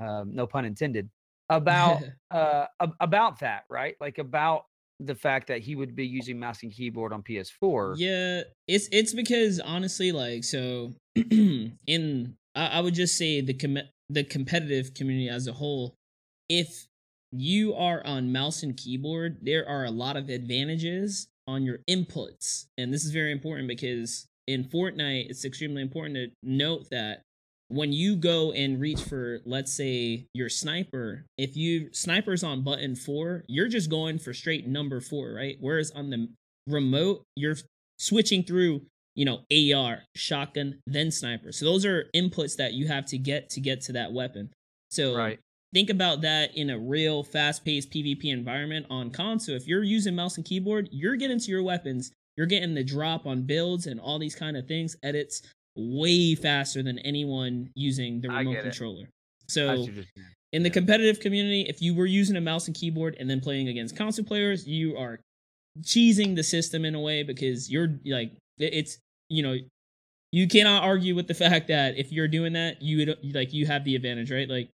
um, 0.00 0.34
no 0.34 0.46
pun 0.46 0.64
intended 0.66 1.08
about 1.48 2.02
uh 2.32 2.66
ab- 2.80 2.96
about 3.00 3.38
that 3.40 3.62
right 3.70 3.94
like 4.00 4.18
about 4.18 4.64
the 5.00 5.14
fact 5.14 5.48
that 5.48 5.60
he 5.60 5.74
would 5.74 5.96
be 5.96 6.06
using 6.06 6.38
mouse 6.38 6.62
and 6.62 6.72
keyboard 6.72 7.12
on 7.12 7.22
ps4 7.22 7.94
Yeah, 7.96 8.42
it's 8.68 8.88
it's 8.92 9.14
because 9.14 9.60
honestly, 9.60 10.12
like, 10.12 10.44
so 10.44 10.92
in 11.16 12.36
I, 12.54 12.66
I 12.66 12.80
would 12.80 12.94
just 12.94 13.16
say 13.16 13.40
the 13.40 13.54
com- 13.54 13.88
the 14.08 14.24
competitive 14.24 14.94
community 14.94 15.28
as 15.28 15.46
a 15.46 15.52
whole, 15.52 15.94
if 16.48 16.86
you 17.32 17.74
are 17.74 18.04
on 18.04 18.32
mouse 18.32 18.62
and 18.62 18.76
keyboard, 18.76 19.38
there 19.42 19.68
are 19.68 19.84
a 19.84 19.90
lot 19.90 20.16
of 20.16 20.28
advantages 20.28 21.28
on 21.46 21.62
your 21.62 21.78
inputs, 21.88 22.66
and 22.76 22.92
this 22.92 23.04
is 23.04 23.12
very 23.12 23.32
important 23.32 23.68
because 23.68 24.26
in 24.46 24.64
Fortnite, 24.64 25.30
it's 25.30 25.44
extremely 25.44 25.80
important 25.80 26.16
to 26.16 26.28
note 26.42 26.90
that 26.90 27.22
when 27.70 27.92
you 27.92 28.16
go 28.16 28.50
and 28.52 28.80
reach 28.80 29.00
for 29.00 29.40
let's 29.46 29.72
say 29.72 30.26
your 30.34 30.48
sniper 30.48 31.24
if 31.38 31.56
you 31.56 31.88
snipers 31.92 32.42
on 32.42 32.62
button 32.62 32.96
four 32.96 33.44
you're 33.46 33.68
just 33.68 33.88
going 33.88 34.18
for 34.18 34.34
straight 34.34 34.66
number 34.66 35.00
four 35.00 35.32
right? 35.32 35.56
Whereas 35.60 35.92
on 35.92 36.10
the 36.10 36.28
remote 36.66 37.22
you're 37.36 37.56
switching 37.98 38.42
through 38.42 38.82
you 39.14 39.24
know 39.24 39.40
ar 39.74 40.02
shotgun 40.16 40.80
then 40.86 41.10
sniper. 41.12 41.52
So 41.52 41.64
those 41.64 41.86
are 41.86 42.10
inputs 42.14 42.56
that 42.56 42.72
you 42.74 42.88
have 42.88 43.06
to 43.06 43.18
get 43.18 43.48
to 43.50 43.60
get 43.60 43.80
to 43.82 43.92
that 43.92 44.12
weapon. 44.12 44.50
So 44.90 45.16
right. 45.16 45.38
think 45.72 45.90
about 45.90 46.22
that 46.22 46.56
in 46.56 46.70
a 46.70 46.78
real 46.78 47.22
fast-paced 47.22 47.92
pvp 47.92 48.24
environment 48.24 48.86
on 48.90 49.10
console 49.10 49.54
if 49.54 49.68
you're 49.68 49.84
using 49.84 50.16
mouse 50.16 50.36
and 50.36 50.44
keyboard 50.44 50.88
you're 50.90 51.16
getting 51.16 51.38
to 51.38 51.50
your 51.50 51.62
weapons. 51.62 52.10
You're 52.36 52.46
getting 52.46 52.74
the 52.74 52.84
drop 52.84 53.26
on 53.26 53.42
builds 53.42 53.86
and 53.86 54.00
all 54.00 54.18
these 54.18 54.34
kind 54.34 54.56
of 54.56 54.66
things 54.66 54.96
edits 55.02 55.42
way 55.76 56.34
faster 56.34 56.82
than 56.82 56.98
anyone 57.00 57.70
using 57.74 58.20
the 58.20 58.28
remote 58.28 58.52
get 58.52 58.60
it. 58.60 58.62
controller 58.62 59.08
so 59.48 59.74
see 59.74 59.80
what 59.82 59.94
you're 59.94 60.04
saying. 60.16 60.26
in 60.52 60.62
the 60.62 60.70
competitive 60.70 61.20
community, 61.20 61.62
if 61.68 61.82
you 61.82 61.94
were 61.94 62.06
using 62.06 62.36
a 62.36 62.40
mouse 62.40 62.66
and 62.66 62.76
keyboard 62.76 63.16
and 63.18 63.28
then 63.28 63.40
playing 63.40 63.68
against 63.68 63.96
console 63.96 64.24
players, 64.24 64.66
you 64.66 64.96
are 64.96 65.20
cheesing 65.82 66.36
the 66.36 66.42
system 66.42 66.84
in 66.84 66.94
a 66.94 67.00
way 67.00 67.22
because 67.22 67.70
you're 67.70 67.88
like 68.04 68.32
it's 68.58 68.98
you 69.28 69.42
know 69.42 69.56
you 70.32 70.46
cannot 70.48 70.82
argue 70.84 71.14
with 71.14 71.26
the 71.26 71.34
fact 71.44 71.68
that 71.68 71.98
if 71.98 72.12
you're 72.12 72.28
doing 72.28 72.52
that, 72.54 72.80
you 72.80 72.98
would 72.98 73.34
like 73.34 73.52
you 73.52 73.66
have 73.66 73.84
the 73.84 73.96
advantage, 73.96 74.30
right? 74.30 74.48
Like 74.48 74.70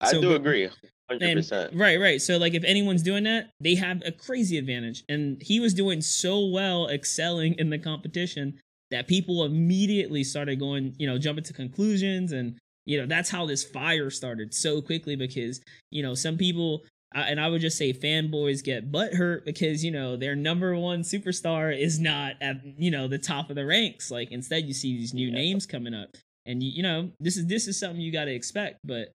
I 0.00 0.10
so 0.12 0.20
do 0.20 0.28
but- 0.28 0.36
agree, 0.36 0.68
hundred 1.08 1.26
and 1.26 1.38
percent. 1.38 1.74
right, 1.74 1.98
right. 2.00 2.20
So 2.22 2.36
like 2.36 2.54
if 2.54 2.64
anyone's 2.64 3.02
doing 3.02 3.24
that, 3.24 3.50
they 3.60 3.74
have 3.74 4.02
a 4.06 4.12
crazy 4.12 4.58
advantage. 4.58 5.04
And 5.08 5.42
he 5.42 5.60
was 5.60 5.74
doing 5.74 6.00
so 6.00 6.46
well, 6.46 6.88
excelling 6.88 7.54
in 7.54 7.70
the 7.70 7.78
competition 7.78 8.60
that 8.94 9.08
people 9.08 9.44
immediately 9.44 10.22
started 10.22 10.60
going, 10.60 10.94
you 10.98 11.06
know, 11.06 11.18
jumping 11.18 11.42
to 11.44 11.52
conclusions 11.52 12.30
and 12.32 12.56
you 12.86 13.00
know, 13.00 13.06
that's 13.06 13.30
how 13.30 13.46
this 13.46 13.64
fire 13.64 14.10
started 14.10 14.52
so 14.52 14.82
quickly 14.82 15.16
because, 15.16 15.58
you 15.90 16.02
know, 16.02 16.14
some 16.14 16.36
people 16.36 16.84
uh, 17.14 17.24
and 17.26 17.40
I 17.40 17.48
would 17.48 17.60
just 17.60 17.78
say 17.78 17.92
fanboys 17.92 18.62
get 18.62 18.90
butthurt 18.92 19.44
because, 19.44 19.84
you 19.84 19.90
know, 19.90 20.16
their 20.16 20.34
number 20.36 20.76
one 20.76 21.00
superstar 21.02 21.76
is 21.76 21.98
not 21.98 22.34
at, 22.40 22.56
you 22.78 22.90
know, 22.90 23.08
the 23.08 23.18
top 23.18 23.50
of 23.50 23.56
the 23.56 23.64
ranks. 23.64 24.10
Like 24.10 24.30
instead 24.30 24.64
you 24.64 24.74
see 24.74 24.96
these 24.96 25.14
new 25.14 25.28
Yeah. 25.28 25.34
names 25.34 25.66
coming 25.66 25.94
up. 25.94 26.10
And 26.46 26.62
you, 26.62 26.70
you 26.70 26.82
know, 26.82 27.10
this 27.20 27.36
is 27.36 27.46
this 27.46 27.66
is 27.66 27.78
something 27.80 28.00
you 28.00 28.12
got 28.12 28.26
to 28.26 28.34
expect, 28.34 28.78
but 28.84 29.08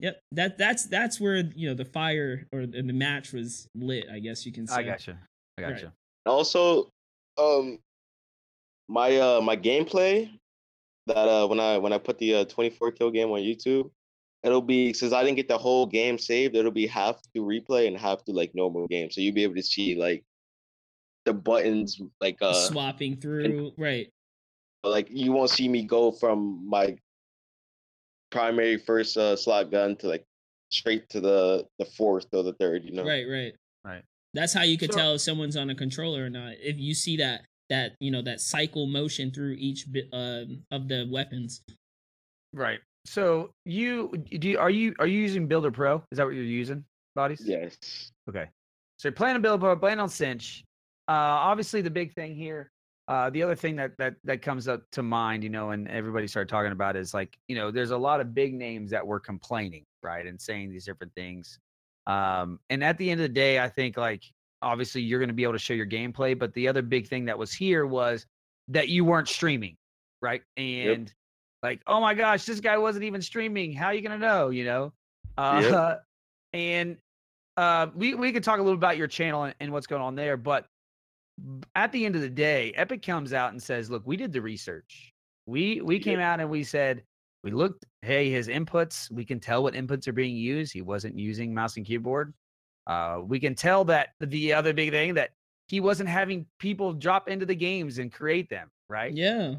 Yep, 0.00 0.20
that 0.32 0.58
that's 0.58 0.86
that's 0.86 1.18
where 1.18 1.36
you 1.36 1.68
know 1.68 1.74
the 1.74 1.86
fire 1.86 2.46
or 2.52 2.66
the 2.66 2.82
the 2.82 2.92
match 2.92 3.32
was 3.32 3.66
lit. 3.74 4.04
I 4.12 4.18
guess 4.18 4.44
you 4.44 4.52
can 4.52 4.66
say. 4.66 4.74
i 4.76 4.82
gotcha 4.82 5.18
i 5.58 5.62
Right. 5.62 5.72
gotcha 5.72 5.92
Also, 6.26 6.90
um, 7.38 7.78
my 8.88 9.16
uh 9.16 9.40
my 9.40 9.56
gameplay 9.56 10.30
that 11.06 11.16
uh 11.28 11.46
when 11.46 11.60
I 11.60 11.78
when 11.78 11.92
I 11.92 11.98
put 11.98 12.18
the 12.18 12.34
uh, 12.36 12.44
24 12.44 12.92
kill 12.92 13.10
game 13.10 13.30
on 13.30 13.40
YouTube, 13.40 13.90
it'll 14.42 14.62
be 14.62 14.92
since 14.92 15.12
I 15.12 15.22
didn't 15.24 15.36
get 15.36 15.48
the 15.48 15.58
whole 15.58 15.86
game 15.86 16.18
saved, 16.18 16.54
it'll 16.56 16.70
be 16.70 16.86
half 16.86 17.20
to 17.34 17.40
replay 17.42 17.86
and 17.88 17.96
half 17.96 18.24
to 18.24 18.32
like 18.32 18.52
normal 18.54 18.86
game. 18.88 19.10
So 19.10 19.20
you'll 19.20 19.34
be 19.34 19.42
able 19.42 19.54
to 19.56 19.62
see 19.62 19.94
like 19.96 20.24
the 21.24 21.32
buttons 21.34 22.00
like 22.20 22.38
uh 22.40 22.52
Swapping 22.68 23.16
through, 23.16 23.72
right? 23.76 24.08
like 24.84 25.08
you 25.10 25.32
won't 25.32 25.50
see 25.50 25.68
me 25.68 25.82
go 25.82 26.12
from 26.12 26.64
my 26.68 26.96
primary 28.30 28.76
first 28.78 29.16
uh 29.16 29.36
slot 29.36 29.70
gun 29.70 29.96
to 29.96 30.06
like 30.08 30.24
straight 30.70 31.08
to 31.08 31.20
the 31.20 31.64
the 31.78 31.84
fourth 31.84 32.26
or 32.32 32.42
the 32.42 32.52
third, 32.54 32.84
you 32.84 32.92
know. 32.92 33.04
Right, 33.04 33.24
right, 33.28 33.52
Right. 33.84 34.02
That's 34.34 34.52
how 34.52 34.62
you 34.62 34.76
could 34.78 34.92
So- 34.92 34.98
tell 34.98 35.14
if 35.14 35.20
someone's 35.20 35.56
on 35.56 35.70
a 35.70 35.74
controller 35.74 36.24
or 36.24 36.30
not. 36.30 36.54
If 36.60 36.78
you 36.78 36.94
see 36.94 37.16
that 37.18 37.42
that 37.70 37.92
you 38.00 38.10
know 38.10 38.22
that 38.22 38.40
cycle 38.40 38.86
motion 38.86 39.30
through 39.30 39.56
each 39.58 39.90
bit 39.90 40.08
um 40.12 40.62
of 40.70 40.88
the 40.88 41.08
weapons. 41.10 41.62
Right. 42.52 42.80
So 43.04 43.50
you 43.64 44.12
do 44.30 44.48
you, 44.48 44.58
are 44.58 44.70
you 44.70 44.94
are 44.98 45.06
you 45.06 45.20
using 45.20 45.46
Builder 45.46 45.70
Pro? 45.70 46.02
Is 46.10 46.18
that 46.18 46.24
what 46.26 46.34
you're 46.34 46.44
using? 46.44 46.84
Bodies? 47.14 47.42
Yes. 47.44 48.12
Okay. 48.28 48.46
So 48.98 49.08
you're 49.08 49.14
playing 49.14 49.36
on 49.36 49.42
Builder 49.42 49.60
Pro, 49.60 49.76
playing 49.76 50.00
on 50.00 50.08
Cinch. 50.08 50.64
Uh 51.08 51.12
obviously 51.12 51.82
the 51.82 51.90
big 51.90 52.14
thing 52.14 52.34
here, 52.34 52.70
uh 53.08 53.30
the 53.30 53.42
other 53.42 53.54
thing 53.54 53.76
that 53.76 53.92
that 53.98 54.14
that 54.24 54.42
comes 54.42 54.68
up 54.68 54.82
to 54.92 55.02
mind, 55.02 55.44
you 55.44 55.50
know, 55.50 55.70
and 55.70 55.88
everybody 55.88 56.26
started 56.26 56.48
talking 56.48 56.72
about 56.72 56.96
is 56.96 57.14
like, 57.14 57.36
you 57.48 57.56
know, 57.56 57.70
there's 57.70 57.92
a 57.92 57.96
lot 57.96 58.20
of 58.20 58.34
big 58.34 58.54
names 58.54 58.90
that 58.90 59.06
were 59.06 59.20
complaining, 59.20 59.84
right? 60.02 60.26
And 60.26 60.40
saying 60.40 60.70
these 60.70 60.84
different 60.84 61.12
things. 61.14 61.58
Um, 62.06 62.60
and 62.70 62.84
at 62.84 62.98
the 62.98 63.10
end 63.10 63.20
of 63.20 63.24
the 63.24 63.34
day, 63.34 63.58
I 63.58 63.68
think 63.68 63.96
like 63.96 64.22
obviously 64.62 65.02
you're 65.02 65.20
gonna 65.20 65.32
be 65.32 65.42
able 65.42 65.52
to 65.54 65.58
show 65.58 65.74
your 65.74 65.86
gameplay, 65.86 66.38
but 66.38 66.52
the 66.54 66.68
other 66.68 66.82
big 66.82 67.08
thing 67.08 67.24
that 67.26 67.38
was 67.38 67.52
here 67.52 67.86
was 67.86 68.26
that 68.68 68.88
you 68.88 69.04
weren't 69.04 69.28
streaming, 69.28 69.76
right? 70.20 70.42
And 70.56 71.12
like, 71.62 71.82
oh 71.86 72.00
my 72.00 72.14
gosh, 72.14 72.44
this 72.44 72.60
guy 72.60 72.78
wasn't 72.78 73.04
even 73.04 73.22
streaming. 73.22 73.72
How 73.72 73.86
are 73.86 73.94
you 73.94 74.02
gonna 74.02 74.18
know? 74.18 74.50
You 74.50 74.64
know? 74.64 74.92
Uh, 75.36 75.96
and 76.52 76.96
uh, 77.56 77.88
we 77.94 78.14
we 78.14 78.32
could 78.32 78.44
talk 78.44 78.58
a 78.58 78.62
little 78.62 78.78
about 78.78 78.96
your 78.96 79.08
channel 79.08 79.44
and, 79.44 79.54
and 79.60 79.72
what's 79.72 79.86
going 79.86 80.02
on 80.02 80.14
there, 80.14 80.36
but 80.36 80.66
at 81.74 81.92
the 81.92 82.04
end 82.06 82.16
of 82.16 82.22
the 82.22 82.30
day, 82.30 82.72
Epic 82.76 83.02
comes 83.02 83.32
out 83.32 83.52
and 83.52 83.62
says, 83.62 83.90
"Look, 83.90 84.02
we 84.06 84.16
did 84.16 84.32
the 84.32 84.40
research. 84.40 85.12
We 85.46 85.80
we 85.80 85.98
came 85.98 86.20
out 86.20 86.40
and 86.40 86.50
we 86.50 86.64
said 86.64 87.02
we 87.42 87.50
looked. 87.50 87.84
Hey, 88.02 88.30
his 88.30 88.48
inputs. 88.48 89.10
We 89.10 89.24
can 89.24 89.40
tell 89.40 89.62
what 89.62 89.74
inputs 89.74 90.08
are 90.08 90.12
being 90.12 90.36
used. 90.36 90.72
He 90.72 90.82
wasn't 90.82 91.18
using 91.18 91.54
mouse 91.54 91.76
and 91.76 91.86
keyboard. 91.86 92.32
Uh, 92.86 93.20
we 93.26 93.40
can 93.40 93.54
tell 93.54 93.84
that 93.84 94.10
the 94.20 94.52
other 94.52 94.72
big 94.72 94.90
thing 94.90 95.14
that 95.14 95.30
he 95.68 95.80
wasn't 95.80 96.08
having 96.08 96.46
people 96.60 96.92
drop 96.92 97.28
into 97.28 97.44
the 97.46 97.54
games 97.54 97.98
and 97.98 98.12
create 98.12 98.48
them. 98.48 98.68
Right? 98.88 99.12
Yeah, 99.12 99.54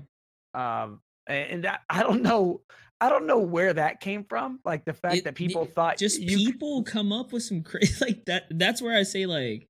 um 0.54 1.02
and 1.28 1.66
that 1.66 1.82
i 1.90 2.02
don't 2.02 2.22
know 2.22 2.62
i 3.02 3.10
don't 3.10 3.28
know 3.28 3.38
where 3.40 3.74
that 3.74 4.00
came 4.00 4.24
from 4.24 4.62
like 4.64 4.86
the 4.86 4.94
fact 4.94 5.16
It- 5.18 5.24
that 5.26 5.36
people 5.36 5.64
it- 5.64 5.74
thought 5.76 5.98
just 5.98 6.22
you, 6.22 6.38
people 6.38 6.84
come 6.84 7.12
up 7.12 7.34
with 7.34 7.44
some 7.44 7.62
crazy 7.64 7.94
like 8.06 8.24
that. 8.28 8.44
That's 8.52 8.82
where 8.82 8.98
I 8.98 9.04
say 9.04 9.26
like 9.26 9.68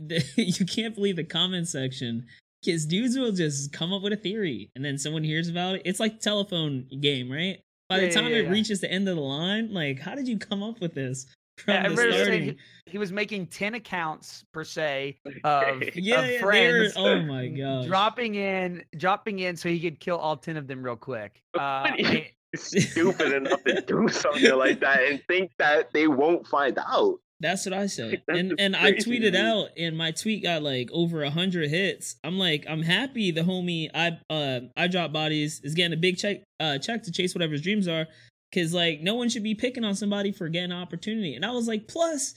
the, 0.00 0.22
you 0.36 0.64
can't 0.64 0.94
believe 0.94 1.16
the 1.16 1.24
comment 1.24 1.66
section 1.66 2.26
because 2.62 2.86
dudes 2.86 3.18
will 3.18 3.32
just 3.32 3.72
come 3.72 3.92
up 3.92 4.02
with 4.02 4.12
a 4.12 4.16
theory 4.16 4.70
and 4.76 4.84
then 4.84 4.96
someone 4.98 5.24
hears 5.24 5.48
about 5.48 5.74
it. 5.76 5.82
It's 5.84 5.98
like 6.00 6.20
telephone 6.20 6.86
game, 7.00 7.30
right? 7.30 7.58
By 7.88 7.98
Yeah, 8.00 8.06
the 8.06 8.12
time 8.14 8.24
yeah, 8.30 8.36
it 8.38 8.44
yeah. 8.46 8.50
reaches 8.52 8.80
the 8.80 8.90
end 8.90 9.08
of 9.08 9.16
the 9.16 9.22
line, 9.22 9.72
like 9.74 9.98
how 9.98 10.14
did 10.14 10.28
you 10.28 10.38
come 10.38 10.62
up 10.62 10.80
with 10.80 10.94
this 10.94 11.26
Yeah, 11.66 11.80
I 11.84 11.88
the 11.88 11.94
remember 11.96 12.24
saying 12.24 12.42
he, 12.44 12.56
he 12.92 12.98
was 12.98 13.12
making 13.12 13.46
10 13.46 13.74
accounts 13.74 14.44
per 14.52 14.62
se 14.64 15.18
of, 15.24 15.82
Yeah, 15.82 15.88
of 15.88 15.96
yeah, 15.96 16.20
they 16.20 16.32
were- 16.34 16.38
friends 16.50 16.92
oh 16.96 17.20
my 17.22 17.48
god, 17.48 17.86
dropping 17.86 18.34
in 18.34 18.84
dropping 18.96 19.38
in 19.38 19.56
so 19.56 19.68
he 19.68 19.80
could 19.80 19.98
kill 19.98 20.18
all 20.18 20.36
10 20.36 20.56
of 20.56 20.66
them 20.66 20.82
real 20.82 20.96
quick 20.96 21.42
uh, 21.58 21.90
Stupid 22.56 23.32
enough 23.32 23.62
to 23.64 23.80
do 23.82 24.08
something 24.10 24.54
like 24.56 24.80
that 24.80 25.02
and 25.04 25.22
think 25.28 25.50
that 25.58 25.92
they 25.92 26.06
won't 26.08 26.46
find 26.46 26.78
out. 26.78 27.16
That's 27.40 27.66
what 27.66 27.74
I 27.74 27.86
said. 27.86 28.22
That's 28.26 28.38
and 28.38 28.54
and 28.58 28.74
I 28.74 28.92
tweeted 28.92 29.32
me. 29.34 29.38
out 29.38 29.68
and 29.76 29.94
my 29.96 30.10
tweet 30.12 30.42
got 30.42 30.62
like 30.62 30.88
over 30.90 31.22
a 31.22 31.28
hundred 31.30 31.68
hits. 31.68 32.16
I'm 32.24 32.38
like, 32.38 32.64
I'm 32.68 32.82
happy 32.82 33.30
the 33.30 33.42
homie 33.42 33.90
I 33.94 34.18
uh 34.30 34.60
I 34.74 34.86
drop 34.88 35.12
bodies 35.12 35.60
is 35.62 35.74
getting 35.74 35.92
a 35.92 36.00
big 36.00 36.16
check 36.16 36.42
uh 36.60 36.78
check 36.78 37.02
to 37.02 37.12
chase 37.12 37.34
whatever 37.34 37.52
his 37.52 37.60
dreams 37.62 37.88
are. 37.88 38.06
Cause 38.54 38.72
like 38.72 39.00
no 39.00 39.14
one 39.14 39.28
should 39.28 39.42
be 39.42 39.54
picking 39.54 39.84
on 39.84 39.94
somebody 39.94 40.32
for 40.32 40.48
getting 40.48 40.72
an 40.72 40.78
opportunity. 40.78 41.34
And 41.34 41.44
I 41.44 41.50
was 41.50 41.68
like, 41.68 41.88
plus 41.88 42.34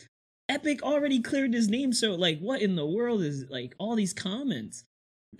Epic 0.49 0.81
already 0.81 1.21
cleared 1.21 1.53
his 1.53 1.69
name, 1.69 1.93
so 1.93 2.15
like 2.15 2.39
what 2.39 2.61
in 2.61 2.75
the 2.75 2.85
world 2.85 3.21
is 3.21 3.45
like 3.49 3.75
all 3.77 3.95
these 3.95 4.13
comments? 4.13 4.83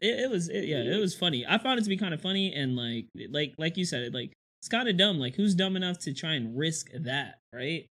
It, 0.01 0.20
it 0.20 0.30
was 0.30 0.49
it, 0.49 0.65
yeah, 0.65 0.84
it 0.84 0.99
was 0.99 1.15
funny. 1.15 1.45
I 1.47 1.57
found 1.57 1.80
it 1.80 1.84
to 1.84 1.89
be 1.89 1.97
kind 1.97 2.13
of 2.13 2.22
funny 2.22 2.53
and 2.53 2.76
like 2.76 3.07
like 3.32 3.55
like 3.57 3.78
you 3.78 3.86
said, 3.86 4.03
it 4.03 4.13
like 4.13 4.32
it's 4.61 4.70
kind 4.70 4.88
of 4.88 4.97
dumb. 4.97 5.20
Like 5.20 5.36
who's 5.36 5.55
dumb 5.55 5.76
enough 5.76 5.97
to 5.99 6.13
try 6.13 6.34
and 6.34 6.57
risk 6.57 6.91
that, 6.93 7.39
right? 7.53 7.88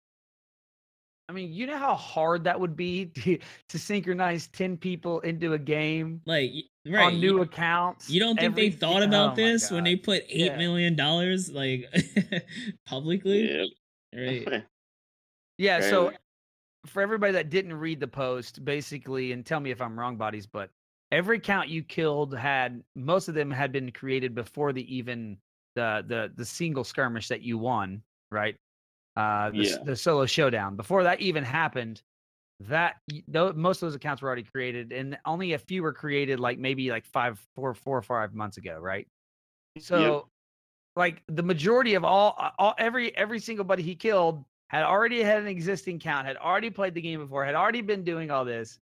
I 1.29 1.33
mean, 1.33 1.53
you 1.53 1.67
know 1.67 1.79
how 1.79 1.95
hard 1.95 2.45
that 2.45 2.61
would 2.61 2.77
be 2.77 3.07
to, 3.17 3.39
to 3.71 3.79
synchronize 3.79 4.49
10 4.49 4.77
people 4.77 5.21
into 5.21 5.55
a 5.55 5.59
game 5.59 6.21
Like 6.27 6.51
right, 6.87 7.07
on 7.07 7.21
new 7.21 7.37
you, 7.37 7.43
accounts. 7.43 8.09
you 8.11 8.21
don't 8.21 8.37
think 8.37 8.53
every 8.53 8.69
they 8.69 8.77
thought 8.77 9.03
about 9.03 9.33
oh 9.33 9.37
this 9.37 9.71
when 9.71 9.85
they 9.85 9.97
put 9.97 10.23
eight 10.29 10.53
Yeah. 10.53 10.57
million 10.57 10.95
dollars 10.97 11.51
like 11.51 11.87
publicly? 12.87 13.51
Yeah. 13.51 13.65
Right. 14.17 14.65
Yeah, 15.59 15.81
so 15.81 16.13
for 16.87 17.03
everybody 17.03 17.33
that 17.33 17.51
didn't 17.51 17.75
read 17.75 18.01
the 18.01 18.07
post, 18.09 18.65
basically, 18.65 19.33
and 19.33 19.45
tell 19.45 19.61
me 19.61 19.71
if 19.71 19.81
I'm 19.81 19.99
wrong, 19.99 20.17
bodies, 20.17 20.47
but 20.47 20.71
every 21.13 21.39
count 21.41 21.69
you 21.69 21.83
killed 21.83 22.37
had 22.37 22.83
most 22.95 23.29
of 23.29 23.35
them 23.35 23.51
had 23.51 23.73
been 23.73 23.91
created 23.93 24.35
before 24.35 24.73
the 24.73 24.95
even 24.95 25.37
the 25.77 26.05
the 26.07 26.33
the 26.37 26.45
single 26.45 26.85
skirmish 26.85 27.29
that 27.29 27.43
you 27.43 27.59
won, 27.59 28.03
right? 28.31 28.57
Uh, 29.17 29.51
the, 29.51 29.59
Yeah. 29.59 29.77
the 29.85 29.97
solo 29.97 30.27
showdown. 30.27 30.77
Before 30.77 31.03
that 31.05 31.21
even 31.21 31.45
happened, 31.45 32.03
that 32.61 32.97
y- 33.11 33.23
tho- 33.29 33.53
most 33.53 33.83
of 33.83 33.87
those 33.89 33.95
accounts 33.97 34.23
were 34.23 34.29
already 34.29 34.45
created, 34.45 34.93
and 34.93 35.19
only 35.25 35.53
a 35.53 35.59
few 35.59 35.83
were 35.83 35.93
created, 35.93 36.41
like 36.41 36.59
maybe 36.59 36.91
like 36.91 37.05
five, 37.05 37.39
four, 37.55 37.75
four 37.75 37.99
or 37.99 38.03
five 38.03 38.35
months 38.35 38.57
ago, 38.57 38.79
right? 38.79 39.07
So, 39.79 40.29
like 40.97 41.23
the 41.27 41.43
majority 41.43 41.95
of 41.95 42.05
all, 42.05 42.37
uh, 42.39 42.51
all 42.59 42.75
every 42.79 43.17
every 43.17 43.41
single 43.41 43.65
buddy 43.65 43.83
he 43.83 43.97
killed 43.97 44.45
had 44.69 44.85
already 44.85 45.23
had 45.23 45.39
an 45.39 45.49
existing 45.49 45.99
count, 45.99 46.27
had 46.27 46.37
already 46.37 46.71
played 46.71 46.95
the 46.95 47.01
game 47.01 47.21
before, 47.21 47.45
had 47.45 47.55
already 47.55 47.81
been 47.81 48.05
doing 48.05 48.31
all 48.31 48.45
this. 48.45 48.79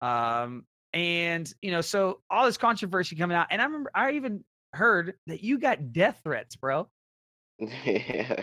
Um, 0.00 0.64
and 0.92 1.52
you 1.62 1.70
know, 1.70 1.80
so 1.80 2.20
all 2.30 2.46
this 2.46 2.56
controversy 2.56 3.16
coming 3.16 3.36
out, 3.36 3.48
and 3.50 3.60
I 3.60 3.64
remember 3.64 3.90
I 3.94 4.12
even 4.12 4.44
heard 4.72 5.14
that 5.26 5.42
you 5.42 5.58
got 5.58 5.92
death 5.92 6.20
threats, 6.24 6.56
bro. 6.56 6.88
yeah. 7.58 8.42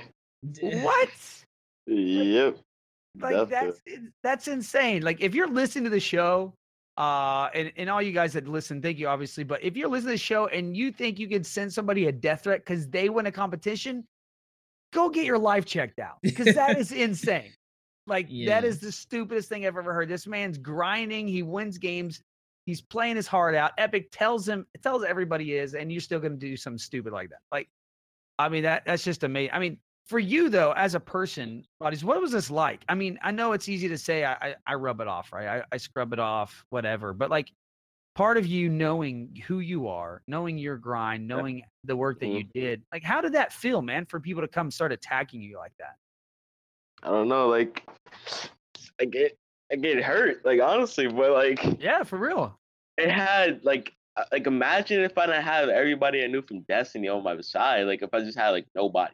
What? 0.61 1.45
Yep. 1.87 2.57
Like 3.19 3.49
that's 3.49 3.81
that's 4.23 4.47
insane. 4.47 5.01
Like 5.01 5.21
if 5.21 5.35
you're 5.35 5.49
listening 5.49 5.85
to 5.85 5.89
the 5.89 5.99
show, 5.99 6.55
uh, 6.97 7.49
and 7.53 7.71
and 7.75 7.89
all 7.89 8.01
you 8.01 8.13
guys 8.13 8.33
that 8.33 8.47
listen, 8.47 8.81
thank 8.81 8.97
you, 8.97 9.07
obviously. 9.07 9.43
But 9.43 9.63
if 9.63 9.75
you're 9.75 9.89
listening 9.89 10.09
to 10.09 10.13
the 10.13 10.17
show 10.17 10.47
and 10.47 10.75
you 10.75 10.91
think 10.91 11.19
you 11.19 11.27
could 11.27 11.45
send 11.45 11.73
somebody 11.73 12.07
a 12.07 12.11
death 12.11 12.43
threat 12.43 12.59
because 12.65 12.89
they 12.89 13.09
win 13.09 13.25
a 13.25 13.31
competition, 13.31 14.07
go 14.93 15.09
get 15.09 15.25
your 15.25 15.39
life 15.39 15.65
checked 15.65 15.99
out 15.99 16.17
because 16.21 16.55
that 16.55 16.77
is 16.77 16.91
insane. 16.91 17.51
Like 18.07 18.27
that 18.27 18.33
Yeah. 18.33 18.61
is 18.61 18.79
the 18.79 18.91
stupidest 18.91 19.49
thing 19.49 19.65
I've 19.65 19.77
ever 19.77 19.93
heard. 19.93 20.09
This 20.09 20.25
man's 20.27 20.57
grinding. 20.57 21.27
He 21.27 21.43
wins 21.43 21.77
games. 21.77 22.21
He's 22.65 22.81
playing 22.81 23.15
his 23.15 23.27
heart 23.27 23.55
out. 23.55 23.71
Epic 23.77 24.09
tells 24.11 24.47
him, 24.47 24.65
tells 24.83 25.03
everybody 25.03 25.55
is, 25.55 25.73
and 25.75 25.91
you're 25.91 26.01
still 26.01 26.19
going 26.19 26.33
to 26.33 26.37
do 26.37 26.55
something 26.55 26.77
stupid 26.77 27.11
like 27.13 27.29
that. 27.29 27.39
Like, 27.51 27.69
I 28.39 28.49
mean 28.49 28.63
that 28.63 28.83
that's 28.85 29.03
just 29.03 29.23
amazing. 29.23 29.53
I 29.53 29.59
mean, 29.59 29.77
for 30.11 30.19
you 30.19 30.49
though, 30.49 30.73
as 30.73 30.93
a 30.93 30.99
person, 30.99 31.65
bodies, 31.79 32.03
what 32.03 32.21
was 32.21 32.33
this 32.33 32.51
like? 32.51 32.83
I 32.89 32.95
mean, 32.95 33.17
I 33.23 33.31
know 33.31 33.53
it's 33.53 33.69
easy 33.69 33.87
to 33.87 33.97
say 33.97 34.25
I 34.25 34.33
I, 34.33 34.55
I 34.67 34.73
rub 34.75 34.99
it 34.99 35.07
off, 35.07 35.31
right? 35.31 35.47
I, 35.47 35.63
I 35.71 35.77
scrub 35.77 36.11
it 36.11 36.19
off, 36.19 36.65
whatever. 36.69 37.13
But 37.13 37.29
like, 37.29 37.49
part 38.13 38.35
of 38.37 38.45
you 38.45 38.67
knowing 38.67 39.41
who 39.47 39.59
you 39.59 39.87
are, 39.87 40.21
knowing 40.27 40.57
your 40.57 40.75
grind, 40.75 41.25
knowing 41.25 41.63
the 41.85 41.95
work 41.95 42.19
that 42.19 42.27
you 42.27 42.43
did, 42.53 42.83
like, 42.91 43.03
how 43.03 43.21
did 43.21 43.31
that 43.33 43.53
feel, 43.53 43.81
man? 43.81 44.05
For 44.05 44.19
people 44.19 44.41
to 44.41 44.49
come 44.49 44.69
start 44.69 44.91
attacking 44.91 45.41
you 45.41 45.57
like 45.57 45.71
that? 45.79 45.95
I 47.03 47.07
don't 47.07 47.29
know. 47.29 47.47
Like, 47.47 47.81
I 48.99 49.05
get, 49.05 49.37
I 49.71 49.77
get 49.77 50.03
hurt. 50.03 50.43
Like 50.43 50.59
honestly, 50.61 51.07
but 51.07 51.31
like, 51.31 51.79
Yeah, 51.81 52.03
for 52.03 52.17
real. 52.17 52.59
it 52.97 53.09
had 53.09 53.63
like, 53.63 53.93
uh, 54.17 54.25
like 54.33 54.45
imagine 54.45 54.99
if 55.03 55.17
I 55.17 55.25
didn't 55.25 55.43
have 55.43 55.69
everybody 55.69 56.21
I 56.21 56.27
knew 56.27 56.41
from 56.41 56.59
Destiny 56.67 57.07
on 57.07 57.23
my 57.23 57.39
side. 57.39 57.87
Like 57.87 58.01
if 58.01 58.13
I 58.13 58.19
just 58.19 58.37
had 58.37 58.49
like 58.49 58.67
nobody, 58.75 59.13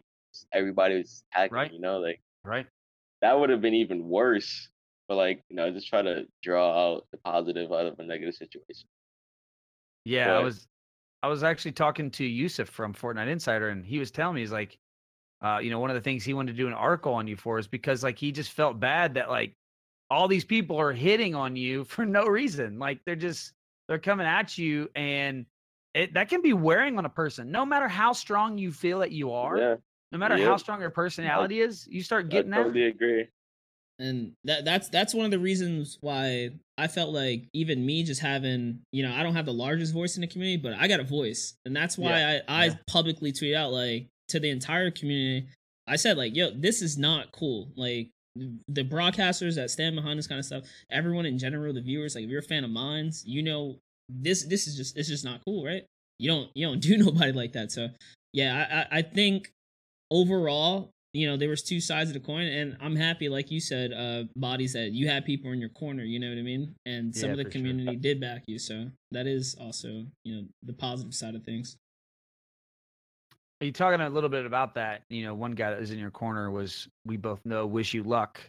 everybody 0.51 0.97
was 0.97 1.23
attacking. 1.31 1.55
Right. 1.55 1.71
You 1.71 1.79
know, 1.79 1.99
like 1.99 2.21
Right. 2.43 2.67
that 3.21 3.39
would 3.39 3.49
have 3.49 3.61
been 3.61 3.73
even 3.75 4.07
worse. 4.07 4.69
But 5.07 5.15
like, 5.15 5.43
you 5.49 5.55
know, 5.55 5.71
just 5.71 5.87
try 5.87 6.01
to 6.01 6.27
draw 6.43 6.95
out 6.95 7.07
the 7.11 7.17
positive 7.17 7.71
out 7.71 7.85
of 7.85 7.99
a 7.99 8.03
negative 8.03 8.35
situation. 8.35 8.89
Yeah, 10.05 10.35
I 10.35 10.39
was 10.39 10.67
I 11.23 11.27
was 11.27 11.43
actually 11.43 11.73
talking 11.73 12.11
to 12.11 12.25
Yusuf 12.25 12.69
from 12.69 12.93
Fortnite 12.93 13.29
Insider, 13.29 13.69
and 13.69 13.85
he 13.85 13.99
was 13.99 14.11
telling 14.11 14.35
me 14.35 14.41
he's 14.41 14.51
like, 14.51 14.79
uh, 15.41 15.59
you 15.61 15.69
know, 15.71 15.79
one 15.79 15.89
of 15.91 15.95
the 15.95 16.01
things 16.01 16.25
he 16.25 16.33
wanted 16.35 16.53
to 16.53 16.57
do 16.57 16.67
an 16.67 16.73
article 16.73 17.13
on 17.13 17.27
you 17.27 17.37
for 17.37 17.59
is 17.59 17.67
because 17.67 18.03
like 18.03 18.19
he 18.19 18.31
just 18.31 18.53
felt 18.53 18.79
bad 18.79 19.15
that 19.15 19.29
like 19.29 19.55
all 20.09 20.27
these 20.27 20.45
people 20.45 20.77
are 20.77 20.93
hitting 20.93 21.35
on 21.35 21.55
you 21.55 21.83
for 21.85 22.05
no 22.05 22.25
reason. 22.27 22.79
Like 22.79 23.01
they're 23.05 23.15
just 23.17 23.53
they're 23.87 23.99
coming 23.99 24.27
at 24.27 24.57
you, 24.57 24.89
and 24.95 25.47
it 25.93 26.13
that 26.15 26.29
can 26.29 26.41
be 26.41 26.53
wearing 26.53 26.97
on 26.99 27.05
a 27.05 27.09
person. 27.09 27.51
No 27.51 27.65
matter 27.65 27.87
how 27.89 28.13
strong 28.13 28.57
you 28.57 28.71
feel 28.73 28.99
that 28.99 29.11
you 29.11 29.31
are, 29.33 29.57
Yeah, 29.57 29.75
no 30.11 30.17
matter 30.17 30.37
how 30.37 30.57
strong 30.57 30.81
your 30.81 30.89
personality 30.89 31.59
is, 31.59 31.87
you 31.89 32.01
start 32.01 32.25
I 32.25 32.29
getting 32.29 32.51
that. 32.51 32.57
totally 32.63 32.85
agree. 32.85 33.27
and 33.99 34.33
that 34.43 34.63
that's 34.63 34.89
that's 34.89 35.13
one 35.13 35.25
of 35.25 35.31
the 35.31 35.39
reasons 35.39 35.97
why 36.01 36.51
I 36.77 36.87
felt 36.87 37.13
like 37.13 37.47
even 37.53 37.85
me 37.85 38.03
just 38.03 38.21
having 38.21 38.79
you 38.91 39.03
know 39.03 39.13
I 39.13 39.23
don't 39.23 39.35
have 39.35 39.45
the 39.45 39.53
largest 39.53 39.93
voice 39.93 40.15
in 40.15 40.21
the 40.21 40.27
community, 40.27 40.61
but 40.61 40.73
I 40.73 40.87
got 40.87 40.99
a 40.99 41.03
voice, 41.03 41.55
and 41.65 41.75
that's 41.75 41.97
why 41.97 42.23
I 42.23 42.41
I 42.47 42.65
yeah. 42.65 42.75
publicly 42.87 43.31
tweet 43.31 43.55
out 43.55 43.71
like 43.71 44.07
to 44.29 44.39
the 44.39 44.49
entire 44.49 44.91
community. 44.91 45.47
I 45.87 45.95
said 45.95 46.17
like, 46.17 46.35
yo, 46.35 46.51
this 46.51 46.81
is 46.81 46.97
not 46.97 47.31
cool. 47.31 47.69
Like 47.75 48.09
the 48.67 48.83
broadcasters 48.83 49.55
that 49.55 49.71
stand 49.71 49.95
behind 49.95 50.19
this 50.19 50.27
kind 50.27 50.39
of 50.39 50.45
stuff, 50.45 50.63
everyone 50.91 51.25
in 51.25 51.37
general, 51.37 51.73
the 51.73 51.81
viewers, 51.81 52.15
like 52.15 52.23
if 52.23 52.29
you're 52.29 52.39
a 52.39 52.43
fan 52.43 52.63
of 52.63 52.69
mines, 52.69 53.23
you 53.25 53.41
know 53.41 53.77
this 54.09 54.43
this 54.45 54.67
is 54.67 54.75
just 54.75 54.97
it's 54.97 55.07
just 55.07 55.25
not 55.25 55.41
cool, 55.45 55.65
right? 55.65 55.83
You 56.19 56.29
don't 56.29 56.49
you 56.53 56.67
don't 56.67 56.79
do 56.81 56.97
nobody 56.97 57.31
like 57.31 57.53
that. 57.53 57.71
So 57.71 57.89
yeah, 58.33 58.87
I 58.91 58.97
I, 58.97 58.99
I 58.99 59.01
think 59.01 59.51
overall 60.11 60.91
you 61.13 61.27
know 61.27 61.37
there 61.37 61.49
was 61.49 61.63
two 61.63 61.79
sides 61.79 62.09
of 62.09 62.13
the 62.13 62.19
coin 62.19 62.45
and 62.47 62.77
i'm 62.81 62.95
happy 62.95 63.29
like 63.29 63.49
you 63.49 63.59
said 63.59 63.91
uh 63.93 64.23
bodies 64.35 64.73
that 64.73 64.91
you 64.91 65.07
had 65.07 65.25
people 65.25 65.51
in 65.51 65.59
your 65.59 65.69
corner 65.69 66.03
you 66.03 66.19
know 66.19 66.29
what 66.29 66.37
i 66.37 66.41
mean 66.41 66.75
and 66.85 67.15
some 67.15 67.29
Yeah, 67.29 67.33
of 67.33 67.37
the 67.37 67.43
for 67.43 67.51
sure. 67.51 67.61
community 67.61 67.95
did 67.95 68.19
back 68.19 68.43
you 68.47 68.59
so 68.59 68.87
that 69.11 69.25
is 69.27 69.55
also 69.59 70.05
you 70.23 70.35
know 70.35 70.43
the 70.63 70.73
positive 70.73 71.13
side 71.13 71.35
of 71.35 71.43
things 71.43 71.77
Are 73.61 73.65
you 73.65 73.71
talking 73.71 74.01
a 74.01 74.09
little 74.09 74.29
bit 74.29 74.45
about 74.45 74.75
that? 74.75 75.03
You 75.09 75.23
know, 75.23 75.33
one 75.33 75.53
guy 75.53 75.71
that 75.71 75.79
was 75.79 75.91
in 75.91 75.97
your 75.97 76.11
corner 76.11 76.51
was 76.51 76.87
we 77.05 77.17
both 77.17 77.43
know 77.45 77.65
wish 77.65 77.93
you 77.93 78.03
luck. 78.03 78.39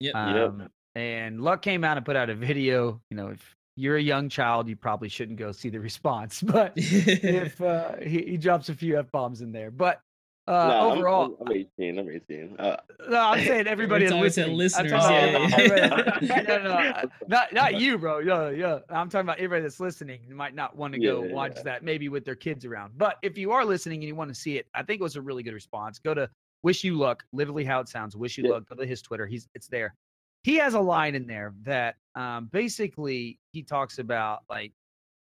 yep 0.00 0.14
Um, 0.14 0.68
And 0.94 1.40
Luck 1.40 1.62
came 1.62 1.84
out 1.84 1.96
and 1.96 2.04
put 2.04 2.16
out 2.16 2.28
a 2.28 2.34
video. 2.34 3.00
You 3.10 3.16
know, 3.16 3.28
if 3.28 3.56
you're 3.76 3.96
a 3.96 4.02
young 4.02 4.28
child, 4.28 4.68
you 4.68 4.76
probably 4.76 5.08
shouldn't 5.08 5.38
go 5.38 5.52
see 5.52 5.70
the 5.70 5.80
response. 5.90 6.42
But 6.42 6.74
if 6.76 7.60
uh, 7.62 7.96
he, 8.02 8.22
he 8.22 8.36
drops 8.36 8.68
a 8.68 8.74
few 8.74 8.98
f 8.98 9.10
bombs 9.10 9.40
in 9.40 9.52
there, 9.52 9.70
but 9.70 10.02
uh, 10.48 10.52
Nah, 10.52 10.88
I'm- 10.88 10.98
overall, 10.98 11.36
I'm, 11.40 11.46
I'm 11.48 11.52
18. 11.78 11.98
I'm 11.98 12.08
18. 12.10 12.56
Uh, 12.58 12.76
no, 13.08 13.16
I'm 13.20 13.44
saying 13.46 13.66
everybody 13.66 14.04
We're 14.06 14.10
that's 14.10 14.22
listening. 14.22 14.56
Listeners, 14.56 14.90
talking 14.90 15.16
yeah. 15.16 16.42
no, 16.46 16.58
no, 16.58 16.62
no, 16.64 16.70
uh, 16.70 17.02
not 17.28 17.52
not 17.52 17.80
you, 17.80 17.96
bro. 17.98 18.18
Yeah, 18.18 18.50
yeah. 18.50 18.78
I'm 18.90 19.08
talking 19.08 19.26
about 19.26 19.38
everybody 19.38 19.62
that's 19.62 19.78
listening. 19.80 20.20
You 20.26 20.34
might 20.34 20.54
not 20.54 20.76
want 20.76 20.94
to 20.94 21.00
go 21.00 21.22
Yeah, 21.22 21.32
watch 21.32 21.52
yeah. 21.56 21.62
that 21.64 21.84
maybe 21.84 22.08
with 22.08 22.24
their 22.24 22.34
kids 22.34 22.64
around. 22.64 22.92
But 22.96 23.18
if 23.22 23.38
you 23.38 23.52
are 23.52 23.64
listening 23.64 24.00
and 24.00 24.08
you 24.08 24.16
want 24.16 24.30
to 24.30 24.34
see 24.34 24.56
it, 24.58 24.66
I 24.74 24.82
think 24.82 25.00
it 25.00 25.04
was 25.04 25.16
a 25.16 25.22
really 25.22 25.42
good 25.44 25.54
response. 25.54 25.98
Go 25.98 26.12
to 26.14 26.28
Wish 26.64 26.82
You 26.84 26.94
Luck, 26.98 27.22
literally 27.32 27.64
how 27.64 27.80
it 27.80 27.88
sounds. 27.88 28.16
Wish 28.16 28.36
You 28.38 28.44
Yeah. 28.46 28.54
Luck. 28.54 28.68
Go 28.68 28.74
to 28.76 28.86
his 28.86 29.00
Twitter. 29.02 29.26
He's 29.26 29.48
it's 29.54 29.68
there. 29.68 29.94
He 30.44 30.56
has 30.56 30.74
a 30.74 30.80
line 30.80 31.14
in 31.14 31.26
there 31.28 31.54
that 31.62 31.94
um, 32.16 32.46
basically 32.52 33.38
he 33.52 33.62
talks 33.62 33.98
about 34.00 34.40
like 34.50 34.72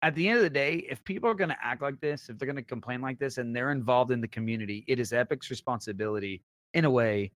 at 0.01 0.15
the 0.15 0.27
end 0.27 0.37
of 0.37 0.43
the 0.43 0.49
day, 0.49 0.85
if 0.89 1.03
people 1.03 1.29
are 1.29 1.33
going 1.33 1.49
to 1.49 1.57
act 1.61 1.81
like 1.81 1.99
this, 1.99 2.29
if 2.29 2.37
they're 2.37 2.45
going 2.45 2.55
to 2.55 2.61
complain 2.61 3.01
like 3.01 3.19
this, 3.19 3.37
and 3.37 3.55
they're 3.55 3.71
involved 3.71 4.11
in 4.11 4.21
the 4.21 4.27
community, 4.27 4.85
it 4.87 4.99
is 4.99 5.11
Epic's 5.11 5.49
responsibility, 5.49 6.41
in 6.73 6.85
a 6.85 6.89
way, 6.89 7.31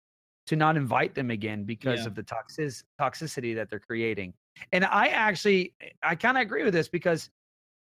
to 0.47 0.57
not 0.57 0.77
invite 0.77 1.15
them 1.15 1.31
again 1.31 1.65
because 1.65 2.01
Yeah. 2.01 2.09
of 2.09 2.15
the 2.15 2.23
toxic 2.23 2.73
toxicity 3.01 3.55
that 3.55 3.71
they're 3.71 3.79
creating. 3.79 4.35
And 4.73 4.85
I 4.85 5.09
actually, 5.09 5.75
I 6.03 6.15
kind 6.17 6.37
of 6.37 6.43
agree 6.43 6.65
with 6.65 6.75
this 6.75 6.89
because 6.89 7.31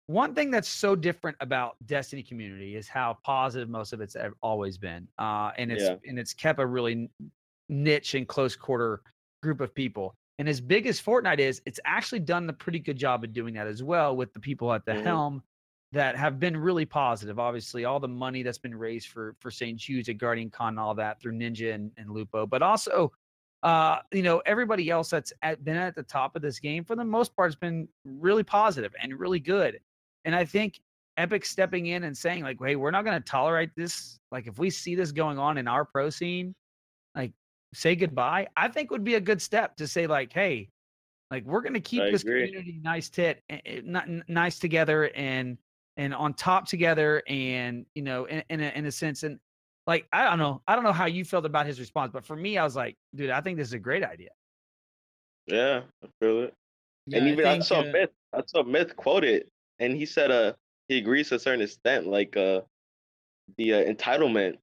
one 0.07 0.35
thing 0.35 0.51
that's 0.51 0.69
so 0.69 0.95
different 0.95 1.37
about 1.41 1.77
Destiny 1.87 2.23
community 2.23 2.77
is 2.77 2.89
how 2.89 3.19
positive 3.25 3.69
most 3.69 3.93
of 3.93 4.01
it's 4.01 4.17
always 4.43 4.79
been, 4.79 5.09
uh, 5.19 5.53
and 5.57 5.73
it's 5.73 5.85
Yeah. 5.85 5.97
and 6.07 6.19
it's 6.19 6.35
kept 6.35 6.61
a 6.61 6.67
really 6.67 7.09
niche 7.69 8.15
and 8.15 8.29
close 8.29 8.57
quarter 8.57 9.03
group 9.43 9.61
of 9.61 9.75
people. 9.75 10.15
And 10.39 10.49
as 10.49 10.61
big 10.61 10.87
as 10.87 11.01
Fortnite 11.01 11.39
is, 11.39 11.63
it's 11.65 11.81
actually 11.87 12.21
done 12.21 12.49
a 12.49 12.53
pretty 12.53 12.79
good 12.79 12.99
job 12.99 13.25
of 13.25 13.33
doing 13.33 13.55
that 13.55 13.67
as 13.67 13.83
well 13.83 14.15
with 14.17 14.33
the 14.35 14.41
people 14.41 14.73
at 14.73 14.85
the 14.85 14.93
Mhm. 14.93 15.03
helm 15.03 15.43
that 15.93 16.15
have 16.17 16.39
been 16.39 16.57
really 16.57 16.85
positive. 16.85 17.39
Obviously, 17.39 17.85
all 17.85 17.99
the 18.01 18.09
money 18.09 18.43
that's 18.43 18.59
been 18.59 18.75
raised 18.75 19.09
for 19.09 19.35
for 19.41 19.51
St. 19.51 19.79
Jude's 19.79 20.09
at 20.09 20.19
Guardian 20.19 20.51
Con 20.51 20.71
and 20.71 20.81
all 20.81 20.95
that 20.97 21.21
through 21.21 21.33
Ninja 21.33 21.75
and, 21.75 21.91
and 21.97 22.11
Lupo, 22.11 22.47
but 22.47 22.63
also 22.63 23.13
uh, 23.63 24.01
you 24.13 24.23
know, 24.23 24.41
everybody 24.47 24.91
else 24.91 25.11
that's 25.11 25.33
at, 25.43 25.65
been 25.65 25.77
at 25.77 25.95
the 25.97 26.03
top 26.03 26.37
of 26.37 26.43
this 26.43 26.61
game 26.61 26.85
for 26.85 26.95
the 26.95 27.05
most 27.05 27.35
part 27.35 27.49
has 27.49 27.57
been 27.57 27.89
really 28.05 28.45
positive 28.45 28.95
and 29.03 29.19
really 29.19 29.41
good. 29.41 29.81
And 30.25 30.37
I 30.37 30.45
think 30.45 30.79
Epic 31.17 31.45
stepping 31.45 31.87
in 31.87 32.05
and 32.05 32.17
saying 32.17 32.43
like, 32.45 32.59
"Hey, 32.61 32.77
we're 32.77 32.91
not 32.93 33.05
going 33.05 33.21
to 33.21 33.25
tolerate 33.29 33.71
this. 33.75 34.21
Like, 34.31 34.47
if 34.47 34.59
we 34.59 34.69
see 34.71 34.95
this 34.95 35.11
going 35.11 35.39
on 35.39 35.57
in 35.59 35.67
our 35.67 35.85
pro 35.85 36.11
scene, 36.11 36.55
like, 37.17 37.33
say 37.75 37.97
goodbye." 37.97 38.49
I 38.57 38.69
think 38.69 38.91
would 38.91 39.05
be 39.05 39.15
a 39.15 39.21
good 39.21 39.41
step 39.43 39.77
to 39.77 39.87
say 39.87 40.07
like, 40.07 40.33
"Hey, 40.33 40.69
like 41.31 41.45
we're 41.45 41.61
going 41.61 41.75
to 41.75 41.81
keep 41.81 42.03
I 42.03 42.11
this 42.11 42.23
agree. 42.23 42.47
community 42.47 42.81
nice 42.83 43.09
tit, 43.09 43.43
not 43.85 44.07
nice 44.29 44.59
together 44.59 45.11
and 45.15 45.59
and 45.97 46.15
on 46.15 46.35
top 46.35 46.69
together, 46.69 47.23
and 47.27 47.87
you 47.95 48.03
know, 48.03 48.27
in 48.27 48.43
in 48.51 48.61
a, 48.61 48.69
in 48.77 48.87
a 48.87 48.93
sense, 48.93 49.23
and 49.23 49.39
like 49.87 50.07
I 50.13 50.25
don't 50.25 50.39
know, 50.39 50.63
I 50.69 50.75
don't 50.75 50.85
know 50.85 50.93
how 50.93 51.07
you 51.07 51.25
felt 51.25 51.45
about 51.45 51.67
his 51.67 51.81
response, 51.81 52.13
but 52.13 52.25
for 52.25 52.37
me, 52.37 52.59
I 52.59 52.65
was 52.65 52.77
like, 52.77 52.97
dude, 53.15 53.31
I 53.31 53.41
think 53.41 53.57
this 53.57 53.69
is 53.69 53.75
a 53.75 53.79
great 53.79 54.05
idea. 54.05 54.31
Yeah, 55.47 55.83
I 56.03 56.09
feel 56.21 56.43
it. 56.43 56.55
Yeah, 57.07 57.19
and 57.19 57.29
even 57.29 57.47
I, 57.47 57.53
think, 57.53 57.65
saw 57.65 57.81
uh, 57.81 57.85
Myth. 57.85 58.11
I 58.33 58.43
saw 58.47 58.63
Myth 58.63 58.97
quote 58.97 59.25
it, 59.25 59.49
and 59.79 59.97
he 59.97 60.07
said, 60.07 60.31
"Uh, 60.31 60.53
he 60.89 60.99
agrees 60.99 61.31
to 61.31 61.37
a 61.37 61.39
certain 61.39 61.63
extent. 61.63 62.07
Like, 62.07 62.37
uh, 62.37 62.61
the 63.57 63.75
uh, 63.75 63.85
entitlement 63.85 64.59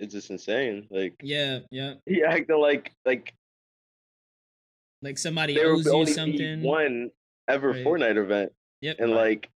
is 0.00 0.12
just 0.12 0.30
insane. 0.30 0.86
Like, 0.90 1.14
Yeah, 1.22 1.60
yeah. 1.70 1.94
he 2.06 2.22
acted 2.24 2.56
like 2.56 2.92
like 3.04 3.34
Like 5.02 5.18
somebody 5.18 5.54
there 5.54 5.68
owes 5.70 5.84
would 5.84 5.86
you 5.86 5.92
only 5.98 6.12
something. 6.12 6.62
one 6.62 7.10
ever 7.48 7.70
Right. 7.70 7.84
Fortnite 7.84 8.16
event, 8.16 8.52
Yep. 8.80 8.96
and 9.00 9.10
Right. 9.12 9.20
like, 9.42 9.50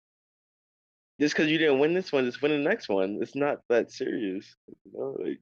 just 1.19 1.35
because 1.35 1.49
you 1.51 1.57
didn't 1.57 1.79
win 1.79 1.93
this 1.93 2.11
one, 2.11 2.25
just 2.25 2.41
win 2.41 2.51
the 2.51 2.57
next 2.69 2.89
one. 2.89 3.19
It's 3.21 3.35
not 3.35 3.59
that 3.69 3.91
serious. 3.91 4.55
You 4.67 4.91
know, 4.99 5.17
like, 5.19 5.39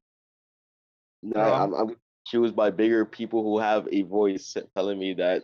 no, 1.24 1.42
No, 1.42 1.54
I'm, 1.54 1.74
I'm 1.74 1.96
accused 2.26 2.56
by 2.56 2.70
bigger 2.72 3.06
people 3.06 3.44
who 3.44 3.60
have 3.60 3.88
a 3.92 4.02
voice 4.04 4.56
telling 4.76 5.00
me 5.00 5.14
that, 5.16 5.44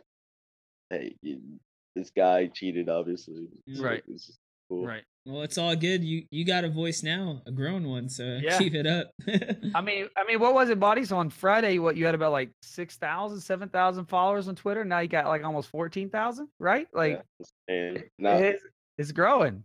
hey, 0.90 1.16
you- 1.22 1.60
this 1.96 2.12
guy 2.12 2.48
cheated. 2.48 2.90
Obviously, 2.90 3.48
So 3.74 3.82
Right. 3.84 4.04
It's 4.10 4.28
just 4.28 4.40
cool. 4.68 4.86
Right. 4.86 5.04
Well, 5.26 5.42
it's 5.42 5.58
all 5.58 5.76
good. 5.76 6.04
You 6.04 6.24
you 6.30 6.46
got 6.46 6.64
a 6.66 6.70
voice 6.70 7.02
now, 7.02 7.42
a 7.48 7.52
grown 7.52 7.88
one, 7.88 8.10
so 8.10 8.40
Yeah. 8.44 8.60
keep 8.60 8.76
it 8.76 8.86
up. 8.86 9.12
I 9.76 9.82
mean, 9.82 10.08
I 10.16 10.24
mean, 10.26 10.40
what 10.40 10.54
was 10.54 10.70
it, 10.70 10.80
bodies? 10.80 11.12
On 11.12 11.30
Friday, 11.30 11.80
what 11.80 11.98
you 11.98 12.06
had 12.06 12.14
about 12.16 12.32
like 12.32 12.52
6,000, 12.62 13.40
7,000 13.42 14.06
followers 14.06 14.48
on 14.48 14.56
Twitter. 14.56 14.86
Now 14.86 15.00
you 15.00 15.08
got 15.08 15.26
like 15.26 15.44
almost 15.44 15.70
14,000, 15.70 16.48
right? 16.60 16.88
Like 16.94 17.24
And 17.68 18.04
now, 18.20 18.38
it's, 18.38 18.64
it's 19.00 19.12
growing. 19.12 19.64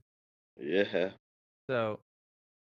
yeah, 0.58 1.10
So, 1.68 2.00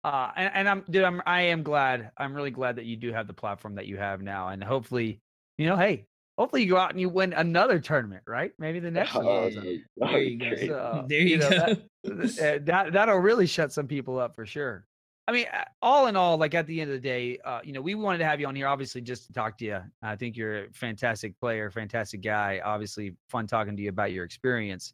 uh, 0.03 0.31
and, 0.35 0.51
and 0.53 0.69
I'm, 0.69 0.83
dude, 0.89 1.03
I'm, 1.03 1.21
I 1.25 1.41
am 1.43 1.63
glad. 1.63 2.11
I'm 2.17 2.33
really 2.33 2.51
glad 2.51 2.75
that 2.75 2.85
you 2.85 2.97
do 2.97 3.13
have 3.13 3.27
the 3.27 3.33
platform 3.33 3.75
that 3.75 3.87
you 3.87 3.97
have 3.97 4.21
now. 4.21 4.49
And 4.49 4.63
hopefully, 4.63 5.19
you 5.57 5.67
know, 5.67 5.77
hey, 5.77 6.05
hopefully 6.39 6.63
you 6.63 6.69
go 6.69 6.77
out 6.77 6.89
and 6.91 6.99
you 7.01 7.09
win 7.09 7.33
another 7.33 7.79
tournament, 7.79 8.23
right? 8.25 8.53
Maybe 8.57 8.79
the 8.79 8.89
next 8.89 9.13
one. 9.13 9.25
Oh, 9.27 9.49
that'd 9.49 9.81
There 9.97 10.19
you 10.21 10.37
go. 10.39 10.55
So, 10.55 11.05
there 11.09 11.19
you, 11.21 11.37
know, 11.37 11.49
go. 11.49 11.57
that- 11.57 11.79
uh, 12.39 12.59
that 12.63 12.93
that'll 12.93 13.17
really 13.17 13.45
shut 13.45 13.73
some 13.73 13.87
people 13.87 14.17
up 14.17 14.33
for 14.35 14.45
sure. 14.45 14.85
I 15.27 15.31
mean, 15.33 15.45
all 15.81 16.07
in 16.07 16.15
all, 16.15 16.37
like 16.37 16.55
at 16.55 16.65
the 16.65 16.81
end 16.81 16.89
of 16.89 16.95
the 16.95 17.07
day, 17.07 17.37
uh, 17.45 17.59
you 17.63 17.71
know, 17.73 17.81
we 17.81 17.93
wanted 17.93 18.17
to 18.19 18.25
have 18.25 18.39
you 18.39 18.47
on 18.47 18.55
here, 18.55 18.67
obviously, 18.67 19.01
just 19.01 19.27
to 19.27 19.33
talk 19.33 19.57
to 19.59 19.65
you. 19.65 19.79
I 20.01 20.15
think 20.15 20.35
you're 20.37 20.63
a 20.65 20.71
fantastic 20.71 21.39
player, 21.39 21.69
fantastic 21.69 22.21
guy. 22.23 22.61
Obviously, 22.63 23.15
fun 23.29 23.45
talking 23.45 23.75
to 23.75 23.81
you 23.83 23.89
about 23.89 24.11
your 24.11 24.23
experience. 24.25 24.93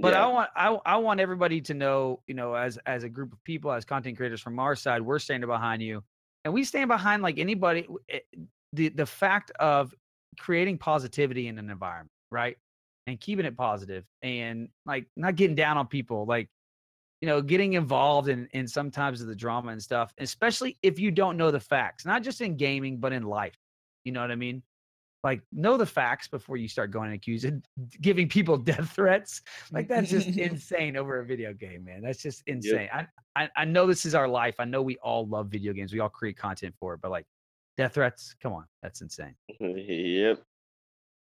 But 0.00 0.14
Yeah. 0.14 0.24
I 0.24 0.26
want 0.28 0.50
I, 0.56 0.78
I 0.86 0.96
want 0.96 1.20
everybody 1.20 1.60
to 1.60 1.74
know, 1.74 2.22
you 2.26 2.34
know, 2.34 2.54
as 2.54 2.78
as 2.86 3.04
a 3.04 3.08
group 3.08 3.32
of 3.32 3.44
people, 3.44 3.70
as 3.70 3.84
content 3.84 4.16
creators 4.16 4.40
from 4.40 4.58
our 4.58 4.74
side, 4.74 5.02
we're 5.02 5.18
standing 5.20 5.48
behind 5.48 5.82
you, 5.82 6.02
and 6.44 6.52
we 6.54 6.64
stand 6.64 6.88
behind 6.88 7.22
like 7.22 7.38
anybody. 7.38 7.86
eh, 8.08 8.20
The 8.72 8.88
the 8.88 9.06
fact 9.06 9.50
of 9.60 9.94
creating 10.38 10.78
positivity 10.78 11.48
in 11.48 11.58
an 11.58 11.70
environment, 11.70 12.10
right, 12.30 12.56
and 13.06 13.20
keeping 13.20 13.44
it 13.46 13.56
positive, 13.56 14.04
and 14.22 14.68
like 14.86 15.06
not 15.16 15.36
getting 15.36 15.56
down 15.56 15.76
on 15.76 15.86
people, 15.86 16.26
like 16.26 16.48
you 17.20 17.26
know, 17.26 17.42
getting 17.42 17.72
involved 17.72 18.28
in 18.28 18.48
in 18.52 18.68
sometimes 18.68 19.20
of 19.20 19.28
the 19.28 19.34
drama 19.34 19.72
and 19.72 19.82
stuff, 19.82 20.12
especially 20.18 20.78
if 20.82 20.98
you 20.98 21.10
don't 21.10 21.36
know 21.36 21.50
the 21.50 21.60
facts, 21.60 22.06
not 22.06 22.22
just 22.22 22.40
in 22.40 22.56
gaming 22.56 22.98
but 22.98 23.12
in 23.12 23.24
life. 23.24 23.58
You 24.04 24.12
know 24.12 24.20
what 24.20 24.30
I 24.30 24.36
mean? 24.36 24.62
Like 25.24 25.42
know 25.50 25.76
the 25.76 25.86
facts 25.86 26.28
before 26.28 26.56
you 26.56 26.68
start 26.68 26.92
going 26.92 27.06
and 27.06 27.16
accusing, 27.16 27.62
giving 28.00 28.28
people 28.28 28.56
death 28.56 28.90
threats. 28.90 29.42
Like 29.72 29.88
that's 29.88 30.10
just 30.10 30.28
insane 30.38 30.96
over 30.96 31.18
a 31.18 31.24
video 31.24 31.52
game, 31.52 31.84
man. 31.84 32.02
That's 32.02 32.22
just 32.22 32.42
insane. 32.46 32.88
I, 32.92 33.06
I 33.34 33.48
I 33.56 33.64
know 33.64 33.86
this 33.86 34.04
is 34.06 34.14
our 34.14 34.28
life. 34.28 34.56
I 34.60 34.64
know 34.64 34.80
we 34.80 34.96
all 34.98 35.26
love 35.26 35.48
video 35.48 35.72
games. 35.72 35.92
We 35.92 35.98
all 35.98 36.08
create 36.08 36.36
content 36.36 36.74
for 36.78 36.94
it, 36.94 37.00
but 37.00 37.10
like 37.10 37.26
death 37.78 37.94
threats, 37.94 38.34
come 38.42 38.52
on, 38.52 38.64
that's 38.82 39.00
insane. 39.00 39.34
yep. 39.60 40.42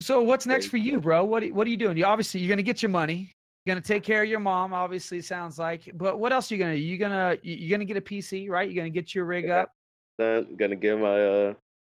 So 0.02 0.22
what's 0.22 0.46
next 0.46 0.68
for 0.68 0.78
you, 0.78 1.02
bro? 1.02 1.26
What 1.26 1.44
are- 1.44 1.54
what 1.54 1.68
are 1.68 1.70
you 1.70 1.78
doing? 1.78 1.98
You 1.98 2.06
obviously 2.06 2.40
you're 2.40 2.50
gonna 2.50 2.64
get 2.64 2.82
your 2.82 2.90
money. 2.92 3.34
You're 3.66 3.74
gonna 3.76 3.84
take 3.84 4.04
care 4.04 4.22
of 4.24 4.30
your 4.30 4.40
mom. 4.40 4.74
Obviously, 4.74 5.22
sounds 5.22 5.58
like. 5.58 5.90
But 5.96 6.20
what 6.20 6.32
else 6.32 6.52
are 6.52 6.56
you 6.56 6.60
gonna? 6.62 6.76
do? 6.76 6.82
You 6.82 6.98
gonna 6.98 7.38
you- 7.42 7.56
you're 7.56 7.78
gonna 7.78 7.86
get 7.86 7.98
a 7.98 8.02
PC, 8.02 8.48
right? 8.50 8.70
You're 8.70 8.82
gonna 8.82 8.90
get 8.92 9.16
your 9.16 9.26
rig 9.26 9.46
Yeah. 9.46 9.62
up. 9.62 9.72
Then 10.20 10.56
gonna 10.56 10.76
get 10.76 10.98
my 11.00 11.20
uh 11.26 11.54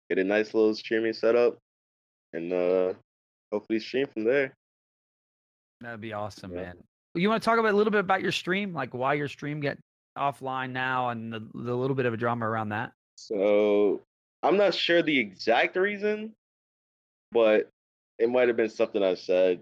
get 0.09 0.18
a 0.18 0.24
nice 0.24 0.53
little 0.53 0.74
streaming 0.74 1.12
setup, 1.12 1.57
and 2.32 2.53
uh 2.53 2.94
hopefully 3.53 3.78
stream 3.78 4.07
from 4.12 4.24
there. 4.24 4.53
That'd 5.80 6.01
be 6.01 6.12
awesome, 6.12 6.53
Yeah. 6.53 6.62
man. 6.62 6.76
You 7.14 7.28
want 7.28 7.42
to 7.42 7.44
talk 7.44 7.59
about 7.59 7.72
a 7.72 7.76
little 7.76 7.90
bit 7.90 8.01
about 8.01 8.22
your 8.22 8.32
stream, 8.32 8.72
like 8.72 8.92
why 8.94 9.14
your 9.14 9.28
stream 9.28 9.61
get 9.61 9.78
offline 10.18 10.70
now, 10.70 11.09
and 11.11 11.32
the, 11.32 11.40
the 11.55 11.74
little 11.76 11.94
bit 11.96 12.07
of 12.07 12.14
a 12.14 12.16
drama 12.16 12.48
around 12.48 12.68
that. 12.70 12.92
So 13.16 14.03
I'm 14.43 14.57
not 14.57 14.74
sure 14.74 15.03
the 15.03 15.18
exact 15.18 15.76
reason, 15.76 16.32
but 17.32 17.70
it 18.18 18.30
might 18.30 18.49
have 18.49 18.57
been 18.57 18.70
something 18.70 19.03
I 19.03 19.14
said. 19.14 19.61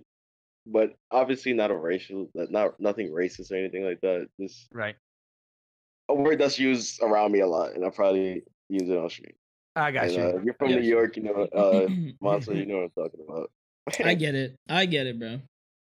But 0.66 0.94
obviously 1.10 1.54
not 1.54 1.70
a 1.70 1.76
racial, 1.76 2.30
not 2.34 2.78
nothing 2.78 3.10
racist 3.10 3.50
or 3.50 3.56
anything 3.56 3.84
like 3.84 4.00
that. 4.02 4.28
Just 4.38 4.68
Right. 4.72 4.96
a 6.10 6.14
word 6.14 6.38
that's 6.38 6.58
used 6.58 7.02
around 7.02 7.32
me 7.32 7.40
a 7.40 7.46
lot, 7.46 7.72
and 7.74 7.84
I 7.84 7.90
probably 7.90 8.42
use 8.68 8.88
it 8.88 8.96
on 8.96 9.08
stream. 9.08 9.32
I 9.76 9.92
got 9.92 10.04
And, 10.08 10.12
you. 10.12 10.22
uh, 10.22 10.28
if 10.36 10.44
you're 10.44 10.54
from 10.54 10.68
I 10.72 10.74
New 10.76 10.82
you. 10.82 10.90
York, 10.90 11.16
you 11.16 11.22
know, 11.22 11.32
uh, 11.54 11.88
Monster, 12.20 12.54
you 12.54 12.66
know 12.66 12.76
what 12.78 12.84
I'm 12.96 13.04
talking 13.04 13.20
about. 13.26 13.50
I 14.04 14.14
get 14.14 14.34
it. 14.34 14.56
I 14.68 14.84
get 14.86 15.06
it, 15.06 15.18
bro. 15.18 15.40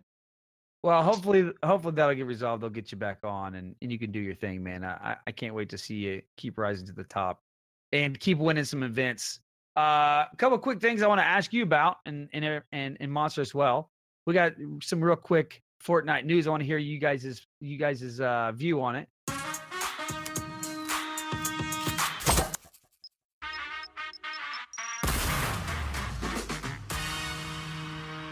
Well, 0.84 1.04
hopefully, 1.04 1.52
hopefully 1.64 1.96
that'll 1.96 2.16
get 2.16 2.28
resolved. 2.28 2.62
They'll 2.64 2.70
get 2.70 2.92
you 2.92 2.98
back 2.98 3.18
on, 3.24 3.56
and, 3.56 3.76
and 3.82 3.92
you 3.92 4.00
can 4.00 4.12
do 4.12 4.20
your 4.20 4.36
thing, 4.36 4.64
man. 4.64 4.86
I 4.86 4.94
I- 5.12 5.18
I 5.28 5.32
can't 5.32 5.54
wait 5.56 5.70
to 5.70 5.78
see 5.78 5.96
you 5.96 6.22
keep 6.38 6.58
rising 6.58 6.86
to 6.88 6.94
the 6.94 7.04
top, 7.04 7.42
and 7.92 8.20
keep 8.20 8.38
winning 8.38 8.66
some 8.66 8.84
events. 8.84 9.40
Uh, 9.76 10.26
a 10.32 10.36
couple 10.38 10.58
quick 10.58 10.82
things 10.82 11.02
I 11.02 11.08
want 11.08 11.20
to 11.20 11.26
ask 11.26 11.54
you 11.54 11.64
about, 11.64 11.98
and 12.06 12.30
and 12.34 12.62
and 12.72 12.98
and 13.00 13.12
Monster 13.12 13.42
as 13.42 13.54
well. 13.54 13.92
We 14.26 14.34
got 14.34 14.54
some 14.82 15.04
real 15.04 15.16
quick 15.16 15.62
Fortnite 15.86 16.26
news. 16.26 16.48
I 16.48 16.50
want 16.50 16.62
to 16.62 16.68
hear 16.68 16.78
you 16.78 17.00
guys' 17.00 17.46
you 17.60 17.78
guys' 17.78 18.20
uh, 18.20 18.52
view 18.54 18.82
on 18.82 18.96
it. 18.96 19.08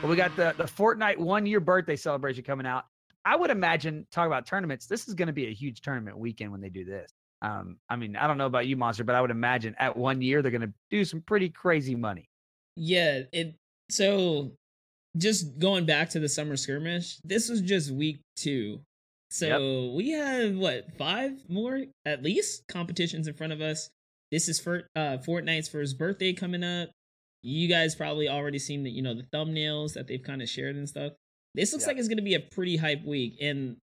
Well, 0.02 0.12
we 0.12 0.18
got 0.18 0.36
the 0.36 0.54
the 0.58 0.66
Fortnite 0.66 1.18
one 1.18 1.46
year 1.46 1.60
birthday 1.60 1.96
celebration 1.96 2.44
coming 2.44 2.66
out. 2.66 2.86
I 3.24 3.36
would 3.36 3.50
imagine 3.50 4.06
talk 4.12 4.28
about 4.28 4.46
tournaments. 4.46 4.86
This 4.86 5.08
is 5.08 5.16
going 5.16 5.28
to 5.28 5.34
be 5.34 5.48
a 5.48 5.54
huge 5.54 5.82
tournament 5.82 6.18
weekend 6.18 6.52
when 6.52 6.62
they 6.62 6.70
do 6.70 6.86
this. 6.86 7.12
Um, 7.42 7.78
I 7.90 7.96
mean, 7.96 8.16
I 8.16 8.28
don't 8.28 8.38
know 8.38 8.46
about 8.48 8.66
you, 8.68 8.76
Monster, 8.78 9.04
but 9.04 9.16
I 9.16 9.22
would 9.22 9.32
imagine 9.32 9.76
at 9.78 9.96
one 9.96 10.22
year 10.22 10.42
they're 10.42 10.52
going 10.52 10.62
to 10.62 10.74
do 10.90 11.04
some 11.06 11.22
pretty 11.22 11.50
crazy 11.50 11.96
money. 11.96 12.26
yeah, 12.76 13.22
it 13.32 13.56
so 13.90 14.52
just 15.18 15.60
going 15.60 15.86
back 15.86 16.10
to 16.12 16.20
the 16.20 16.28
summer 16.30 16.58
skirmish, 16.58 17.18
this 17.24 17.50
was 17.50 17.62
just 17.62 17.92
week 17.92 18.20
two. 18.36 18.82
So 19.32 19.94
we 19.96 20.12
have 20.12 20.56
what 20.56 20.98
five 20.98 21.34
more 21.50 21.84
at 22.06 22.24
least 22.24 22.64
competitions 22.68 23.28
in 23.28 23.34
front 23.34 23.54
of 23.54 23.62
us. 23.62 23.90
This 24.32 24.48
is 24.50 24.60
for 24.60 24.88
uh 24.96 25.18
Fortnite's 25.26 25.68
first 25.70 25.98
birthday 25.98 26.34
coming 26.34 26.64
up. 26.64 26.90
You 27.44 27.68
guys 27.68 27.96
probably 27.96 28.28
already 28.30 28.60
seen 28.60 28.84
the 28.84 28.90
you 28.92 29.02
know 29.02 29.14
the 29.14 29.28
thumbnails 29.34 29.94
that 29.94 30.08
they've 30.08 30.24
kind 30.24 30.42
of 30.42 30.50
shared 30.50 30.76
and 30.76 30.88
stuff. 30.90 31.14
This 31.54 31.72
looks 31.74 31.84
Yeah. 31.84 31.90
like 31.90 31.98
it's 31.98 32.08
gonna 32.08 32.22
be 32.22 32.34
a 32.36 32.40
pretty 32.40 32.78
hype 32.78 33.04
week. 33.06 33.38
And 33.42 33.78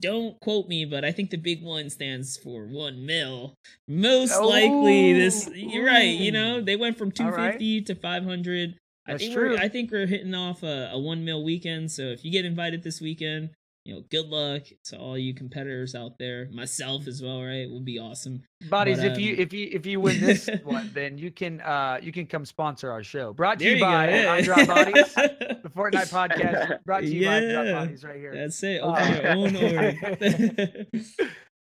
don't 0.00 0.38
quote 0.40 0.68
me, 0.68 0.84
but 0.84 1.04
I 1.04 1.12
think 1.12 1.30
the 1.30 1.36
big 1.36 1.62
one 1.62 1.88
stands 1.90 2.36
for 2.36 2.66
one 2.66 3.06
mil. 3.06 3.54
Most 3.88 4.34
oh, 4.34 4.48
likely 4.48 5.12
this 5.12 5.48
Oh, 5.48 5.52
you're 5.54 5.86
right, 5.86 6.02
you 6.02 6.32
know, 6.32 6.60
mm. 6.60 6.64
they 6.64 6.76
went 6.76 6.98
from 6.98 7.12
All 7.20 7.26
right. 7.26 7.58
250 7.58 7.82
to 7.82 7.94
500. 7.94 8.74
I 9.06 9.12
That's 9.12 9.22
think 9.22 9.34
true. 9.34 9.50
we're 9.50 9.58
I 9.58 9.68
think 9.68 9.90
we're 9.90 10.06
hitting 10.06 10.34
off 10.34 10.62
a, 10.62 10.90
a 10.92 10.98
one 10.98 11.24
mil 11.24 11.44
weekend. 11.44 11.90
So 11.90 12.02
if 12.02 12.24
you 12.24 12.30
get 12.30 12.44
invited 12.44 12.82
this 12.82 13.00
weekend, 13.00 13.50
you 13.84 13.94
know, 13.94 14.02
good 14.10 14.26
luck 14.28 14.62
to 14.84 14.98
all 14.98 15.18
you 15.18 15.34
competitors 15.34 15.94
out 15.94 16.16
there. 16.18 16.48
Myself 16.50 17.06
as 17.06 17.20
well, 17.20 17.42
right? 17.42 17.68
Would 17.70 17.84
be 17.84 17.98
awesome. 17.98 18.42
Bodies, 18.70 18.96
But, 18.96 19.06
if 19.12 19.18
you 19.18 19.34
um, 19.34 19.40
if 19.40 19.52
you 19.52 19.68
if 19.72 19.84
you 19.84 20.00
win 20.00 20.20
this 20.20 20.48
one, 20.64 20.90
then 20.94 21.18
you 21.18 21.30
can 21.30 21.60
uh 21.60 21.98
you 22.00 22.10
can 22.10 22.26
come 22.26 22.46
sponsor 22.46 22.90
our 22.90 23.02
show. 23.02 23.34
Brought 23.34 23.58
to 23.58 23.64
There 23.64 23.72
you, 23.74 23.78
you 23.78 23.84
by 23.84 24.08
yeah. 24.22 24.32
I 24.32 24.40
Drop 24.40 24.66
Bodies, 24.66 25.14
the 25.14 25.70
Fortnite 25.76 26.10
podcast. 26.10 26.82
Brought 26.84 27.00
to 27.00 27.06
you 27.06 27.26
by 27.26 27.36
I 27.36 27.40
Drop 27.52 27.66
Bodies 27.86 28.04
right 28.04 28.16
here. 28.16 28.34
That's 28.34 28.62
it. 28.62 28.80
Uh, 28.82 29.20
your 29.22 29.28
own 29.32 29.56
order. 29.62 30.86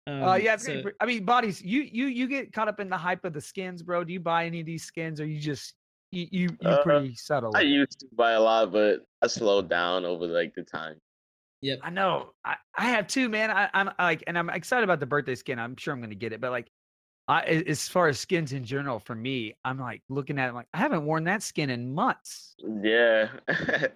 um, 0.06 0.22
uh, 0.22 0.34
yeah, 0.36 0.56
so- 0.56 0.82
pretty, 0.82 0.96
I 1.00 1.06
mean, 1.06 1.24
bodies. 1.24 1.62
You 1.62 1.82
you 1.82 2.06
you 2.06 2.28
get 2.28 2.52
caught 2.52 2.68
up 2.68 2.78
in 2.78 2.88
the 2.88 2.96
hype 2.96 3.24
of 3.24 3.32
the 3.32 3.40
skins, 3.40 3.82
bro. 3.82 4.04
Do 4.04 4.12
you 4.12 4.20
buy 4.20 4.46
any 4.46 4.60
of 4.60 4.66
these 4.66 4.84
skins, 4.84 5.20
or 5.20 5.26
you 5.26 5.40
just 5.40 5.74
You 6.12 6.28
you 6.30 6.56
you 6.60 6.68
Uh, 6.68 6.82
pretty 6.84 7.16
subtle. 7.16 7.56
I 7.56 7.62
used 7.62 7.98
to 8.00 8.06
buy 8.14 8.32
a 8.32 8.40
lot, 8.40 8.70
but 8.70 9.00
I 9.20 9.26
slowed 9.26 9.68
down 9.68 10.04
over 10.04 10.26
like 10.28 10.54
the 10.54 10.62
time. 10.62 11.00
Yep. 11.64 11.78
I 11.82 11.88
know. 11.88 12.32
I, 12.44 12.56
I 12.76 12.90
have 12.90 13.06
too, 13.06 13.30
man. 13.30 13.50
I, 13.50 13.70
I'm 13.72 13.90
like, 13.98 14.22
and 14.26 14.38
I'm 14.38 14.50
excited 14.50 14.84
about 14.84 15.00
the 15.00 15.06
birthday 15.06 15.34
skin. 15.34 15.58
I'm 15.58 15.76
sure 15.76 15.94
I'm 15.94 16.00
going 16.00 16.10
to 16.10 16.16
get 16.16 16.34
it. 16.34 16.40
But 16.42 16.50
like, 16.50 16.70
I, 17.26 17.40
as 17.42 17.88
far 17.88 18.08
as 18.08 18.20
skins 18.20 18.52
in 18.52 18.64
general, 18.64 18.98
for 18.98 19.14
me, 19.14 19.56
I'm 19.64 19.78
like 19.78 20.02
looking 20.10 20.38
at 20.38 20.50
it, 20.50 20.54
like, 20.54 20.66
I 20.74 20.76
haven't 20.76 21.06
worn 21.06 21.24
that 21.24 21.42
skin 21.42 21.70
in 21.70 21.94
months. 21.94 22.54
Yeah. 22.82 23.28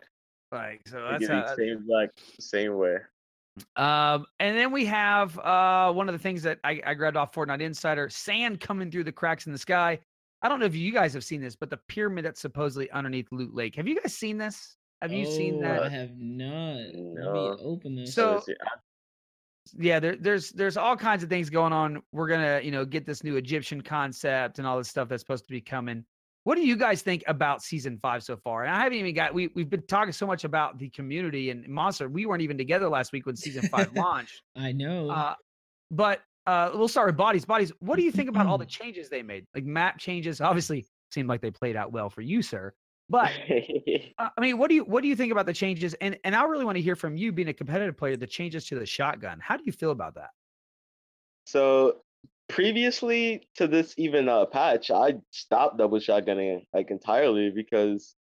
Like, 0.50 0.80
so 0.88 1.06
that's 1.10 1.28
how, 1.28 1.54
same 1.56 1.84
like 1.86 2.10
same 2.40 2.78
way. 2.78 2.96
Um, 3.76 4.24
and 4.40 4.56
then 4.56 4.72
we 4.72 4.86
have 4.86 5.38
uh 5.40 5.92
one 5.92 6.08
of 6.08 6.14
the 6.14 6.18
things 6.18 6.42
that 6.44 6.58
I, 6.64 6.80
I 6.86 6.94
grabbed 6.94 7.18
off 7.18 7.34
Fortnite 7.34 7.60
Insider: 7.60 8.08
sand 8.08 8.58
coming 8.58 8.90
through 8.90 9.04
the 9.04 9.12
cracks 9.12 9.46
in 9.46 9.52
the 9.52 9.58
sky. 9.58 9.98
I 10.40 10.48
don't 10.48 10.58
know 10.58 10.64
if 10.64 10.74
you 10.74 10.90
guys 10.90 11.12
have 11.12 11.22
seen 11.22 11.42
this, 11.42 11.54
but 11.54 11.68
the 11.68 11.78
pyramid 11.88 12.24
that's 12.24 12.40
supposedly 12.40 12.90
underneath 12.92 13.26
Loot 13.30 13.54
Lake. 13.54 13.76
Have 13.76 13.86
you 13.86 14.00
guys 14.00 14.14
seen 14.14 14.38
this? 14.38 14.77
Have 15.02 15.12
you 15.12 15.26
seen 15.26 15.56
Oh, 15.56 15.60
that? 15.62 15.82
I 15.84 15.88
have 15.88 16.16
not. 16.18 16.76
Let 16.76 16.94
No. 16.94 17.32
me 17.56 17.62
open 17.64 17.94
this. 17.96 18.14
So- 18.14 18.34
Let's 18.34 18.46
see, 18.46 18.54
I- 18.60 18.68
yeah 19.76 20.00
there, 20.00 20.16
there's 20.16 20.48
there's 20.52 20.78
all 20.78 20.96
kinds 20.96 21.22
of 21.22 21.28
things 21.28 21.50
going 21.50 21.74
on 21.74 22.02
we're 22.10 22.26
gonna 22.26 22.58
you 22.64 22.70
know 22.70 22.86
get 22.86 23.04
this 23.04 23.22
new 23.22 23.36
egyptian 23.36 23.82
concept 23.82 24.58
and 24.58 24.66
all 24.66 24.78
this 24.78 24.88
stuff 24.88 25.10
that's 25.10 25.20
supposed 25.20 25.44
to 25.44 25.50
be 25.50 25.60
coming 25.60 26.02
what 26.44 26.54
do 26.54 26.66
you 26.66 26.74
guys 26.74 27.02
think 27.02 27.22
about 27.26 27.60
season 27.62 27.98
five 28.00 28.22
so 28.22 28.34
far 28.34 28.64
and 28.64 28.74
i 28.74 28.78
haven't 28.82 28.96
even 28.96 29.14
got 29.14 29.34
we, 29.34 29.48
we've 29.54 29.68
been 29.68 29.86
talking 29.86 30.10
so 30.10 30.26
much 30.26 30.44
about 30.44 30.78
the 30.78 30.88
community 30.88 31.50
and 31.50 31.68
monster 31.68 32.08
we 32.08 32.24
weren't 32.24 32.40
even 32.40 32.56
together 32.56 32.88
last 32.88 33.12
week 33.12 33.26
when 33.26 33.36
season 33.36 33.62
five 33.68 33.92
launched 33.94 34.40
I 34.56 34.72
know. 34.72 35.10
uh, 35.10 35.34
but 35.90 36.22
uh, 36.46 36.70
we'll 36.72 36.88
start 36.88 37.08
with 37.08 37.18
bodies 37.18 37.44
bodies 37.44 37.70
what 37.80 37.96
do 37.96 38.02
you 38.02 38.10
think 38.10 38.30
about 38.30 38.46
all 38.46 38.56
the 38.56 38.64
changes 38.78 39.10
they 39.10 39.22
made 39.22 39.44
like 39.54 39.64
map 39.66 39.98
changes 39.98 40.40
obviously 40.40 40.86
seemed 41.10 41.28
like 41.28 41.42
they 41.42 41.50
played 41.50 41.76
out 41.76 41.92
well 41.92 42.08
for 42.08 42.22
you 42.22 42.40
sir 42.40 42.72
but 43.08 43.32
uh, 44.18 44.30
I 44.36 44.40
mean, 44.40 44.58
what 44.58 44.68
do 44.68 44.74
you 44.74 44.84
what 44.84 45.02
do 45.02 45.08
you 45.08 45.16
think 45.16 45.32
about 45.32 45.46
the 45.46 45.52
changes? 45.54 45.94
And 45.94 46.18
and 46.24 46.34
I 46.34 46.44
really 46.44 46.64
want 46.64 46.76
to 46.76 46.82
hear 46.82 46.96
from 46.96 47.16
you, 47.16 47.32
being 47.32 47.48
a 47.48 47.54
competitive 47.54 47.96
player, 47.96 48.16
the 48.16 48.26
changes 48.26 48.66
to 48.66 48.78
the 48.78 48.86
shotgun. 48.86 49.40
How 49.40 49.56
do 49.56 49.64
you 49.66 49.72
feel 49.72 49.90
about 49.90 50.14
that? 50.14 50.30
so 51.46 52.02
previously 52.48 53.48
to 53.54 53.66
this 53.68 53.94
even 53.98 54.28
uh 54.28 54.46
patch, 54.46 54.90
I 54.90 55.20
stopped 55.30 55.78
double 55.78 55.98
shotgunning 55.98 56.66
like 56.72 56.90
entirely 56.90 57.50
because 57.50 58.16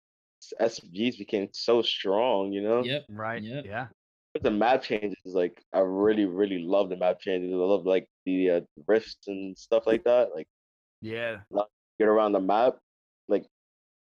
s- 0.61 0.81
became 1.19 1.49
so 1.53 1.83
strong, 1.83 2.53
you 2.53 2.63
know? 2.63 2.85
yep. 2.85 3.05
Right. 3.09 3.43
Yep. 3.43 3.65
Yeah. 3.65 3.89
But 4.35 4.43
the 4.45 4.51
map 4.53 4.83
changes, 4.83 5.17
like 5.25 5.65
I 5.73 5.81
really, 5.81 6.27
really 6.27 6.59
love 6.61 6.91
the 6.91 6.97
map 6.97 7.21
changes. 7.21 7.53
I 7.53 7.57
love 7.57 7.87
like 7.87 8.09
the 8.27 8.51
uh, 8.51 8.61
rifts 8.87 9.29
and 9.29 9.59
stuff 9.59 9.87
like 9.87 10.05
that. 10.05 10.35
Like 10.35 10.49
Yeah. 11.01 11.45
get 11.99 12.09
around 12.09 12.33
the 12.33 12.41
map, 12.41 12.79
like 13.29 13.47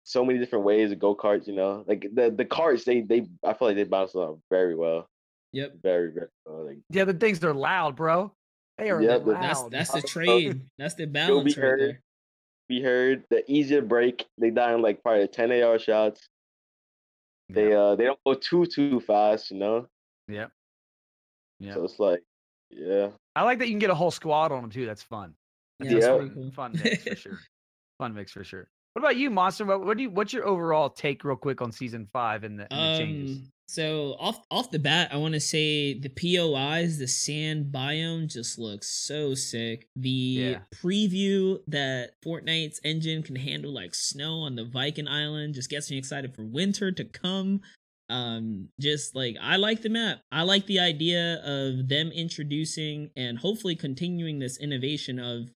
so 0.07 0.23
many 0.23 0.39
different 0.39 0.63
ways 0.63 0.91
of 0.91 0.99
go 0.99 1.13
karts. 1.15 1.47
You 1.47 1.55
know, 1.55 1.83
like 1.85 2.07
the 2.13 2.31
the 2.31 2.45
carts, 2.45 2.85
they 2.85 3.01
they 3.01 3.27
I 3.43 3.53
feel 3.53 3.67
like 3.67 3.75
they 3.75 3.83
bounce 3.83 4.15
around 4.15 4.41
very 4.49 4.73
well, 4.75 5.09
Yep. 5.53 5.73
very 5.83 6.11
very 6.11 6.29
well. 6.45 6.65
Like 6.65 6.77
The 6.89 7.13
things 7.13 7.39
they're 7.39 7.53
loud, 7.53 7.95
bro. 7.95 8.31
They 8.77 8.89
are 8.89 9.01
Yeah, 9.01 9.15
loud. 9.15 9.71
That's 9.71 9.89
that's 9.91 9.91
the 9.91 10.01
trade. 10.07 10.61
That's 10.77 10.93
the 10.95 11.05
balance 11.07 11.55
be 11.55 11.59
right 11.61 11.67
heard. 11.69 11.79
there. 11.81 12.01
we 12.69 12.81
heard 12.81 13.23
the 13.29 13.43
easier 13.51 13.81
break. 13.81 14.25
They 14.37 14.49
die 14.49 14.73
in 14.73 14.81
like 14.81 15.03
probably 15.03 15.27
ten 15.27 15.51
AR 15.51 15.77
shots. 15.77 16.27
They 17.49 17.69
yeah. 17.71 17.77
uh 17.79 17.95
they 17.95 18.05
don't 18.05 18.19
go 18.25 18.33
too 18.33 18.65
too 18.65 18.99
fast. 19.01 19.51
You 19.51 19.57
know, 19.57 19.87
Yep. 20.29 20.51
Yeah. 21.59 21.73
so 21.73 21.83
it's 21.83 21.99
like 21.99 22.23
yeah. 22.69 23.09
I 23.35 23.43
like 23.43 23.59
that 23.59 23.67
you 23.67 23.73
can 23.73 23.79
get 23.79 23.89
a 23.89 23.95
whole 23.95 24.11
squad 24.11 24.51
on 24.51 24.61
them 24.61 24.71
too. 24.71 24.85
That's 24.85 25.03
fun. 25.03 25.33
That's 25.79 25.91
Yeah, 25.91 25.99
that's 26.17 26.33
cool. 26.33 26.51
fun 26.51 26.71
mix 26.81 27.03
for 27.03 27.15
sure. 27.25 27.39
Fun 27.99 28.13
mix 28.13 28.31
for 28.31 28.43
sure. 28.43 28.67
What 28.97 29.03
about 29.03 29.17
you, 29.17 29.29
Monster? 29.29 29.63
What, 29.63 29.85
what 29.85 29.95
do 29.95 30.01
you? 30.01 30.09
What's 30.09 30.33
your 30.33 30.47
overall 30.47 30.89
take, 30.89 31.23
real 31.23 31.35
quick, 31.35 31.61
on 31.61 31.71
season 31.71 32.07
five 32.11 32.43
and 32.43 32.59
the, 32.59 32.63
and 32.73 32.81
the 32.81 32.97
changes? 32.97 33.37
Um, 33.37 33.51
so 33.67 34.15
off 34.19 34.41
off 34.49 34.71
the 34.71 34.79
bat, 34.79 35.09
I 35.13 35.17
want 35.17 35.35
to 35.35 35.39
say 35.39 35.99
the 35.99 36.09
POIs, 36.09 36.97
the 36.97 37.07
sand 37.07 37.71
biome, 37.71 38.27
just 38.27 38.57
looks 38.57 38.89
so 38.89 39.35
sick. 39.35 39.87
The 39.95 40.09
Yeah. 40.09 40.59
preview 40.73 41.59
that 41.67 42.19
Fortnite's 42.25 42.81
engine 42.83 43.21
can 43.21 43.35
handle 43.35 43.71
like 43.71 43.93
snow 43.93 44.39
on 44.39 44.55
the 44.55 44.65
Viking 44.65 45.07
Island 45.07 45.53
just 45.53 45.69
gets 45.69 45.91
me 45.91 45.99
excited 45.99 46.33
for 46.33 46.43
winter 46.43 46.91
to 46.91 47.05
come. 47.05 47.61
Um, 48.09 48.69
just 48.79 49.15
like 49.15 49.35
I 49.39 49.57
like 49.57 49.83
the 49.83 49.89
map. 49.89 50.21
I 50.31 50.41
like 50.41 50.65
the 50.65 50.79
idea 50.79 51.35
of 51.43 51.87
them 51.87 52.09
introducing 52.11 53.11
and 53.15 53.37
hopefully 53.37 53.75
continuing 53.75 54.39
this 54.39 54.57
innovation 54.57 55.19
of 55.19 55.51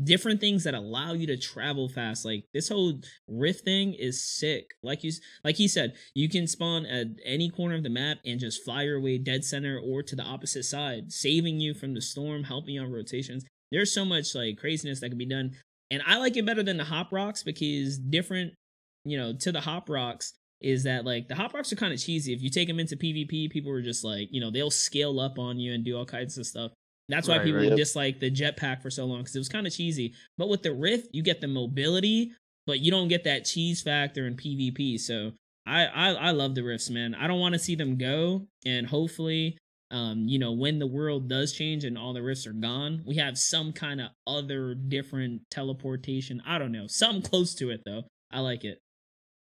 different 0.00 0.40
things 0.40 0.64
that 0.64 0.74
allow 0.74 1.12
you 1.12 1.26
to 1.26 1.36
travel 1.36 1.88
fast. 1.88 2.24
Like 2.24 2.44
this 2.54 2.68
whole 2.68 3.00
rift 3.28 3.64
thing 3.64 3.94
is 3.94 4.22
sick. 4.22 4.70
Like 4.82 5.04
you, 5.04 5.12
like 5.44 5.56
he 5.56 5.68
said, 5.68 5.94
you 6.14 6.28
can 6.28 6.46
spawn 6.46 6.86
at 6.86 7.08
any 7.24 7.50
corner 7.50 7.74
of 7.74 7.82
the 7.82 7.90
map 7.90 8.18
and 8.24 8.40
just 8.40 8.64
fly 8.64 8.82
your 8.82 9.00
way 9.00 9.18
dead 9.18 9.44
center 9.44 9.78
or 9.78 10.02
to 10.02 10.16
the 10.16 10.22
opposite 10.22 10.64
side, 10.64 11.12
saving 11.12 11.60
you 11.60 11.74
from 11.74 11.94
the 11.94 12.00
storm, 12.00 12.44
helping 12.44 12.74
you 12.74 12.82
on 12.82 12.90
rotations. 12.90 13.44
There's 13.70 13.92
so 13.92 14.04
much 14.04 14.34
like 14.34 14.58
craziness 14.58 15.00
that 15.00 15.08
can 15.08 15.18
be 15.18 15.26
done, 15.26 15.52
and 15.90 16.02
I 16.06 16.18
like 16.18 16.36
it 16.36 16.46
better 16.46 16.62
than 16.62 16.76
the 16.76 16.84
hop 16.84 17.12
rocks 17.12 17.42
because 17.42 17.98
different, 17.98 18.54
you 19.04 19.18
know, 19.18 19.34
to 19.40 19.52
the 19.52 19.60
hop 19.60 19.88
rocks 19.88 20.34
is 20.60 20.84
that 20.84 21.04
like 21.04 21.28
the 21.28 21.34
hop 21.34 21.54
rocks 21.54 21.72
are 21.72 21.76
kind 21.76 21.92
of 21.92 22.00
cheesy. 22.00 22.32
If 22.32 22.42
you 22.42 22.50
take 22.50 22.68
them 22.68 22.78
into 22.78 22.96
PvP, 22.96 23.50
people 23.50 23.72
are 23.72 23.82
just 23.82 24.04
like, 24.04 24.28
you 24.30 24.40
know, 24.40 24.50
they'll 24.50 24.70
scale 24.70 25.20
up 25.20 25.38
on 25.38 25.58
you 25.58 25.74
and 25.74 25.84
do 25.84 25.96
all 25.96 26.06
kinds 26.06 26.38
of 26.38 26.46
stuff. 26.46 26.72
That's 27.08 27.28
why 27.28 27.36
Right, 27.38 27.44
people 27.44 27.60
right. 27.60 27.76
dislike 27.76 28.20
the 28.20 28.30
jetpack 28.30 28.80
for 28.82 28.90
so 28.90 29.04
long 29.04 29.18
because 29.20 29.34
it 29.34 29.40
was 29.40 29.48
kind 29.48 29.66
of 29.66 29.72
cheesy. 29.74 30.14
But 30.38 30.48
with 30.48 30.62
the 30.62 30.72
Rift, 30.72 31.08
you 31.12 31.22
get 31.22 31.40
the 31.40 31.48
mobility, 31.48 32.32
but 32.66 32.80
you 32.80 32.90
don't 32.90 33.08
get 33.08 33.24
that 33.24 33.44
cheese 33.44 33.82
factor 33.82 34.26
in 34.26 34.36
PvP. 34.36 34.98
So 34.98 35.32
I 35.66 35.86
I, 35.86 36.08
I 36.12 36.30
love 36.30 36.54
the 36.54 36.62
Rifts, 36.62 36.90
man. 36.90 37.14
I 37.14 37.26
don't 37.26 37.40
want 37.40 37.54
to 37.54 37.58
see 37.58 37.74
them 37.74 37.96
go, 37.98 38.46
and 38.64 38.86
hopefully, 38.86 39.58
um, 39.90 40.26
you 40.26 40.38
know, 40.38 40.52
when 40.52 40.78
the 40.78 40.86
world 40.86 41.28
does 41.28 41.52
change 41.52 41.84
and 41.84 41.98
all 41.98 42.12
the 42.12 42.22
Rifts 42.22 42.46
are 42.46 42.52
gone, 42.52 43.02
we 43.06 43.16
have 43.16 43.36
some 43.36 43.72
kind 43.72 44.00
of 44.00 44.08
other 44.26 44.74
different 44.74 45.42
teleportation. 45.50 46.40
I 46.46 46.58
don't 46.58 46.72
know, 46.72 46.86
something 46.88 47.22
close 47.22 47.54
to 47.56 47.70
it 47.70 47.82
though. 47.84 48.04
I 48.30 48.40
like 48.40 48.64
it. 48.64 48.78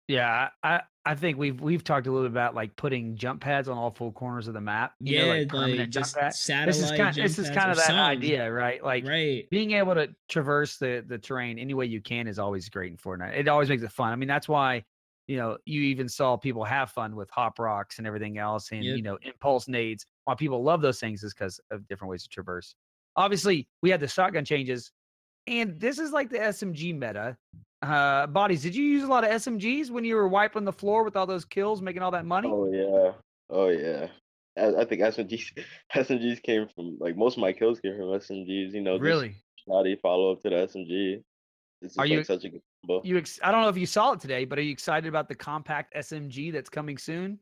Yeah, 0.08 0.50
I 0.64 0.82
I 1.06 1.16
think 1.16 1.38
we've 1.38 1.60
we've 1.60 1.84
talked 1.84 2.08
a 2.08 2.12
little 2.12 2.28
bit 2.28 2.32
about 2.34 2.56
like 2.56 2.76
putting 2.76 3.16
jump 3.16 3.42
pads 3.42 3.68
on 3.70 3.78
all 3.78 3.92
four 3.92 4.12
corners 4.12 4.48
of 4.48 4.54
the 4.54 4.62
map. 4.62 4.94
You 5.00 5.18
know, 5.20 5.26
yeah, 5.26 5.32
like 5.32 5.40
like, 5.40 5.50
permanent 5.50 5.94
jump 5.94 6.06
just 6.06 6.16
pads. 6.16 6.40
satellite. 6.40 6.68
This 6.68 6.84
is 6.84 6.92
kind 6.92 7.16
this 7.16 7.40
is 7.40 7.50
kind 7.50 7.72
of 7.72 7.78
that 7.78 7.86
something. 7.88 8.00
idea, 8.04 8.52
right? 8.52 8.84
Like 8.84 9.06
right? 9.06 9.50
being 9.50 9.72
able 9.72 9.96
to 9.96 10.10
traverse 10.30 10.78
the 10.78 11.04
the 11.08 11.18
terrain 11.18 11.58
any 11.60 11.74
way 11.74 11.86
you 11.86 12.02
can 12.02 12.28
is 12.28 12.40
always 12.40 12.68
great 12.70 12.92
in 12.92 12.98
Fortnite. 12.98 13.38
It 13.38 13.48
always 13.48 13.70
makes 13.70 13.84
it 13.84 13.92
fun. 13.92 14.12
I 14.12 14.16
mean, 14.16 14.28
that's 14.30 14.48
why 14.50 14.84
you 15.28 15.38
know 15.38 15.58
you 15.66 15.82
even 15.84 16.10
saw 16.10 16.36
people 16.38 16.66
have 16.66 16.92
fun 16.92 17.16
with 17.16 17.30
hop 17.30 17.60
rocks 17.60 17.98
and 17.98 18.06
everything 18.08 18.38
else, 18.38 18.72
and 18.72 18.84
Yep. 18.84 18.98
you 18.98 19.04
know 19.04 19.18
impulse 19.22 19.68
nades. 19.70 20.06
Why 20.26 20.36
people 20.36 20.64
love 20.64 20.82
those 20.82 21.00
things 21.00 21.24
is 21.24 21.34
because 21.34 21.60
of 21.72 21.88
different 21.88 22.12
ways 22.12 22.24
to 22.24 22.30
traverse. 22.30 22.76
Obviously, 23.16 23.68
we 23.82 23.90
had 23.90 24.00
the 24.00 24.08
shotgun 24.08 24.44
changes, 24.46 24.92
and 25.48 25.80
this 25.80 25.98
is 26.00 26.12
like 26.12 26.30
the 26.30 26.40
SMG 26.40 26.94
meta. 26.94 27.38
Uh, 27.84 28.28
bodies, 28.28 28.62
did 28.64 28.74
you 28.76 28.84
use 28.84 29.04
a 29.04 29.08
lot 29.08 29.24
of 29.24 29.30
SMGs 29.32 29.90
when 29.92 30.06
you 30.06 30.16
were 30.16 30.28
wiping 30.28 30.64
the 30.64 30.72
floor 30.72 31.04
with 31.04 31.18
all 31.18 31.26
those 31.26 31.44
kills, 31.44 31.82
making 31.82 32.02
all 32.02 32.12
that 32.12 32.26
money? 32.26 32.50
Oh 32.50 32.72
yeah, 32.72 33.12
oh 33.50 33.68
yeah. 33.68 34.08
I, 34.58 34.82
I 34.82 34.86
think 34.86 35.02
SMGs 35.02 35.64
SMGs 35.94 36.42
came 36.44 36.68
from 36.74 36.98
like 37.00 37.18
most 37.18 37.38
of 37.38 37.42
my 37.42 37.52
kills 37.52 37.80
came 37.80 37.98
from 37.98 38.06
SMGs. 38.08 38.74
You 38.74 38.82
know, 38.82 38.98
really? 38.98 39.36
shoddy 39.68 39.98
follow 40.02 40.32
up 40.32 40.42
to 40.44 40.50
the 40.50 40.56
SMG. 40.56 41.22
It's 41.82 41.98
Are 41.98 42.06
like 42.06 42.12
you- 42.12 42.24
such 42.24 42.46
a 42.46 42.50
good 42.50 42.62
combo. 42.82 43.02
You, 43.04 43.18
ex- 43.18 43.40
I 43.44 43.52
don't 43.52 43.62
know 43.62 43.70
if 43.70 43.78
you 43.78 43.86
saw 43.86 44.14
it 44.14 44.22
today, 44.22 44.46
but 44.46 44.58
are 44.58 44.62
you 44.62 44.72
excited 44.72 45.08
about 45.08 45.28
the 45.28 45.36
compact 45.36 45.94
SMG 45.96 46.54
that's 46.54 46.70
coming 46.70 46.98
soon? 46.98 47.40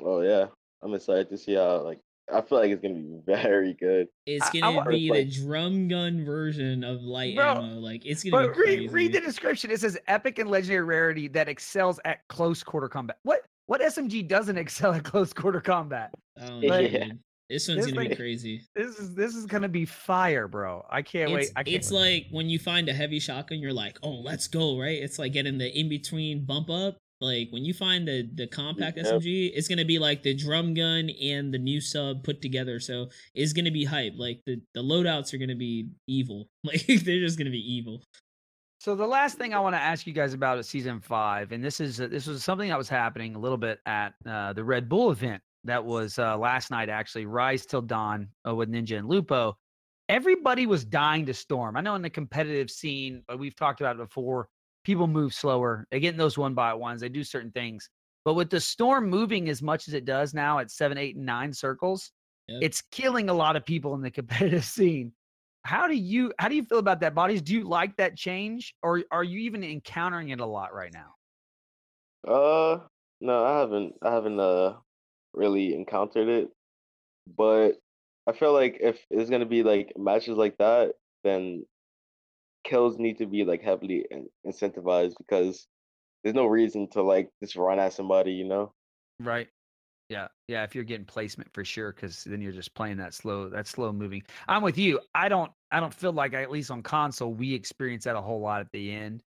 Oh 0.00 0.20
yeah, 0.20 0.46
I'm 0.82 0.94
excited 0.94 1.28
to 1.30 1.38
see 1.38 1.54
how 1.54 1.82
like 1.82 1.98
I 2.32 2.40
feel 2.40 2.58
like 2.58 2.70
it's 2.70 2.82
gonna 2.82 2.94
be 2.94 3.20
very 3.26 3.74
good. 3.74 4.08
It's 4.26 4.44
I- 4.46 4.48
I 4.48 4.60
gonna 4.60 4.76
wa- 4.78 4.84
be 4.88 5.10
Like- 5.10 5.26
the 5.28 5.44
drum 5.44 5.88
gun 5.88 6.24
version 6.24 6.82
of 6.84 7.02
light 7.02 7.36
Bro, 7.36 7.44
ammo. 7.44 7.74
Like 7.80 8.04
it's 8.04 8.24
gonna 8.24 8.46
But 8.48 8.54
be 8.56 8.62
crazy. 8.62 8.80
read, 8.88 8.92
read 8.92 9.12
the 9.12 9.20
description. 9.20 9.70
It 9.70 9.80
says 9.80 9.98
epic 10.08 10.38
and 10.38 10.50
legendary 10.50 10.84
rarity 10.84 11.28
that 11.28 11.48
excels 11.48 12.00
at 12.04 12.26
close 12.28 12.62
quarter 12.62 12.88
combat. 12.88 13.18
What 13.22 13.42
what 13.66 13.80
SMG 13.80 14.26
doesn't 14.26 14.56
excel 14.64 14.92
at 14.94 15.04
close 15.04 15.32
quarter 15.32 15.60
combat? 15.60 16.10
I 16.40 16.46
don't 16.46 16.62
Like- 16.62 16.90
dude. 16.92 17.18
This 17.48 17.68
one's 17.68 17.84
This 17.86 17.94
gonna 17.94 18.08
be 18.08 18.16
crazy. 18.16 18.62
This 18.74 18.98
is 18.98 19.14
this 19.14 19.36
is 19.36 19.46
gonna 19.46 19.68
be 19.68 19.84
fire, 19.84 20.48
bro. 20.48 20.84
I 20.90 21.02
can't 21.02 21.30
wait. 21.30 21.50
I 21.54 21.62
can't 21.62 21.76
it's 21.76 21.92
wait. 21.92 22.24
like 22.24 22.26
when 22.32 22.48
you 22.50 22.58
find 22.58 22.88
a 22.88 22.92
heavy 22.92 23.20
shotgun, 23.20 23.60
you're 23.60 23.72
like, 23.72 23.98
oh, 24.02 24.10
let's 24.20 24.48
go, 24.48 24.76
right? 24.80 25.00
It's 25.00 25.16
like 25.20 25.32
getting 25.32 25.56
the 25.58 25.70
in 25.78 25.88
between 25.88 26.44
bump 26.44 26.70
up. 26.70 26.96
Like 27.20 27.48
when 27.50 27.64
you 27.64 27.72
find 27.72 28.06
the 28.06 28.28
the 28.34 28.46
compact 28.46 28.96
Yep. 28.98 29.06
SMG, 29.06 29.52
it's 29.54 29.68
gonna 29.68 29.84
be 29.84 29.98
like 29.98 30.22
the 30.22 30.34
drum 30.34 30.74
gun 30.74 31.10
and 31.22 31.52
the 31.52 31.58
new 31.58 31.80
sub 31.80 32.22
put 32.24 32.42
together. 32.42 32.78
So 32.78 33.08
it's 33.34 33.52
gonna 33.52 33.70
be 33.70 33.84
hype. 33.84 34.14
Like 34.16 34.40
the 34.46 34.60
the 34.74 34.82
loadouts 34.82 35.32
are 35.32 35.38
gonna 35.38 35.54
be 35.56 35.88
evil. 36.06 36.48
Like 36.64 36.84
they're 36.86 37.20
just 37.20 37.38
gonna 37.38 37.50
be 37.50 37.72
evil. 37.72 38.02
So 38.80 38.94
the 38.94 39.06
last 39.06 39.38
thing 39.38 39.54
I 39.54 39.58
want 39.58 39.74
to 39.74 39.80
ask 39.80 40.06
you 40.06 40.12
guys 40.12 40.34
about 40.34 40.58
is 40.58 40.68
season 40.68 41.00
five, 41.00 41.52
and 41.52 41.64
this 41.64 41.80
is 41.80 42.00
uh, 42.00 42.08
this 42.08 42.26
was 42.26 42.44
something 42.44 42.68
that 42.68 42.78
was 42.78 42.88
happening 42.88 43.34
a 43.34 43.38
little 43.38 43.56
bit 43.58 43.80
at 43.86 44.14
uh, 44.28 44.52
the 44.52 44.62
Red 44.62 44.88
Bull 44.88 45.10
event 45.10 45.42
that 45.64 45.84
was 45.84 46.18
uh, 46.18 46.36
last 46.36 46.70
night. 46.70 46.88
Actually, 46.88 47.26
Rise 47.26 47.66
Till 47.66 47.82
Dawn 47.82 48.28
uh, 48.46 48.54
with 48.54 48.70
Ninja 48.70 48.98
and 48.98 49.08
Lupo. 49.08 49.56
Everybody 50.08 50.66
was 50.66 50.84
dying 50.84 51.26
to 51.26 51.34
storm. 51.34 51.76
I 51.76 51.80
know 51.80 51.96
in 51.96 52.02
the 52.02 52.10
competitive 52.10 52.70
scene, 52.70 53.24
uh, 53.32 53.36
we've 53.36 53.56
talked 53.56 53.80
about 53.80 53.96
it 53.96 53.98
before. 53.98 54.48
People 54.86 55.08
move 55.08 55.34
slower. 55.34 55.84
They 55.90 55.98
get 55.98 56.14
in 56.14 56.16
those 56.16 56.38
one 56.38 56.54
by 56.54 56.72
ones. 56.72 57.00
They 57.00 57.08
do 57.08 57.24
certain 57.24 57.50
things. 57.50 57.90
But 58.24 58.34
with 58.34 58.50
the 58.50 58.60
storm 58.60 59.10
moving 59.10 59.48
as 59.48 59.60
much 59.60 59.88
as 59.88 59.94
it 59.94 60.04
does 60.04 60.32
now 60.32 60.60
at 60.60 60.70
seven, 60.70 60.96
eight, 60.96 61.16
and 61.16 61.26
nine 61.26 61.52
circles, 61.52 62.12
Yep. 62.48 62.62
it's 62.62 62.82
killing 62.92 63.28
a 63.28 63.34
lot 63.34 63.56
of 63.56 63.64
people 63.64 63.94
in 63.94 64.00
the 64.00 64.10
competitive 64.20 64.64
scene. 64.64 65.12
How 65.64 65.88
do 65.88 65.94
you 65.94 66.32
how 66.38 66.48
do 66.48 66.54
you 66.54 66.62
feel 66.62 66.78
about 66.78 67.00
that, 67.00 67.14
bodies? 67.16 67.42
Do 67.42 67.52
you 67.54 67.64
like 67.64 67.96
that 67.96 68.16
change, 68.16 68.76
or 68.84 69.02
are 69.10 69.24
you 69.24 69.40
even 69.40 69.64
encountering 69.64 70.28
it 70.28 70.38
a 70.38 70.46
lot 70.46 70.72
right 70.72 70.92
now? 70.92 71.14
Uh, 72.26 72.86
no, 73.20 73.44
I 73.44 73.58
haven't. 73.58 73.94
I 74.02 74.12
haven't 74.12 74.38
uh 74.38 74.78
really 75.34 75.74
encountered 75.74 76.28
it, 76.28 76.50
but 77.26 77.74
I 78.26 78.32
feel 78.32 78.52
like 78.52 78.78
if 78.80 79.04
it's 79.10 79.30
gonna 79.30 79.46
be 79.46 79.62
like 79.64 79.92
matches 79.96 80.36
like 80.36 80.58
that, 80.58 80.94
then 81.24 81.66
kills 82.66 82.98
need 82.98 83.18
to 83.18 83.26
be 83.26 83.44
like 83.44 83.62
heavily 83.62 84.06
incentivized 84.46 85.14
because 85.18 85.68
there's 86.24 86.36
no 86.36 86.46
reason 86.46 86.88
to 86.90 87.02
like 87.02 87.30
just 87.42 87.56
run 87.56 87.80
at 87.80 87.94
somebody, 87.94 88.32
you 88.34 88.44
know? 88.46 88.74
Right. 89.20 89.48
Yeah. 90.08 90.28
Yeah. 90.48 90.64
If 90.64 90.74
you're 90.74 90.84
getting 90.84 91.06
placement 91.06 91.52
for 91.54 91.64
sure, 91.64 91.92
because 91.92 92.24
then 92.24 92.42
you're 92.42 92.52
just 92.52 92.74
playing 92.74 92.98
that 92.98 93.14
slow, 93.14 93.50
that 93.50 93.66
slow 93.66 93.92
moving. 93.92 94.22
I'm 94.48 94.62
with 94.62 94.78
you. 94.78 95.00
I 95.14 95.28
don't 95.28 95.52
I 95.72 95.80
don't 95.80 95.94
feel 95.94 96.12
like 96.12 96.34
I, 96.34 96.42
at 96.42 96.50
least 96.50 96.70
on 96.70 96.82
console, 96.82 97.34
we 97.34 97.54
experience 97.54 98.04
that 98.04 98.16
a 98.16 98.22
whole 98.22 98.40
lot 98.40 98.60
at 98.62 98.72
the 98.72 98.92
end. 98.92 99.22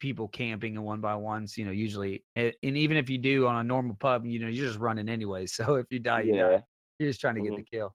People 0.00 0.28
camping 0.28 0.76
and 0.76 0.86
one 0.86 1.00
by 1.00 1.16
ones, 1.16 1.58
you 1.58 1.64
know, 1.66 1.72
usually 1.72 2.24
and 2.36 2.54
and 2.62 2.78
even 2.78 2.96
if 2.98 3.10
you 3.10 3.18
do 3.18 3.46
on 3.48 3.56
a 3.56 3.64
normal 3.64 3.96
pub, 3.96 4.26
you 4.26 4.40
know, 4.40 4.48
you're 4.48 4.68
just 4.68 4.80
running 4.80 5.08
anyway. 5.10 5.46
So 5.48 5.76
if 5.76 5.86
you 5.90 6.00
die, 6.00 6.22
you 6.22 6.32
Yeah. 6.32 6.42
die. 6.42 6.64
You're 7.00 7.10
just 7.10 7.20
trying 7.22 7.36
to 7.36 7.42
get 7.42 7.54
Mhm. 7.54 7.56
the 7.56 7.64
kill. 7.64 7.94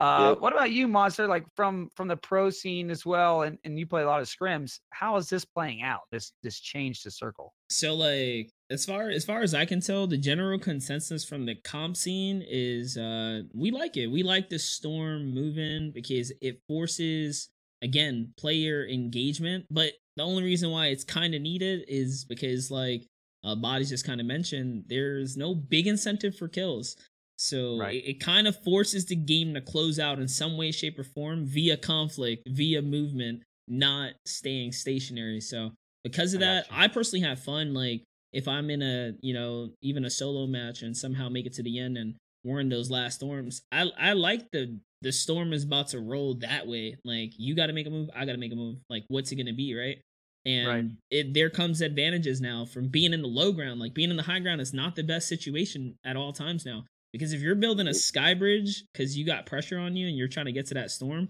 Uh, 0.00 0.30
Yep. 0.30 0.40
what 0.40 0.52
about 0.52 0.70
you, 0.70 0.86
Monster? 0.86 1.26
Like 1.26 1.44
from 1.56 1.90
from 1.96 2.06
the 2.08 2.16
pro 2.16 2.50
scene 2.50 2.88
as 2.90 3.04
well, 3.04 3.42
and, 3.42 3.58
and 3.64 3.78
you 3.78 3.86
play 3.86 4.02
a 4.02 4.06
lot 4.06 4.20
of 4.20 4.28
scrims. 4.28 4.78
How 4.90 5.16
is 5.16 5.28
this 5.28 5.44
playing 5.44 5.82
out? 5.82 6.02
This 6.12 6.32
this 6.42 6.60
change 6.60 7.02
to 7.02 7.10
circle. 7.10 7.52
So 7.70 7.94
like 7.94 8.50
as 8.70 8.84
far 8.84 9.10
as 9.10 9.24
far 9.24 9.40
as 9.40 9.54
I 9.54 9.64
can 9.64 9.80
tell, 9.80 10.06
the 10.06 10.16
general 10.16 10.58
consensus 10.58 11.24
from 11.24 11.46
the 11.46 11.56
comp 11.56 11.96
scene 11.96 12.44
is 12.48 12.96
uh 12.96 13.42
we 13.52 13.70
like 13.72 13.96
it. 13.96 14.06
We 14.06 14.22
like 14.22 14.48
the 14.48 14.58
storm 14.58 15.34
moving 15.34 15.90
because 15.92 16.32
it 16.40 16.60
forces 16.68 17.48
again 17.82 18.32
player 18.36 18.86
engagement. 18.86 19.66
But 19.70 19.92
the 20.16 20.22
only 20.22 20.44
reason 20.44 20.70
why 20.70 20.86
it's 20.88 21.04
kind 21.04 21.34
of 21.34 21.42
needed 21.42 21.84
is 21.88 22.24
because 22.24 22.70
like 22.70 23.04
uh, 23.44 23.54
bodies 23.54 23.88
just 23.88 24.04
kind 24.04 24.20
of 24.20 24.26
mentioned, 24.26 24.82
there's 24.88 25.36
no 25.36 25.54
big 25.54 25.86
incentive 25.86 26.36
for 26.36 26.48
kills. 26.48 26.96
So 27.38 27.78
Right. 27.78 27.94
it, 27.94 28.10
it 28.10 28.20
kind 28.20 28.46
of 28.48 28.62
forces 28.62 29.06
the 29.06 29.16
game 29.16 29.54
to 29.54 29.60
close 29.60 29.98
out 29.98 30.18
in 30.18 30.28
some 30.28 30.56
way, 30.56 30.72
shape, 30.72 30.98
or 30.98 31.04
form 31.04 31.46
via 31.46 31.76
conflict, 31.76 32.48
via 32.48 32.82
movement, 32.82 33.42
not 33.68 34.12
staying 34.26 34.72
stationary. 34.72 35.40
So 35.40 35.72
because 36.04 36.34
of 36.34 36.42
I 36.42 36.44
that. 36.44 36.66
I 36.70 36.88
personally 36.88 37.24
have 37.26 37.40
fun. 37.42 37.74
Like 37.74 38.02
if 38.32 38.48
I'm 38.48 38.70
in 38.70 38.82
a, 38.82 39.12
you 39.20 39.34
know, 39.34 39.70
even 39.82 40.04
a 40.04 40.10
solo 40.10 40.46
match 40.46 40.82
and 40.82 40.96
somehow 40.96 41.28
make 41.28 41.46
it 41.46 41.54
to 41.54 41.62
the 41.62 41.78
end 41.78 41.96
and 41.96 42.14
we're 42.44 42.60
in 42.60 42.68
those 42.68 42.90
last 42.90 43.16
storms, 43.16 43.62
I 43.72 43.90
I 43.98 44.12
like 44.12 44.50
the 44.52 44.78
the 45.02 45.12
storm 45.12 45.52
is 45.52 45.64
about 45.64 45.88
to 45.88 46.00
roll 46.00 46.34
that 46.36 46.66
way. 46.66 46.96
Like 47.04 47.32
you 47.36 47.54
got 47.54 47.66
to 47.66 47.72
make 47.72 47.86
a 47.86 47.90
move, 47.90 48.10
I 48.14 48.24
got 48.24 48.32
to 48.32 48.38
make 48.38 48.52
a 48.52 48.56
move. 48.56 48.78
Like 48.90 49.04
what's 49.08 49.30
it 49.32 49.36
gonna 49.36 49.52
be, 49.52 49.74
right? 49.74 49.98
And 50.44 50.66
it 51.10 51.34
there 51.34 51.50
comes 51.50 51.80
advantages 51.80 52.40
now 52.40 52.64
from 52.64 52.88
being 52.88 53.12
in 53.12 53.22
the 53.22 53.28
low 53.28 53.52
ground. 53.52 53.80
Like 53.80 53.94
being 53.94 54.10
in 54.10 54.16
the 54.16 54.22
high 54.22 54.40
ground 54.40 54.60
is 54.60 54.72
not 54.72 54.96
the 54.96 55.02
best 55.02 55.28
situation 55.28 55.96
at 56.04 56.16
all 56.16 56.32
times 56.32 56.64
now. 56.64 56.84
Because 57.12 57.32
if 57.32 57.40
you're 57.40 57.54
building 57.54 57.88
a 57.88 57.94
sky 57.94 58.34
bridge 58.34 58.84
because 58.92 59.16
you 59.16 59.24
got 59.24 59.46
pressure 59.46 59.78
on 59.78 59.96
you 59.96 60.08
and 60.08 60.16
you're 60.16 60.28
trying 60.28 60.46
to 60.46 60.52
get 60.52 60.66
to 60.66 60.74
that 60.74 60.90
storm, 60.90 61.28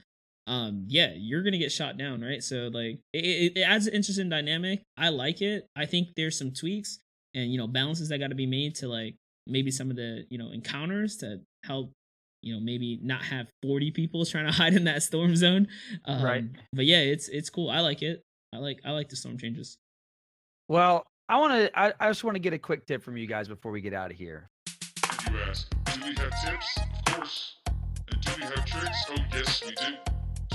um, 0.49 0.87
yeah, 0.89 1.13
you're 1.15 1.43
gonna 1.43 1.59
get 1.59 1.71
shot 1.71 1.99
down, 1.99 2.23
right? 2.23 2.43
So 2.43 2.71
like 2.73 3.01
it, 3.13 3.57
it, 3.57 3.61
adds 3.61 3.87
an 3.87 3.95
interesting 3.95 4.29
dynamic. 4.29 4.83
I 4.97 5.11
like 5.11 5.43
it. 5.43 5.67
I 5.77 5.85
think 5.85 6.09
there's 6.17 6.39
some 6.39 6.53
tweaks 6.53 6.99
and 7.35 7.53
you 7.53 7.59
know 7.59 7.67
balances 7.67 8.09
that 8.09 8.19
got 8.19 8.29
to 8.29 8.35
be 8.35 8.47
made 8.47 8.75
to 8.77 8.89
like 8.89 9.15
maybe 9.47 9.71
some 9.71 9.91
of 9.91 9.97
the 9.97 10.25
you 10.31 10.39
know 10.39 10.51
encounters 10.51 11.19
to 11.19 11.41
help 11.65 11.93
you 12.43 12.55
know 12.55 12.61
maybe 12.61 12.99
not 13.03 13.23
have 13.23 13.47
40 13.63 13.91
people 13.91 14.25
trying 14.27 14.47
to 14.47 14.53
hide 14.53 14.75
in 14.75 14.85
that 14.85 15.03
storm 15.03 15.37
zone. 15.37 15.69
Um, 16.07 16.23
Right. 16.23 16.45
But 16.73 16.87
yeah, 16.87 17.01
it's 17.01 17.29
it's 17.29 17.51
cool. 17.51 17.71
I 17.71 17.81
like 17.81 18.03
it. 18.03 18.23
I 18.55 18.59
like 18.59 18.81
I 18.85 18.93
like 18.93 19.11
the 19.11 19.17
storm 19.17 19.39
changes. 19.39 19.77
Well, 20.69 21.05
I 21.29 21.39
want 21.39 21.53
to. 21.53 21.79
I, 21.79 21.93
I 22.01 22.09
just 22.09 22.25
want 22.25 22.37
to 22.37 22.41
get 22.41 22.55
a 22.55 22.59
quick 22.59 22.87
tip 22.87 23.03
from 23.03 23.17
you 23.17 23.27
guys 23.27 23.49
before 23.49 23.71
we 23.71 23.81
get 23.81 23.93
out 23.93 24.11
of 24.11 24.17
here. 24.17 24.49
You 25.27 25.37
ask, 25.49 25.69
do 25.93 26.01
we 26.01 26.15
have 26.15 26.43
tips? 26.43 26.79
Of 26.79 27.15
course. 27.15 27.57
And 28.11 28.21
do 28.21 28.31
we 28.37 28.43
have 28.43 28.65
tricks? 28.65 29.05
Oh, 29.11 29.17
yes, 29.33 29.63
we 29.65 29.73
do. 29.73 29.97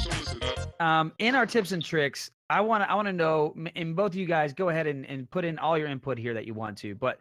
So 0.01 0.09
listen 0.09 0.39
up. 0.43 0.81
Um, 0.81 1.11
in 1.19 1.35
our 1.35 1.45
tips 1.45 1.73
and 1.73 1.83
tricks, 1.83 2.31
I 2.49 2.61
want 2.61 2.83
to. 2.83 2.89
I 2.89 2.95
want 2.95 3.07
to 3.07 3.13
know, 3.13 3.53
and 3.75 3.95
both 3.95 4.11
of 4.11 4.15
you 4.15 4.25
guys, 4.25 4.53
go 4.53 4.69
ahead 4.69 4.87
and, 4.87 5.05
and 5.05 5.29
put 5.29 5.43
in 5.43 5.59
all 5.59 5.77
your 5.77 5.87
input 5.87 6.17
here 6.17 6.33
that 6.33 6.45
you 6.45 6.53
want 6.53 6.77
to. 6.79 6.95
But 6.95 7.19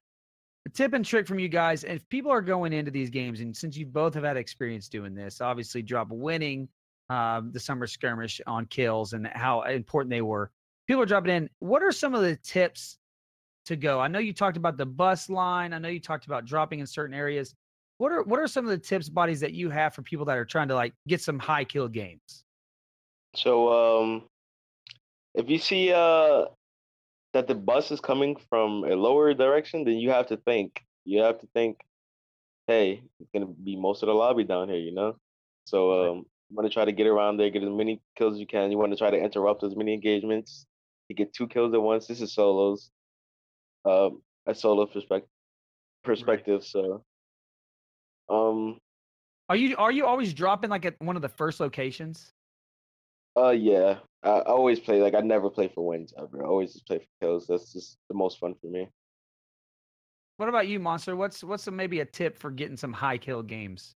a 0.66 0.70
tip 0.70 0.92
and 0.92 1.04
trick 1.04 1.26
from 1.26 1.40
you 1.40 1.48
guys, 1.48 1.82
if 1.84 2.08
people 2.08 2.30
are 2.30 2.40
going 2.40 2.72
into 2.72 2.90
these 2.90 3.10
games, 3.10 3.40
and 3.40 3.56
since 3.56 3.76
you 3.76 3.86
both 3.86 4.14
have 4.14 4.24
had 4.24 4.36
experience 4.36 4.88
doing 4.88 5.14
this, 5.14 5.40
obviously 5.40 5.82
drop 5.82 6.08
winning 6.10 6.68
um, 7.10 7.50
the 7.52 7.60
summer 7.60 7.86
skirmish 7.86 8.40
on 8.46 8.66
kills 8.66 9.14
and 9.14 9.26
how 9.26 9.62
important 9.62 10.10
they 10.10 10.22
were. 10.22 10.50
People 10.86 11.02
are 11.02 11.06
dropping 11.06 11.34
in. 11.34 11.50
What 11.58 11.82
are 11.82 11.92
some 11.92 12.14
of 12.14 12.22
the 12.22 12.36
tips 12.36 12.98
to 13.66 13.76
go? 13.76 14.00
I 14.00 14.08
know 14.08 14.18
you 14.18 14.32
talked 14.32 14.56
about 14.56 14.76
the 14.76 14.86
bus 14.86 15.28
line. 15.28 15.72
I 15.72 15.78
know 15.78 15.88
you 15.88 16.00
talked 16.00 16.26
about 16.26 16.44
dropping 16.44 16.80
in 16.80 16.86
certain 16.86 17.14
areas. 17.14 17.54
What 17.98 18.12
are 18.12 18.22
what 18.24 18.40
are 18.40 18.46
some 18.46 18.64
of 18.64 18.70
the 18.70 18.78
tips, 18.78 19.08
bodies 19.08 19.40
that 19.40 19.52
you 19.52 19.70
have 19.70 19.94
for 19.94 20.02
people 20.02 20.24
that 20.26 20.36
are 20.36 20.44
trying 20.44 20.68
to 20.68 20.74
like 20.74 20.92
get 21.06 21.20
some 21.20 21.38
high 21.38 21.64
kill 21.64 21.88
games? 21.88 22.44
So 23.36 23.72
um 23.72 24.24
if 25.34 25.48
you 25.48 25.58
see 25.58 25.92
uh 25.92 26.46
that 27.32 27.46
the 27.46 27.54
bus 27.54 27.90
is 27.90 28.00
coming 28.00 28.36
from 28.50 28.84
a 28.84 28.94
lower 28.94 29.32
direction, 29.34 29.84
then 29.84 29.96
you 29.96 30.10
have 30.10 30.26
to 30.28 30.36
think. 30.36 30.84
You 31.04 31.22
have 31.22 31.40
to 31.40 31.46
think, 31.54 31.80
hey, 32.66 33.02
it's 33.20 33.30
gonna 33.32 33.46
be 33.46 33.76
most 33.76 34.02
of 34.02 34.08
the 34.08 34.14
lobby 34.14 34.44
down 34.44 34.68
here, 34.68 34.78
you 34.78 34.92
know? 34.92 35.16
So 35.64 36.10
um 36.10 36.26
you 36.50 36.56
want 36.56 36.68
to 36.68 36.74
try 36.74 36.84
to 36.84 36.92
get 36.92 37.06
around 37.06 37.38
there, 37.38 37.48
get 37.48 37.62
as 37.62 37.70
many 37.70 38.00
kills 38.16 38.34
as 38.34 38.40
you 38.40 38.46
can. 38.46 38.70
You 38.70 38.78
want 38.78 38.92
to 38.92 38.98
try 38.98 39.10
to 39.10 39.16
interrupt 39.16 39.62
as 39.62 39.74
many 39.74 39.94
engagements. 39.94 40.66
You 41.08 41.16
get 41.16 41.32
two 41.32 41.46
kills 41.46 41.72
at 41.72 41.80
once. 41.80 42.06
This 42.06 42.20
is 42.20 42.34
solos. 42.34 42.90
Um 43.84 44.22
a 44.46 44.54
solo 44.54 44.86
perspective 44.86 45.28
perspective. 46.04 46.64
So 46.64 47.04
um 48.28 48.78
Are 49.48 49.56
you 49.56 49.76
are 49.76 49.92
you 49.92 50.06
always 50.06 50.34
dropping 50.34 50.70
like 50.70 50.84
at 50.84 50.94
one 51.00 51.16
of 51.16 51.22
the 51.22 51.28
first 51.28 51.60
locations? 51.60 52.30
uh 53.36 53.50
yeah. 53.50 53.98
I, 54.22 54.30
I 54.30 54.42
always 54.44 54.78
play 54.80 55.02
like 55.02 55.14
I 55.14 55.20
never 55.20 55.50
play 55.50 55.68
for 55.68 55.86
wins 55.86 56.12
ever. 56.18 56.44
I 56.44 56.46
always 56.46 56.72
just 56.74 56.86
play 56.86 56.98
for 56.98 57.06
kills. 57.20 57.46
That's 57.46 57.72
just 57.72 57.98
the 58.08 58.14
most 58.14 58.38
fun 58.38 58.54
for 58.60 58.68
me. 58.68 58.88
What 60.36 60.48
about 60.48 60.66
you, 60.66 60.80
Monster? 60.80 61.14
What's 61.16 61.44
what's 61.44 61.68
maybe 61.70 62.00
a 62.00 62.04
tip 62.04 62.38
for 62.38 62.50
getting 62.50 62.76
some 62.76 62.92
high 62.92 63.18
kill 63.18 63.42
games? 63.42 63.94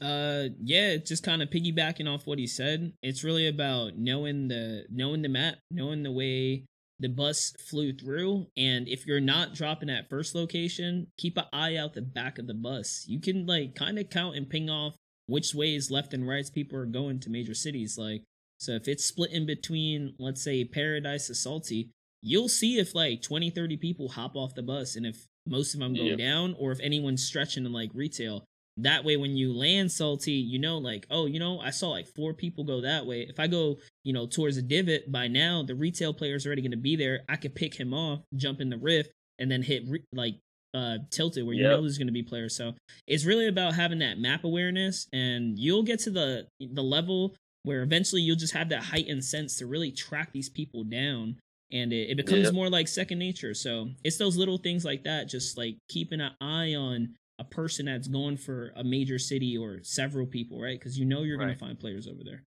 Uh, 0.00 0.48
yeah, 0.62 0.96
just 0.96 1.24
kind 1.24 1.42
of 1.42 1.48
piggybacking 1.48 2.12
off 2.12 2.26
what 2.26 2.38
he 2.38 2.46
said. 2.46 2.92
It's 3.02 3.24
really 3.24 3.48
about 3.48 3.96
knowing 3.96 4.48
the 4.48 4.84
knowing 4.90 5.22
the 5.22 5.28
map, 5.28 5.56
knowing 5.70 6.02
the 6.02 6.12
way 6.12 6.64
the 6.98 7.08
bus 7.08 7.52
flew 7.68 7.92
through, 7.92 8.46
and 8.56 8.88
if 8.88 9.06
you're 9.06 9.20
not 9.20 9.54
dropping 9.54 9.90
at 9.90 10.08
first 10.08 10.34
location, 10.34 11.08
keep 11.18 11.36
an 11.36 11.44
eye 11.52 11.76
out 11.76 11.94
the 11.94 12.02
back 12.02 12.38
of 12.38 12.46
the 12.46 12.54
bus. 12.54 13.04
You 13.06 13.20
can 13.20 13.46
like 13.46 13.74
kind 13.74 13.98
of 13.98 14.08
count 14.08 14.36
and 14.36 14.48
ping 14.48 14.70
off 14.70 14.96
which 15.26 15.54
ways 15.54 15.90
left 15.90 16.14
and 16.14 16.26
rights 16.26 16.50
people 16.50 16.78
are 16.78 16.86
going 16.86 17.20
to 17.20 17.30
major 17.30 17.54
cities. 17.54 17.98
Like, 17.98 18.22
so 18.58 18.72
if 18.72 18.88
it's 18.88 19.04
split 19.04 19.32
in 19.32 19.44
between, 19.44 20.14
let's 20.18 20.42
say 20.42 20.64
Paradise 20.64 21.26
to 21.26 21.34
Salty, 21.34 21.90
you'll 22.22 22.48
see 22.48 22.78
if 22.78 22.94
like 22.94 23.22
20, 23.22 23.50
30 23.50 23.76
people 23.76 24.08
hop 24.08 24.36
off 24.36 24.54
the 24.54 24.62
bus, 24.62 24.96
and 24.96 25.04
if 25.04 25.26
most 25.46 25.74
of 25.74 25.80
them 25.80 25.94
go 25.94 26.16
down, 26.16 26.54
or 26.58 26.72
if 26.72 26.80
anyone's 26.80 27.24
stretching 27.24 27.66
in 27.66 27.72
like 27.72 27.90
retail 27.92 28.44
that 28.78 29.04
way 29.04 29.16
when 29.16 29.36
you 29.36 29.52
land 29.54 29.90
salty 29.90 30.32
you 30.32 30.58
know 30.58 30.76
like 30.78 31.06
oh 31.10 31.26
you 31.26 31.38
know 31.40 31.58
i 31.60 31.70
saw 31.70 31.88
like 31.88 32.06
four 32.14 32.34
people 32.34 32.62
go 32.64 32.80
that 32.82 33.06
way 33.06 33.22
if 33.22 33.40
i 33.40 33.46
go 33.46 33.78
you 34.04 34.12
know 34.12 34.26
towards 34.26 34.56
a 34.58 34.62
divot 34.62 35.10
by 35.10 35.26
now 35.28 35.62
the 35.62 35.74
retail 35.74 36.12
player's 36.12 36.44
already 36.46 36.60
going 36.62 36.70
to 36.70 36.76
be 36.76 36.94
there 36.96 37.20
i 37.28 37.36
could 37.36 37.54
pick 37.54 37.74
him 37.74 37.94
off 37.94 38.20
jump 38.34 38.60
in 38.60 38.68
the 38.68 38.76
rift 38.76 39.10
and 39.38 39.50
then 39.50 39.62
hit 39.62 39.82
re- 39.88 40.04
like 40.12 40.34
uh 40.74 40.98
tilted 41.10 41.44
where 41.46 41.54
you 41.54 41.62
Yep. 41.62 41.70
know 41.70 41.80
there's 41.80 41.96
going 41.96 42.06
to 42.08 42.12
be 42.12 42.22
players 42.22 42.54
so 42.54 42.74
it's 43.06 43.24
really 43.24 43.48
about 43.48 43.74
having 43.74 44.00
that 44.00 44.18
map 44.18 44.44
awareness 44.44 45.06
and 45.12 45.58
you'll 45.58 45.82
get 45.82 46.00
to 46.00 46.10
the 46.10 46.46
the 46.60 46.82
level 46.82 47.34
where 47.62 47.82
eventually 47.82 48.20
you'll 48.20 48.36
just 48.36 48.52
have 48.54 48.68
that 48.68 48.82
heightened 48.84 49.24
sense 49.24 49.56
to 49.58 49.66
really 49.66 49.90
track 49.90 50.32
these 50.32 50.48
people 50.50 50.84
down 50.84 51.36
and 51.72 51.92
it, 51.92 52.10
it 52.10 52.16
becomes 52.16 52.44
Yep. 52.44 52.52
more 52.52 52.68
like 52.68 52.88
second 52.88 53.18
nature 53.18 53.54
so 53.54 53.88
it's 54.04 54.18
those 54.18 54.36
little 54.36 54.58
things 54.58 54.84
like 54.84 55.04
that 55.04 55.28
just 55.30 55.56
like 55.56 55.76
keeping 55.88 56.20
an 56.20 56.32
eye 56.42 56.74
on 56.74 57.14
a 57.38 57.44
person 57.44 57.86
that's 57.86 58.08
going 58.08 58.36
for 58.36 58.72
a 58.76 58.84
major 58.84 59.18
city 59.18 59.56
or 59.56 59.82
several 59.82 60.26
people, 60.26 60.60
right? 60.60 60.78
Because 60.78 60.98
you 60.98 61.04
know 61.04 61.22
you're 61.22 61.38
Right. 61.38 61.46
gonna 61.46 61.58
find 61.58 61.78
players 61.78 62.06
over 62.06 62.22
there, 62.24 62.42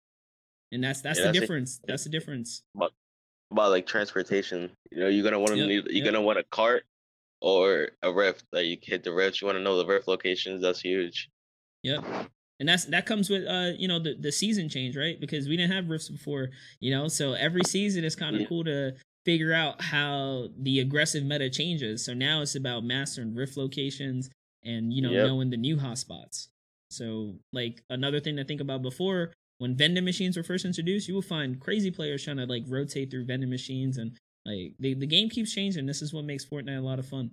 and 0.71 0.83
that's 0.83 1.01
that's 1.01 1.19
Yeah, 1.19 1.25
the 1.25 1.33
that's 1.33 1.39
difference. 1.39 1.79
That's 1.87 2.03
the 2.03 2.09
difference. 2.09 2.63
about 3.51 3.71
like 3.71 3.85
transportation. 3.87 4.71
You 4.91 4.99
know, 4.99 5.07
you're 5.07 5.23
gonna 5.23 5.39
want 5.39 5.51
to 5.51 5.57
Yep, 5.57 5.67
need 5.67 5.85
you're 5.85 6.05
yep. 6.05 6.13
gonna 6.13 6.21
want 6.21 6.39
a 6.39 6.43
cart 6.43 6.85
or 7.41 7.89
a 8.01 8.11
rift. 8.13 8.45
Like 8.51 8.65
you 8.65 8.77
hit 8.81 9.03
the 9.03 9.13
rift, 9.13 9.41
you 9.41 9.45
want 9.47 9.57
to 9.57 9.63
know 9.63 9.77
the 9.77 9.85
rift 9.85 10.07
locations. 10.07 10.61
That's 10.61 10.81
huge. 10.81 11.29
Yep. 11.83 12.03
And 12.59 12.67
that's 12.67 12.85
that 12.85 13.05
comes 13.05 13.29
with 13.29 13.45
uh 13.47 13.71
you 13.77 13.87
know 13.87 13.99
the 13.99 14.15
the 14.15 14.31
season 14.31 14.67
change 14.67 14.97
right 14.97 15.19
because 15.19 15.47
we 15.47 15.55
didn't 15.57 15.73
have 15.73 15.89
rifts 15.89 16.09
before 16.09 16.49
you 16.79 16.89
know 16.89 17.07
so 17.07 17.33
every 17.33 17.63
season 17.63 18.03
it's 18.03 18.15
kind 18.15 18.35
of 18.35 18.41
Yeah. 18.41 18.47
cool 18.47 18.63
to 18.63 18.93
figure 19.25 19.53
out 19.53 19.81
how 19.81 20.47
the 20.57 20.79
aggressive 20.79 21.23
meta 21.23 21.49
changes. 21.49 22.05
So 22.05 22.13
now 22.13 22.41
it's 22.41 22.55
about 22.55 22.85
mastering 22.85 23.35
rift 23.35 23.57
locations 23.57 24.29
and 24.63 24.93
you 24.93 25.01
know 25.01 25.11
Yep. 25.11 25.27
knowing 25.27 25.49
the 25.49 25.57
new 25.57 25.77
hotspots. 25.77 26.47
So 26.89 27.35
like 27.53 27.83
another 27.89 28.19
thing 28.19 28.35
to 28.37 28.43
think 28.45 28.61
about 28.61 28.81
before 28.81 29.33
when 29.59 29.75
vending 29.75 30.05
machines 30.05 30.37
were 30.37 30.43
first 30.43 30.65
introduced, 30.65 31.07
you 31.07 31.13
will 31.15 31.21
find 31.21 31.59
crazy 31.59 31.91
players 31.91 32.23
trying 32.23 32.37
to 32.37 32.45
like 32.45 32.63
rotate 32.67 33.09
through 33.11 33.25
vending 33.25 33.49
machines 33.49 33.97
and 33.97 34.15
like 34.45 34.73
the, 34.79 34.93
the 34.93 35.07
game 35.07 35.29
keeps 35.29 35.53
changing. 35.53 35.85
This 35.85 36.01
is 36.01 36.13
what 36.13 36.23
makes 36.25 36.45
Fortnite 36.45 36.77
a 36.77 36.81
lot 36.81 36.99
of 36.99 37.07
fun. 37.07 37.31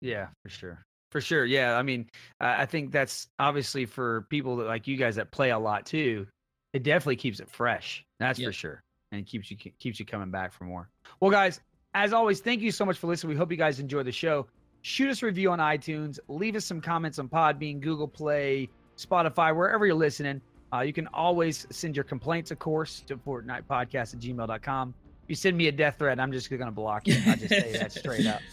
Yeah, 0.00 0.28
for 0.42 0.48
sure. 0.48 0.82
For 1.12 1.20
sure. 1.20 1.44
Yeah. 1.44 1.76
I 1.76 1.82
mean, 1.82 2.08
I 2.40 2.62
I 2.62 2.66
think 2.66 2.90
that's 2.92 3.28
obviously 3.38 3.84
for 3.84 4.22
people 4.30 4.56
that 4.56 4.66
like 4.66 4.86
you 4.88 4.96
guys 4.96 5.16
that 5.16 5.30
play 5.30 5.50
a 5.50 5.58
lot 5.58 5.84
too. 5.86 6.26
It 6.72 6.82
definitely 6.82 7.16
keeps 7.16 7.40
it 7.40 7.50
fresh. 7.50 8.04
That's 8.20 8.40
for 8.42 8.52
sure. 8.52 8.80
And 9.12 9.26
keeps 9.26 9.50
you 9.50 9.56
keeps 9.56 9.98
you 10.00 10.06
coming 10.06 10.30
back 10.30 10.52
for 10.52 10.64
more. 10.64 10.88
Well, 11.20 11.30
guys, 11.30 11.60
as 11.94 12.12
always, 12.12 12.40
thank 12.40 12.60
you 12.62 12.70
so 12.70 12.84
much 12.84 12.96
for 12.98 13.08
listening. 13.08 13.30
We 13.30 13.36
hope 13.36 13.50
you 13.50 13.56
guys 13.56 13.80
enjoy 13.80 14.04
the 14.04 14.12
show. 14.12 14.46
Shoot 14.82 15.10
us 15.10 15.22
a 15.22 15.26
review 15.26 15.50
on 15.50 15.58
iTunes. 15.58 16.18
Leave 16.28 16.56
us 16.56 16.64
some 16.64 16.80
comments 16.80 17.18
on 17.18 17.28
Podbean, 17.28 17.80
Google 17.80 18.08
Play, 18.08 18.68
Spotify, 18.96 19.54
wherever 19.54 19.86
you're 19.86 19.94
listening. 19.94 20.40
Uh, 20.72 20.80
you 20.80 20.92
can 20.92 21.06
always 21.08 21.66
send 21.70 21.96
your 21.96 22.04
complaints, 22.04 22.50
of 22.50 22.58
course, 22.58 23.00
to 23.00 23.16
FortnitePodcast 23.16 24.14
at 24.14 24.20
gmail.com. 24.20 24.94
If 25.24 25.28
you 25.28 25.34
send 25.34 25.56
me 25.56 25.68
a 25.68 25.72
death 25.72 25.96
threat, 25.98 26.18
I'm 26.18 26.32
just 26.32 26.48
going 26.48 26.60
to 26.62 26.70
block 26.70 27.06
you. 27.08 27.16
I 27.26 27.36
just 27.36 27.48
say 27.48 27.72
that 27.72 27.92
straight 27.92 28.26
up. 28.26 28.40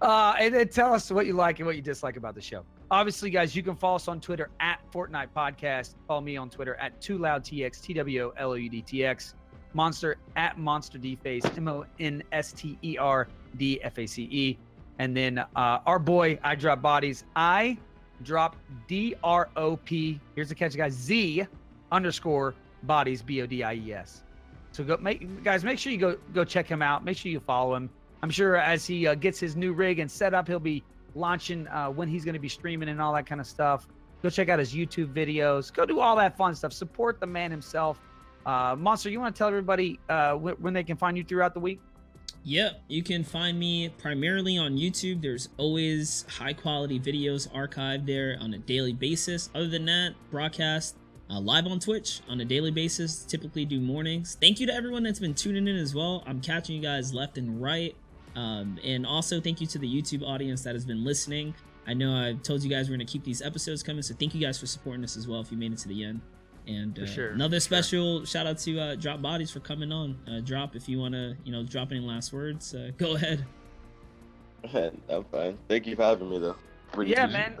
Uh, 0.00 0.32
and 0.38 0.54
then 0.54 0.68
tell 0.68 0.94
us 0.94 1.10
what 1.10 1.26
you 1.26 1.32
like 1.32 1.58
and 1.58 1.66
what 1.66 1.74
you 1.74 1.82
dislike 1.82 2.16
about 2.16 2.34
the 2.34 2.40
show. 2.40 2.64
Obviously, 2.90 3.30
guys, 3.30 3.56
you 3.56 3.64
can 3.64 3.74
follow 3.74 3.96
us 3.96 4.06
on 4.06 4.20
Twitter 4.20 4.48
at 4.60 4.78
Fortnite 4.92 5.28
Podcast. 5.36 5.94
Follow 6.06 6.20
me 6.20 6.36
on 6.36 6.48
Twitter 6.50 6.76
at 6.76 7.00
Two 7.00 7.18
Loud 7.18 7.42
TX, 7.42 7.82
T 7.82 7.94
W 7.94 8.26
O 8.26 8.32
L 8.36 8.52
O 8.52 8.54
U 8.54 8.68
D 8.70 8.80
T 8.80 9.04
X. 9.04 9.34
Monster 9.74 10.16
at 10.36 10.56
Monster 10.56 10.98
D 10.98 11.16
Face, 11.16 11.44
M 11.56 11.66
O 11.66 11.84
N 11.98 12.22
S 12.30 12.52
T 12.52 12.78
E 12.82 12.96
R 12.96 13.26
D 13.56 13.80
F 13.82 13.98
A 13.98 14.06
C 14.06 14.22
E. 14.30 14.58
And 14.98 15.16
then 15.16 15.38
uh, 15.38 15.46
our 15.86 15.98
boy, 15.98 16.38
I 16.42 16.54
Drop 16.54 16.82
Bodies. 16.82 17.24
I 17.36 17.78
drop 18.24 18.56
D 18.88 19.14
R 19.22 19.48
O 19.56 19.76
P. 19.76 20.20
Here's 20.34 20.48
the 20.48 20.54
catch, 20.54 20.76
guys. 20.76 20.92
Z 20.92 21.46
underscore 21.92 22.54
bodies, 22.82 23.22
B 23.22 23.42
O 23.42 23.46
D 23.46 23.62
I 23.62 23.74
E 23.74 23.92
S. 23.92 24.22
So 24.72 24.84
go, 24.84 24.96
make 24.98 25.42
guys, 25.44 25.64
make 25.64 25.78
sure 25.78 25.92
you 25.92 25.98
go 25.98 26.16
go 26.34 26.44
check 26.44 26.66
him 26.66 26.82
out. 26.82 27.04
Make 27.04 27.16
sure 27.16 27.30
you 27.30 27.40
follow 27.40 27.74
him. 27.74 27.90
I'm 28.22 28.30
sure 28.30 28.56
as 28.56 28.84
he 28.84 29.06
uh, 29.06 29.14
gets 29.14 29.38
his 29.38 29.54
new 29.54 29.72
rig 29.72 30.00
and 30.00 30.10
set 30.10 30.34
up, 30.34 30.48
he'll 30.48 30.58
be 30.58 30.82
launching 31.14 31.68
uh, 31.68 31.88
when 31.88 32.08
he's 32.08 32.24
going 32.24 32.34
to 32.34 32.40
be 32.40 32.48
streaming 32.48 32.88
and 32.88 33.00
all 33.00 33.14
that 33.14 33.26
kind 33.26 33.40
of 33.40 33.46
stuff. 33.46 33.86
Go 34.22 34.30
check 34.30 34.48
out 34.48 34.58
his 34.58 34.74
YouTube 34.74 35.12
videos. 35.12 35.72
Go 35.72 35.86
do 35.86 36.00
all 36.00 36.16
that 36.16 36.36
fun 36.36 36.54
stuff. 36.54 36.72
Support 36.72 37.20
the 37.20 37.26
man 37.26 37.52
himself. 37.52 38.00
Uh, 38.44 38.74
Monster, 38.76 39.10
you 39.10 39.20
want 39.20 39.34
to 39.34 39.38
tell 39.38 39.48
everybody 39.48 40.00
uh, 40.08 40.34
wh- 40.34 40.60
when 40.60 40.74
they 40.74 40.82
can 40.82 40.96
find 40.96 41.16
you 41.16 41.22
throughout 41.22 41.54
the 41.54 41.60
week? 41.60 41.80
Yep, 42.44 42.82
you 42.88 43.02
can 43.02 43.24
find 43.24 43.58
me 43.58 43.90
primarily 43.90 44.56
on 44.56 44.76
YouTube. 44.76 45.20
There's 45.20 45.48
always 45.58 46.24
high 46.28 46.54
quality 46.54 46.98
videos 46.98 47.48
archived 47.52 48.06
there 48.06 48.38
on 48.40 48.54
a 48.54 48.58
daily 48.58 48.92
basis. 48.92 49.50
Other 49.54 49.68
than 49.68 49.84
that, 49.86 50.14
broadcast 50.30 50.96
uh, 51.30 51.40
live 51.40 51.66
on 51.66 51.78
Twitch 51.78 52.20
on 52.28 52.40
a 52.40 52.44
daily 52.44 52.70
basis. 52.70 53.24
Typically 53.24 53.64
do 53.64 53.80
mornings. 53.80 54.38
Thank 54.40 54.60
you 54.60 54.66
to 54.66 54.74
everyone 54.74 55.02
that's 55.02 55.18
been 55.20 55.34
tuning 55.34 55.68
in 55.68 55.76
as 55.76 55.94
well. 55.94 56.22
I'm 56.26 56.40
catching 56.40 56.76
you 56.76 56.82
guys 56.82 57.12
left 57.12 57.36
and 57.36 57.60
right. 57.60 57.94
Um, 58.34 58.78
and 58.84 59.04
also 59.04 59.40
thank 59.40 59.60
you 59.60 59.66
to 59.66 59.78
the 59.78 59.88
YouTube 59.88 60.22
audience 60.22 60.62
that 60.62 60.74
has 60.74 60.84
been 60.84 61.04
listening. 61.04 61.54
I 61.86 61.94
know 61.94 62.14
I 62.14 62.34
told 62.42 62.62
you 62.62 62.70
guys 62.70 62.88
we're 62.88 62.96
gonna 62.96 63.04
keep 63.04 63.24
these 63.24 63.42
episodes 63.42 63.82
coming, 63.82 64.02
so 64.02 64.14
thank 64.14 64.34
you 64.34 64.40
guys 64.40 64.58
for 64.58 64.66
supporting 64.66 65.04
us 65.04 65.16
as 65.16 65.26
well. 65.26 65.40
If 65.40 65.50
you 65.50 65.58
made 65.58 65.72
it 65.72 65.78
to 65.78 65.88
the 65.88 66.04
end. 66.04 66.20
And 66.68 66.98
uh, 66.98 67.06
sure, 67.06 67.30
another 67.30 67.56
for 67.56 67.60
sure. 67.60 67.82
special 67.82 68.24
shout 68.26 68.46
out 68.46 68.58
to 68.58 68.78
uh, 68.78 68.94
Drop 68.96 69.22
Bodies 69.22 69.50
for 69.50 69.60
coming 69.60 69.90
on. 69.90 70.18
Uh, 70.30 70.40
Drop, 70.40 70.76
if 70.76 70.88
you 70.88 70.98
want 70.98 71.14
to, 71.14 71.34
you 71.44 71.50
know, 71.50 71.62
drop 71.64 71.90
any 71.90 72.00
last 72.00 72.32
words, 72.32 72.74
uh, 72.74 72.90
go 72.98 73.14
ahead. 73.16 73.44
I'm 75.08 75.24
fine. 75.24 75.58
Thank 75.68 75.86
you 75.86 75.96
for 75.96 76.02
having 76.02 76.28
me, 76.30 76.38
though. 76.38 76.56
Really 76.94 77.12
Yeah, 77.12 77.24
appreciate 77.24 77.50
man. 77.56 77.58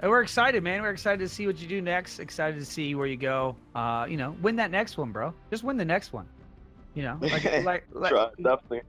And 0.00 0.10
we're 0.10 0.22
excited, 0.22 0.62
man. 0.62 0.82
We're 0.82 0.90
excited 0.90 1.20
to 1.20 1.28
see 1.28 1.46
what 1.46 1.58
you 1.60 1.66
do 1.66 1.80
next. 1.80 2.18
Excited 2.18 2.58
to 2.58 2.64
see 2.64 2.94
where 2.94 3.06
you 3.06 3.16
go. 3.16 3.56
Uh, 3.74 4.06
you 4.08 4.16
know, 4.16 4.36
win 4.42 4.56
that 4.56 4.70
next 4.70 4.98
one, 4.98 5.12
bro. 5.12 5.32
Just 5.50 5.64
win 5.64 5.76
the 5.76 5.84
next 5.84 6.12
one. 6.12 6.28
You 6.94 7.04
know, 7.04 7.18
like 7.20 7.44
like, 7.64 7.86
like 7.92 8.10
Try, 8.12 8.28
definitely. 8.42 8.82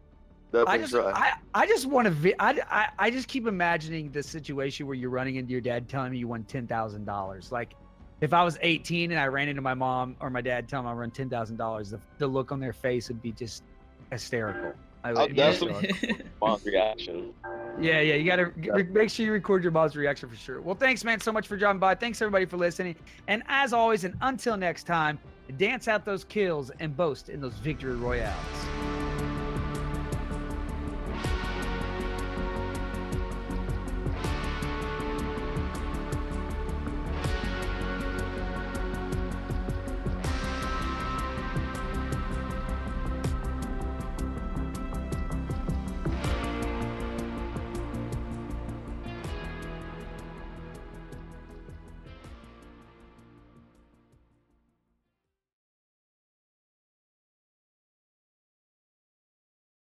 Definitely 0.51 0.73
I 0.73 0.77
just 0.77 0.93
try. 0.93 1.11
I, 1.11 1.33
I 1.53 1.67
just 1.67 1.85
want 1.85 2.05
to 2.05 2.11
vi- 2.11 2.35
I, 2.39 2.61
I 2.69 2.87
I 2.99 3.09
just 3.11 3.27
keep 3.27 3.47
imagining 3.47 4.11
the 4.11 4.21
situation 4.21 4.85
where 4.87 4.95
you're 4.95 5.09
running 5.09 5.35
into 5.35 5.51
your 5.51 5.61
dad 5.61 5.87
telling 5.89 6.11
me 6.11 6.17
you 6.17 6.27
won 6.27 6.43
ten 6.43 6.67
thousand 6.67 7.05
dollars. 7.05 7.51
Like 7.51 7.73
if 8.21 8.33
I 8.33 8.43
was 8.43 8.57
18 8.61 9.11
and 9.11 9.19
I 9.19 9.27
ran 9.27 9.47
into 9.49 9.61
my 9.61 9.73
mom 9.73 10.15
or 10.19 10.29
my 10.29 10.41
dad 10.41 10.67
telling 10.69 10.85
me 10.85 10.91
I 10.91 10.95
won 10.95 11.11
ten 11.11 11.29
thousand 11.29 11.57
dollars, 11.57 11.89
the 11.91 11.99
the 12.17 12.27
look 12.27 12.51
on 12.51 12.59
their 12.59 12.73
face 12.73 13.07
would 13.09 13.21
be 13.21 13.31
just 13.31 13.63
hysterical. 14.11 14.73
I 15.03 15.09
I'll 15.09 15.27
would- 15.27 15.35
definitely- 15.35 15.91
Mom's 16.41 16.65
reaction. 16.65 17.33
yeah, 17.79 17.99
yeah. 18.01 18.15
You 18.15 18.25
got 18.25 18.37
to 18.37 18.45
re- 18.71 18.83
make 18.83 19.09
sure 19.09 19.25
you 19.25 19.31
record 19.31 19.61
your 19.63 19.71
mom's 19.71 19.95
reaction 19.95 20.27
for 20.29 20.35
sure. 20.35 20.61
Well, 20.61 20.75
thanks, 20.75 21.03
man, 21.03 21.19
so 21.19 21.31
much 21.31 21.47
for 21.47 21.57
dropping 21.57 21.79
by. 21.79 21.93
Thanks, 21.95 22.21
everybody, 22.21 22.45
for 22.45 22.57
listening. 22.57 22.95
And 23.27 23.43
as 23.47 23.71
always, 23.73 24.03
and 24.03 24.15
until 24.21 24.57
next 24.57 24.85
time, 24.85 25.19
dance 25.57 25.87
out 25.87 26.05
those 26.05 26.23
kills 26.23 26.71
and 26.79 26.95
boast 26.97 27.29
in 27.29 27.39
those 27.39 27.53
victory 27.55 27.95
royales. 27.95 28.33